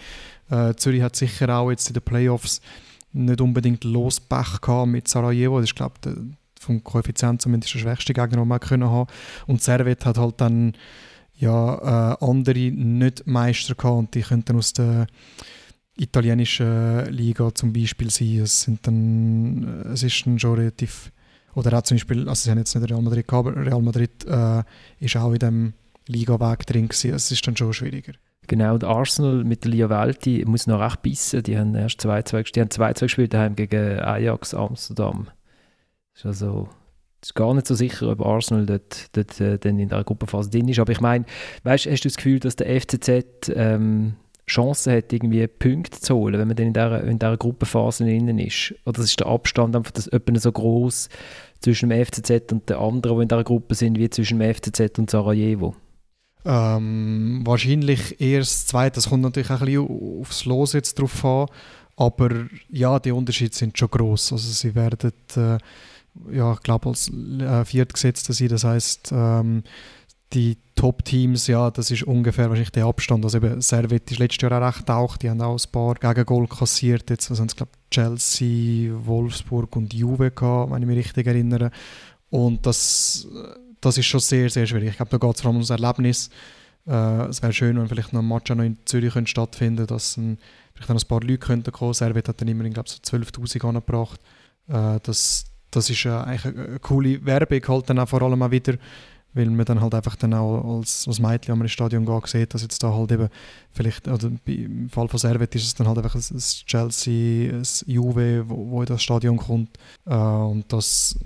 Äh, 0.49 0.75
Zürich 0.75 1.01
hat 1.01 1.15
sicher 1.15 1.49
auch 1.55 1.71
jetzt 1.71 1.87
in 1.87 1.93
den 1.95 2.03
Playoffs 2.03 2.61
nicht 3.13 3.41
unbedingt 3.41 3.83
Lospech 3.83 4.61
gehabt 4.61 4.87
mit 4.87 5.07
Sarajevo. 5.07 5.59
Das 5.59 5.69
ist, 5.69 5.75
glaube 5.75 5.95
ich, 6.05 6.11
vom 6.59 6.83
Koeffizient 6.83 7.41
zumindest 7.41 7.73
der 7.73 7.79
schwächste 7.79 8.13
Gegner, 8.13 8.37
den 8.37 8.47
man 8.47 8.59
können 8.59 8.89
haben 8.89 9.09
Und 9.47 9.61
Servet 9.61 10.05
hat 10.05 10.17
halt 10.17 10.39
dann 10.39 10.73
ja, 11.33 12.13
äh, 12.13 12.17
andere 12.23 12.71
nicht 12.71 13.25
Meister 13.25 13.73
gehabt 13.73 13.97
und 13.97 14.13
die 14.13 14.21
könnten 14.21 14.57
aus 14.57 14.73
der 14.73 15.07
italienischen 15.97 17.05
Liga 17.07 17.53
zum 17.55 17.73
Beispiel 17.73 18.11
sein. 18.11 18.41
Es, 18.41 18.61
sind 18.61 18.85
dann, 18.85 19.85
es 19.91 20.03
ist 20.03 20.25
dann 20.25 20.37
schon 20.37 20.59
relativ 20.59 21.11
oder 21.55 21.77
auch 21.77 21.81
zum 21.83 21.95
Beispiel, 21.95 22.27
also 22.27 22.43
sie 22.43 22.51
haben 22.51 22.57
jetzt 22.57 22.75
nicht 22.75 22.89
Real 22.89 23.01
Madrid 23.01 23.27
gehabt, 23.27 23.47
aber 23.47 23.65
Real 23.65 23.81
Madrid 23.81 24.25
äh, 24.25 24.63
ist 24.99 25.17
auch 25.17 25.31
in 25.31 25.39
dem 25.39 25.73
Liga-Weg 26.07 26.65
drin 26.65 26.87
gewesen. 26.87 27.13
Es 27.13 27.31
ist 27.31 27.45
dann 27.45 27.57
schon 27.57 27.73
schwieriger. 27.73 28.13
Genau, 28.47 28.73
und 28.73 28.83
Arsenal 28.83 29.43
mit 29.43 29.63
der 29.63 29.71
Liavelti 29.71 30.43
muss 30.45 30.67
noch 30.67 30.81
recht 30.81 31.01
bissen. 31.01 31.43
Die 31.43 31.57
haben 31.57 31.75
erst 31.75 32.05
2-2 32.05 32.51
die 32.53 32.59
haben 32.61 32.69
2 32.69 32.93
gespielt 32.93 33.33
daheim 33.33 33.55
gegen 33.55 33.99
Ajax 33.99 34.53
Amsterdam. 34.53 35.27
Ist 36.15 36.25
also 36.25 36.67
ist 37.23 37.35
gar 37.35 37.53
nicht 37.53 37.67
so 37.67 37.75
sicher, 37.75 38.09
ob 38.09 38.25
Arsenal 38.25 38.65
dort, 38.65 39.15
dort 39.15 39.39
äh, 39.39 39.59
dann 39.59 39.77
in 39.77 39.89
der 39.89 40.03
Gruppenphase 40.03 40.49
drin 40.49 40.67
ist. 40.67 40.79
Aber 40.79 40.91
ich 40.91 41.01
meine, 41.01 41.25
weißt, 41.63 41.85
hast 41.85 42.03
du 42.03 42.09
das 42.09 42.17
Gefühl, 42.17 42.39
dass 42.39 42.55
der 42.55 42.81
FCZ 42.81 43.51
ähm, 43.53 44.15
Chancen 44.47 44.93
hat, 44.93 45.13
irgendwie 45.13 45.47
Punkte 45.47 45.99
zu 45.99 46.15
holen, 46.15 46.39
wenn 46.39 46.47
man 46.47 46.57
dann 46.57 46.67
in 46.67 46.73
dieser, 46.73 47.03
in 47.03 47.19
dieser 47.19 47.37
Gruppenphase 47.37 48.09
innen 48.09 48.39
ist? 48.39 48.73
Oder 48.85 49.01
ist 49.01 49.19
der 49.19 49.27
Abstand 49.27 49.75
einfach 49.75 49.91
das, 49.91 50.09
so 50.35 50.51
groß 50.51 51.09
zwischen 51.61 51.89
dem 51.89 52.05
FCZ 52.05 52.51
und 52.51 52.69
den 52.69 52.77
anderen, 52.77 53.17
die 53.17 53.23
in 53.23 53.27
dieser 53.29 53.43
Gruppe 53.43 53.75
sind, 53.75 53.97
wie 53.97 54.09
zwischen 54.09 54.39
dem 54.39 54.53
FCZ 54.53 54.99
und 54.99 55.09
Sarajevo? 55.09 55.75
Ähm, 56.43 57.41
wahrscheinlich 57.45 58.19
eher 58.19 58.39
das 58.39 58.65
Zweite. 58.65 58.95
Das 58.95 59.09
kommt 59.09 59.21
natürlich 59.21 59.51
ein 59.51 59.59
bisschen 59.59 60.21
aufs 60.21 60.45
Los 60.45 60.73
jetzt 60.73 60.99
drauf 60.99 61.23
an. 61.23 61.47
Aber 61.97 62.29
ja, 62.69 62.99
die 62.99 63.11
Unterschiede 63.11 63.55
sind 63.55 63.77
schon 63.77 63.91
groß. 63.91 64.33
Also 64.33 64.51
sie 64.51 64.73
werden, 64.73 65.11
äh, 65.35 65.57
ja, 66.35 66.53
ich 66.53 66.61
glaube, 66.61 66.89
als 66.89 67.09
äh, 67.09 67.63
Viertgesetzte 67.63 68.33
sein. 68.33 68.47
Das 68.47 68.63
heißt, 68.63 69.11
ähm, 69.13 69.63
die 70.33 70.57
Top-Teams, 70.75 71.47
ja, 71.47 71.69
das 71.69 71.91
ist 71.91 72.03
ungefähr 72.03 72.49
wahrscheinlich 72.49 72.71
der 72.71 72.85
Abstand. 72.85 73.23
Also 73.23 73.37
eben 73.37 73.61
Servet 73.61 74.09
ist 74.11 74.19
letztes 74.19 74.41
Jahr 74.41 74.61
auch 74.61 74.67
recht 74.67 74.89
auch, 74.89 75.17
die 75.17 75.29
haben 75.29 75.41
auch 75.41 75.57
ein 75.57 75.71
paar 75.71 75.95
Gegengol 75.95 76.47
kassiert. 76.47 77.09
Jetzt 77.09 77.27
sind 77.27 77.51
es, 77.51 77.55
glaube 77.55 77.71
Chelsea, 77.91 78.91
Wolfsburg 79.05 79.75
und 79.75 79.93
Juve 79.93 80.31
gehabt, 80.31 80.71
wenn 80.71 80.81
ich 80.81 80.87
mich 80.87 80.97
richtig 80.97 81.27
erinnere. 81.27 81.71
Und 82.29 82.65
das, 82.65 83.27
das 83.79 83.97
ist 83.97 84.05
schon 84.05 84.21
sehr, 84.21 84.49
sehr 84.49 84.65
schwierig. 84.65 84.89
Ich 84.89 84.95
glaube, 84.97 85.11
da 85.11 85.17
geht 85.17 85.35
es 85.35 85.41
vor 85.41 85.49
allem 85.49 85.57
um 85.57 85.61
das 85.61 85.69
Erlebnis. 85.69 86.29
Äh, 86.87 87.25
es 87.25 87.41
wäre 87.41 87.53
schön, 87.53 87.77
wenn 87.77 87.87
vielleicht 87.87 88.13
noch 88.13 88.21
ein 88.21 88.27
Match 88.27 88.49
noch 88.49 88.63
in 88.63 88.77
Zürich 88.85 89.13
könnte 89.13 89.29
stattfinden 89.29 89.85
dass 89.85 90.17
ein, 90.17 90.39
vielleicht 90.73 90.89
noch 90.89 90.99
ein 90.99 91.07
paar 91.07 91.21
Leute 91.21 91.37
könnten 91.37 91.71
kommen. 91.71 91.93
Servet 91.93 92.27
hat 92.27 92.41
dann 92.41 92.47
immerhin, 92.47 92.73
glaube 92.73 92.89
so 92.89 92.97
12'000 92.97 93.67
angebracht. 93.67 94.19
Äh, 94.67 94.99
das, 95.03 95.45
das 95.69 95.89
ist 95.89 96.05
äh, 96.05 96.09
eigentlich 96.09 96.45
eine 96.45 96.79
coole 96.79 97.23
Werbung, 97.25 97.61
halt 97.67 97.89
dann 97.89 97.99
auch 97.99 98.09
vor 98.09 98.21
allem 98.21 98.41
auch 98.41 98.51
wieder 98.51 98.75
weil 99.33 99.49
man 99.49 99.65
dann 99.65 99.81
halt 99.81 99.93
einfach 99.93 100.15
dann 100.15 100.33
auch 100.33 100.77
als, 100.77 101.07
als 101.07 101.19
Mädchen 101.19 101.53
am 101.53 101.67
Stadion 101.67 102.05
geht, 102.05 102.27
sieht, 102.27 102.53
dass 102.53 102.61
jetzt 102.61 102.83
da 102.83 102.93
halt 102.93 103.11
eben 103.11 103.29
vielleicht, 103.71 104.07
oder 104.07 104.31
im 104.45 104.89
Fall 104.89 105.07
von 105.07 105.19
Servet 105.19 105.55
ist 105.55 105.63
es 105.63 105.75
dann 105.75 105.87
halt 105.87 105.97
einfach 105.97 106.15
ein, 106.15 106.21
ein 106.21 106.39
Chelsea, 106.39 107.53
ein 107.53 107.63
Juve, 107.85 108.49
wo, 108.49 108.71
wo 108.71 108.81
in 108.81 108.87
das 108.87 109.01
Stadion 109.01 109.37
kommt 109.37 109.69
äh, 110.05 110.13
und 110.15 110.65
das, 110.69 111.17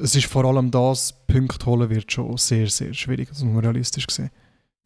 es 0.00 0.14
ist 0.16 0.26
vor 0.26 0.44
allem 0.44 0.70
das, 0.70 1.14
Punkte 1.26 1.66
holen 1.66 1.90
wird 1.90 2.10
schon 2.10 2.36
sehr, 2.36 2.68
sehr 2.68 2.94
schwierig, 2.94 3.28
das 3.28 3.42
muss 3.42 3.52
man 3.52 3.64
realistisch 3.64 4.06
sehen. 4.10 4.30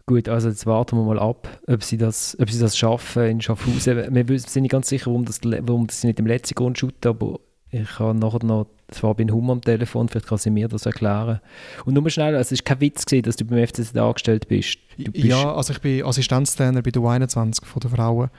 Gut, 0.06 0.28
also 0.28 0.50
jetzt 0.50 0.66
warten 0.66 0.98
wir 0.98 1.04
mal 1.04 1.18
ab, 1.18 1.48
ob 1.66 1.82
sie 1.82 1.96
das, 1.96 2.36
ob 2.38 2.50
sie 2.50 2.60
das 2.60 2.76
schaffen 2.76 3.24
in 3.24 3.40
Schaffhausen. 3.40 4.14
Wir 4.14 4.38
sind 4.38 4.62
nicht 4.62 4.70
ganz 4.70 4.88
sicher, 4.88 5.06
warum, 5.06 5.24
das, 5.24 5.40
warum 5.42 5.86
das 5.86 6.04
nicht 6.04 6.18
im 6.18 6.26
letzten 6.26 6.54
Grund 6.56 6.78
shooten, 6.78 7.08
aber 7.08 7.40
ich 7.82 7.98
habe 7.98 8.16
nachher 8.16 8.44
noch 8.44 8.66
Fabian 8.90 9.32
Humm 9.32 9.50
am 9.50 9.60
Telefon, 9.60 10.08
vielleicht 10.08 10.28
kann 10.28 10.38
sie 10.38 10.50
mir 10.50 10.68
das 10.68 10.86
erklären. 10.86 11.40
Und 11.84 11.94
nur 11.94 12.08
schnell, 12.08 12.36
also 12.36 12.48
es 12.48 12.52
ist 12.52 12.64
kein 12.64 12.80
Witz 12.80 13.04
gewesen, 13.04 13.24
dass 13.24 13.36
du 13.36 13.44
beim 13.44 13.66
FCZ 13.66 13.96
angestellt 13.96 14.46
bist. 14.46 14.78
bist 14.96 15.16
ja, 15.16 15.52
also 15.52 15.72
ich 15.72 15.80
bin 15.80 16.04
Assistenztrainer 16.04 16.82
bei 16.82 16.90
der 16.90 17.02
U21 17.02 17.64
von 17.64 17.80
der 17.80 17.90
Frauen. 17.90 18.30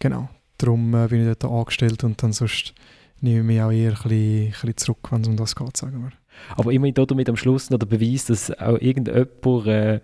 Genau. 0.00 0.28
Darum 0.58 0.94
äh, 0.94 1.06
bin 1.06 1.20
ich 1.20 1.36
dort 1.38 1.52
angestellt 1.52 2.02
und 2.02 2.20
dann 2.22 2.32
sonst 2.32 2.74
nehme 3.20 3.40
ich 3.40 3.44
mich 3.44 3.62
auch 3.62 3.70
eher 3.70 3.90
ein 3.90 3.94
bisschen, 3.94 4.46
ein 4.46 4.50
bisschen 4.50 4.76
zurück, 4.76 5.08
wenn 5.10 5.20
es 5.20 5.28
um 5.28 5.36
das 5.36 5.54
geht, 5.54 5.76
sagen 5.76 6.02
wir. 6.02 6.12
Aber 6.56 6.72
immerhin 6.72 6.94
damit 6.94 7.28
am 7.28 7.36
Schluss 7.36 7.70
noch 7.70 7.78
der 7.78 7.86
Beweis, 7.86 8.24
dass 8.24 8.50
auch 8.58 8.78
irgendjemand 8.80 9.66
äh, 9.66 10.00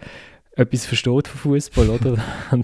etwas 0.52 0.86
versteht 0.86 1.28
von 1.28 1.38
Fußball, 1.38 1.90
oder? 1.90 2.16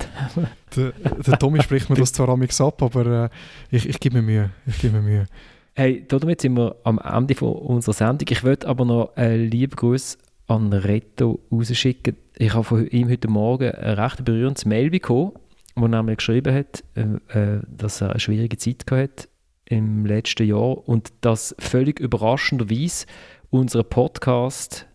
der, 0.76 0.92
der 0.92 1.38
Tommy 1.38 1.62
spricht 1.62 1.90
mir 1.90 1.96
das 2.00 2.12
zwar 2.12 2.28
amigs 2.28 2.60
ab, 2.60 2.80
aber 2.82 3.24
äh, 3.24 3.76
ich, 3.76 3.88
ich 3.88 3.98
gebe 3.98 4.16
mir 4.16 4.22
Mühe. 4.22 4.50
Ich 4.66 4.78
gebe 4.78 5.00
mir 5.00 5.02
Mühe. 5.02 5.26
Hey, 5.74 6.04
damit 6.06 6.42
sind 6.42 6.58
wir 6.58 6.76
am 6.84 6.98
Ende 6.98 7.34
von 7.34 7.54
unserer 7.54 7.94
Sendung. 7.94 8.28
Ich 8.30 8.44
würde 8.44 8.68
aber 8.68 8.84
noch 8.84 9.16
einen 9.16 9.50
lieben 9.50 9.74
Gruß 9.74 10.18
an 10.46 10.70
Reto 10.70 11.40
rausschicken. 11.50 12.14
Ich 12.36 12.52
habe 12.52 12.64
von 12.64 12.86
ihm 12.88 13.08
heute 13.08 13.28
Morgen 13.28 13.70
ein 13.72 13.94
recht 13.94 14.22
berührendes 14.22 14.66
Mail 14.66 14.90
bekommen, 14.90 15.32
wo 15.74 15.86
er 15.86 15.88
nämlich 15.88 16.18
geschrieben 16.18 16.54
hat, 16.54 16.84
äh, 16.94 17.56
äh 17.56 17.62
dass 17.74 18.02
er 18.02 18.10
eine 18.10 18.20
schwierige 18.20 18.58
Zeit 18.58 18.84
hatte 18.90 19.28
im 19.64 20.04
letzten 20.04 20.46
Jahr 20.46 20.86
und 20.86 21.10
dass 21.22 21.54
völlig 21.58 22.00
überraschenderweise 22.00 23.06
unser 23.48 23.82
Podcast 23.82 24.86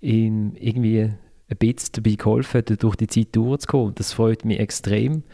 ihm 0.00 0.52
irgendwie 0.54 1.00
ein 1.00 1.56
bisschen 1.58 1.90
dabei 1.94 2.14
geholfen 2.14 2.58
hat, 2.58 2.80
durch 2.80 2.94
die 2.94 3.08
Zeit 3.08 3.34
durchzukommen. 3.34 3.96
Das 3.96 4.12
freut 4.12 4.44
mich 4.44 4.60
extrem. 4.60 5.24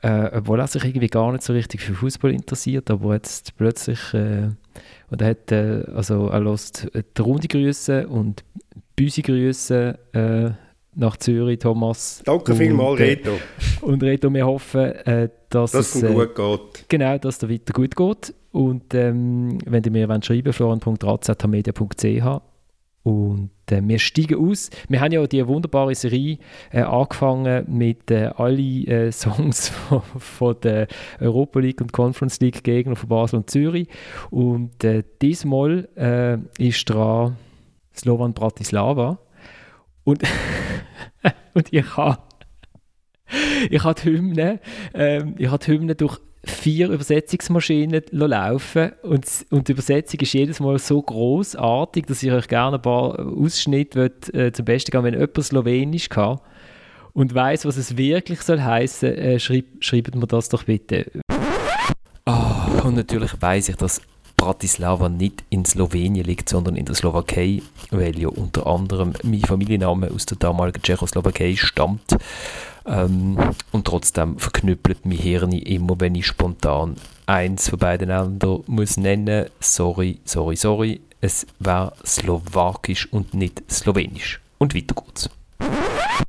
Äh, 0.00 0.30
obwohl 0.32 0.60
er 0.60 0.68
sich 0.68 0.84
irgendwie 0.84 1.08
gar 1.08 1.32
nicht 1.32 1.42
so 1.42 1.52
richtig 1.52 1.80
für 1.80 1.94
Fußball 1.94 2.30
interessiert, 2.32 2.90
aber 2.90 3.14
jetzt 3.14 3.56
plötzlich 3.56 4.14
äh, 4.14 4.50
und 5.10 5.20
er 5.20 5.30
hat 5.30 5.50
äh, 5.50 5.82
also 5.92 6.28
er 6.28 6.40
lässt 6.40 6.88
die 6.94 7.20
Runde 7.22 7.48
grüßen 7.48 8.06
und 8.06 8.44
Büsi 8.94 9.22
grüßen 9.22 9.94
äh, 10.12 10.50
nach 10.98 11.16
Zürich, 11.16 11.60
Thomas. 11.60 12.22
Danke 12.24 12.54
vielmals, 12.54 13.00
äh, 13.00 13.04
Reto. 13.04 13.32
Und 13.82 14.02
Reto, 14.02 14.32
wir 14.32 14.46
hoffen, 14.46 14.80
äh, 14.80 15.28
dass 15.48 15.72
das 15.72 15.94
es 15.94 16.02
äh, 16.02 16.12
gut 16.12 16.34
geht. 16.34 16.88
Genau, 16.88 17.16
dass 17.18 17.42
es 17.42 17.48
weiter 17.48 17.72
gut 17.72 17.94
geht. 17.94 18.34
Und 18.52 18.94
ähm, 18.94 19.58
wenn 19.64 19.84
ihr 19.84 19.90
mir 19.90 20.20
schreiben 20.22 20.52
florian.razmedia.ch 20.52 22.42
und 23.04 23.44
äh, 23.44 23.57
wir 23.70 23.98
steigen 23.98 24.38
aus. 24.38 24.70
Wir 24.88 25.00
haben 25.00 25.12
ja 25.12 25.26
die 25.26 25.46
wunderbare 25.46 25.94
Serie 25.94 26.38
äh, 26.72 26.80
angefangen 26.80 27.64
mit 27.68 28.10
äh, 28.10 28.30
alle 28.36 28.62
äh, 28.62 29.12
Songs 29.12 29.68
von, 29.68 30.02
von, 30.18 30.56
der 30.62 30.88
Europa 31.20 31.60
League 31.60 31.80
und 31.80 31.92
Conference 31.92 32.40
League 32.40 32.64
Gegner 32.64 32.96
von 32.96 33.08
Basel 33.08 33.36
und 33.36 33.50
Zürich. 33.50 33.88
Und 34.30 34.82
äh, 34.84 35.02
diesmal 35.20 35.88
äh, 35.96 36.38
ist 36.62 36.84
dran 36.88 37.36
Slovan 37.94 38.34
Bratislava. 38.34 39.18
Und, 40.04 40.22
und 41.54 41.72
ich 41.72 41.96
habe 41.96 42.18
ich 43.70 43.84
habe 43.84 44.00
die 44.00 44.10
Hymne, 44.10 44.60
ähm, 44.94 45.34
ich 45.36 45.50
habe 45.50 45.62
die 45.62 45.72
Hymne 45.72 45.94
durch 45.94 46.18
vier 46.44 46.88
Übersetzungsmaschinen 46.90 48.02
laufen 48.10 48.92
und, 49.02 49.26
und 49.50 49.68
die 49.68 49.72
Übersetzung 49.72 50.20
ist 50.20 50.32
jedes 50.32 50.60
Mal 50.60 50.78
so 50.78 51.02
großartig, 51.02 52.06
dass 52.06 52.22
ich 52.22 52.30
euch 52.30 52.48
gerne 52.48 52.76
ein 52.76 52.82
paar 52.82 53.18
Ausschnitte 53.18 54.12
äh, 54.32 54.52
zum 54.52 54.64
Besten 54.64 54.92
geben 54.92 55.04
wenn 55.04 55.14
jemand 55.14 55.44
Slowenisch 55.44 56.08
kann 56.08 56.38
und 57.12 57.34
weiß, 57.34 57.64
was 57.64 57.76
es 57.76 57.96
wirklich 57.96 58.40
soll 58.42 58.60
heißen, 58.60 59.12
äh, 59.12 59.38
schreib, 59.40 59.64
schreibt 59.80 60.14
mir 60.14 60.26
das 60.26 60.48
doch 60.48 60.64
bitte. 60.64 61.10
Oh, 62.26 62.86
und 62.86 62.94
natürlich 62.94 63.32
weiß 63.40 63.70
ich, 63.70 63.76
dass 63.76 64.00
Bratislava 64.38 65.08
nicht 65.08 65.44
in 65.50 65.64
Slowenien 65.64 66.24
liegt, 66.24 66.48
sondern 66.48 66.76
in 66.76 66.84
der 66.84 66.94
Slowakei, 66.94 67.60
weil 67.90 68.18
ja 68.18 68.28
unter 68.28 68.66
anderem 68.66 69.12
mein 69.24 69.40
Familienname 69.40 70.10
aus 70.12 70.26
der 70.26 70.38
damaligen 70.38 70.80
Tschechoslowakei 70.80 71.56
stammt. 71.56 72.16
Ähm, 72.88 73.36
und 73.70 73.86
trotzdem 73.86 74.38
verknüppelt 74.38 75.04
mich 75.04 75.20
Hirn 75.20 75.52
immer, 75.52 76.00
wenn 76.00 76.14
ich 76.14 76.26
spontan 76.26 76.96
eins 77.26 77.68
von 77.68 77.78
beiden 77.78 78.08
Ländern 78.08 78.64
muss 78.66 78.96
nennen. 78.96 79.46
Sorry, 79.60 80.20
sorry, 80.24 80.56
sorry. 80.56 81.00
Es 81.20 81.46
war 81.58 81.94
Slowakisch 82.04 83.12
und 83.12 83.34
nicht 83.34 83.62
Slowenisch. 83.70 84.40
Und 84.56 84.74
weiter 84.74 84.94
geht's. 84.94 85.28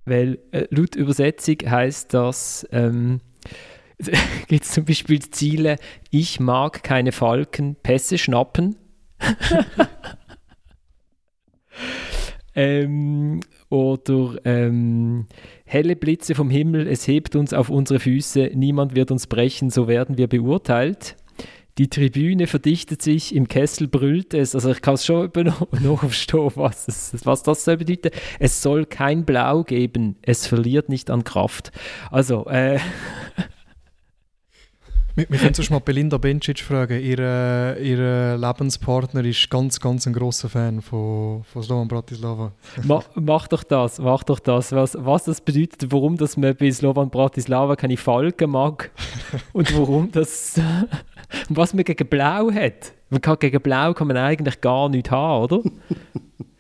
Weil 0.06 0.40
äh, 0.52 0.68
laut 0.70 0.96
Übersetzung 0.96 1.58
heißt 1.66 2.14
das, 2.14 2.68
ähm, 2.72 3.22
gibt 4.48 4.66
es 4.66 4.72
zum 4.72 4.86
Beispiel 4.86 5.20
Ziele, 5.30 5.78
ich 6.10 6.40
mag 6.40 6.84
keine 6.84 7.12
Falken, 7.12 7.76
Pässe 7.76 8.18
schnappen. 8.18 8.76
ähm, 12.56 13.42
oder 13.70 14.36
ähm, 14.46 15.28
helle 15.66 15.96
Blitze 15.96 16.36
vom 16.36 16.50
Himmel, 16.50 16.88
es 16.88 17.08
hebt 17.08 17.36
uns 17.36 17.54
auf 17.54 17.70
unsere 17.70 18.00
Füße, 18.00 18.52
niemand 18.54 18.96
wird 18.96 19.12
uns 19.12 19.28
brechen, 19.28 19.70
so 19.70 19.88
werden 19.88 20.18
wir 20.18 20.28
beurteilt. 20.28 21.16
Die 21.80 21.88
Tribüne 21.88 22.48
verdichtet 22.48 23.02
sich, 23.02 23.34
im 23.34 23.48
Kessel 23.48 23.88
brüllt 23.88 24.34
es. 24.34 24.54
Also 24.54 24.72
ich 24.72 24.82
kann 24.82 24.96
es 24.96 25.06
schon 25.06 25.32
noch, 25.34 25.72
noch 25.82 26.00
verstehen, 26.00 26.52
was, 26.56 27.14
was 27.24 27.44
das 27.44 27.64
soll 27.64 27.78
bedeuten. 27.78 28.10
Es 28.38 28.62
soll 28.62 28.86
kein 28.86 29.24
Blau 29.24 29.64
geben, 29.64 30.18
es 30.22 30.46
verliert 30.46 30.90
nicht 30.90 31.10
an 31.10 31.24
Kraft. 31.24 31.72
Also, 32.12 32.46
äh, 32.48 32.80
Wir, 35.20 35.30
wir 35.30 35.38
können 35.38 35.54
sonst 35.54 35.70
mal 35.70 35.80
Belinda 35.80 36.18
Bencic 36.18 36.62
fragen. 36.62 36.98
Ihr, 37.02 37.78
ihr 37.78 38.38
Lebenspartner 38.38 39.26
ist 39.26 39.50
ganz, 39.50 39.78
ganz 39.78 40.08
ein 40.08 40.14
großer 40.14 40.48
Fan 40.48 40.82
von, 40.82 41.44
von 41.44 41.62
Slovan 41.62 41.90
Bratislava. 41.90 42.54
Ma, 42.84 43.04
mach 43.16 43.50
doch 43.50 43.64
das, 43.64 44.00
mach 44.00 44.24
doch 44.24 44.40
das. 44.40 44.72
Was, 44.72 44.96
was 44.98 45.26
das 45.26 45.42
bedeutet, 45.42 45.92
warum 45.92 46.16
dass 46.16 46.38
man 46.38 46.56
bei 46.56 46.72
Slovan 46.72 47.10
Bratislava 47.10 47.76
keine 47.76 47.98
Falken 47.98 48.52
mag 48.52 48.92
und 49.52 49.78
warum 49.78 50.10
das, 50.10 50.58
was 51.50 51.74
man 51.74 51.84
gegen 51.84 52.08
Blau 52.08 52.50
hat. 52.50 52.94
Man 53.10 53.20
kann, 53.20 53.40
gegen 53.40 53.62
Blau 53.62 53.94
kann 53.94 54.08
man 54.08 54.16
eigentlich 54.16 54.62
gar 54.62 54.88
nichts 54.88 55.12
haben, 55.12 55.44
oder? 55.44 55.70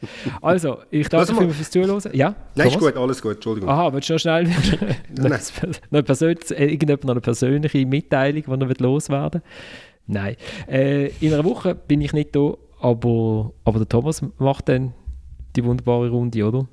Also, 0.41 0.79
ich 0.91 1.09
danke 1.09 1.33
also 1.33 1.49
fürs 1.49 1.71
Zuhören. 1.71 2.01
Ja? 2.13 2.35
Nein, 2.55 2.67
ist 2.67 2.79
gut, 2.79 2.95
alles 2.95 3.21
gut, 3.21 3.35
Entschuldigung. 3.35 3.69
Aha, 3.69 3.91
willst 3.93 4.09
du 4.09 4.13
noch 4.13 4.19
schnell 4.19 4.43
nein, 5.17 5.39
noch 5.89 6.03
persönlich, 6.03 6.51
äh, 6.51 6.65
irgendjemand 6.65 7.03
noch 7.05 7.11
eine 7.11 7.21
persönliche 7.21 7.85
Mitteilung, 7.85 8.43
die 8.43 8.65
noch 8.65 8.79
loswerden 8.79 9.41
Nein. 10.07 10.35
Äh, 10.67 11.07
in 11.19 11.33
einer 11.33 11.43
Woche 11.45 11.75
bin 11.75 12.01
ich 12.01 12.13
nicht 12.13 12.35
da, 12.35 12.53
aber, 12.79 13.53
aber 13.63 13.79
der 13.79 13.89
Thomas 13.89 14.23
macht 14.39 14.69
dann 14.69 14.93
die 15.55 15.63
wunderbare 15.63 16.09
Runde, 16.09 16.43
oder? 16.43 16.67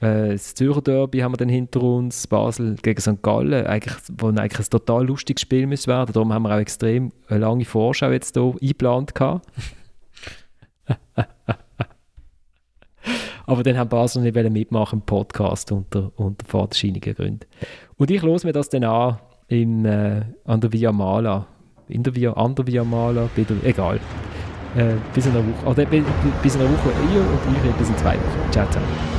Äh, 0.00 0.32
das 0.32 0.54
Zürcher 0.54 0.82
Derby 0.82 1.20
haben 1.20 1.32
wir 1.32 1.36
dann 1.36 1.48
hinter 1.48 1.80
uns, 1.82 2.26
Basel 2.26 2.74
gegen 2.82 3.00
St. 3.00 3.22
Gallen, 3.22 3.66
eigentlich, 3.66 3.94
wo 4.18 4.28
eigentlich 4.28 4.58
ein 4.58 4.70
total 4.70 5.06
lustiges 5.06 5.42
Spiel 5.42 5.66
müssen 5.68 5.88
werden. 5.88 6.12
Darum 6.12 6.32
haben 6.32 6.42
wir 6.42 6.54
auch 6.54 6.60
extrem 6.60 7.12
lange 7.28 7.64
Vorschau 7.64 8.10
jetzt 8.10 8.34
hier 8.34 8.54
eingeplant. 8.60 9.14
Aber 13.46 13.62
dann 13.62 13.76
haben 13.76 13.88
Basel 13.88 14.22
nicht 14.22 14.34
mitmachen 14.50 15.00
im 15.00 15.06
Podcast 15.06 15.72
unter, 15.72 16.10
unter 16.16 16.44
fadenscheinigen 16.46 17.14
Gründen. 17.14 17.46
Und 17.96 18.10
ich 18.10 18.22
los 18.22 18.44
mir 18.44 18.52
das 18.52 18.68
dann 18.68 18.84
an 18.84 19.18
in, 19.48 19.84
äh, 19.84 20.22
an 20.44 20.60
der 20.60 20.72
Via 20.72 20.92
Mala. 20.92 21.46
In 21.88 22.02
der 22.02 22.14
Via, 22.14 22.32
an 22.32 22.54
der 22.54 22.66
Via 22.66 22.84
Mala, 22.84 23.28
der, 23.36 23.44
egal. 23.64 24.00
Äh, 24.76 24.94
bis 25.14 25.26
in 25.26 25.32
einer 25.32 25.44
Woche. 25.46 25.66
Oder 25.66 25.86
bis 25.86 26.54
in 26.54 26.60
einer 26.60 26.70
Woche 26.70 26.90
ihr 27.12 27.20
und 27.20 27.56
ich 27.66 27.76
bis 27.76 27.88
in 27.88 27.96
zwei 27.98 28.14
Wochen. 28.14 28.52
Ciao 28.52 28.66
zusammen. 28.66 29.11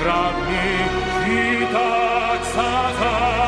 grabie, 0.00 0.76
vita, 1.24 1.90
zata, 2.52 3.39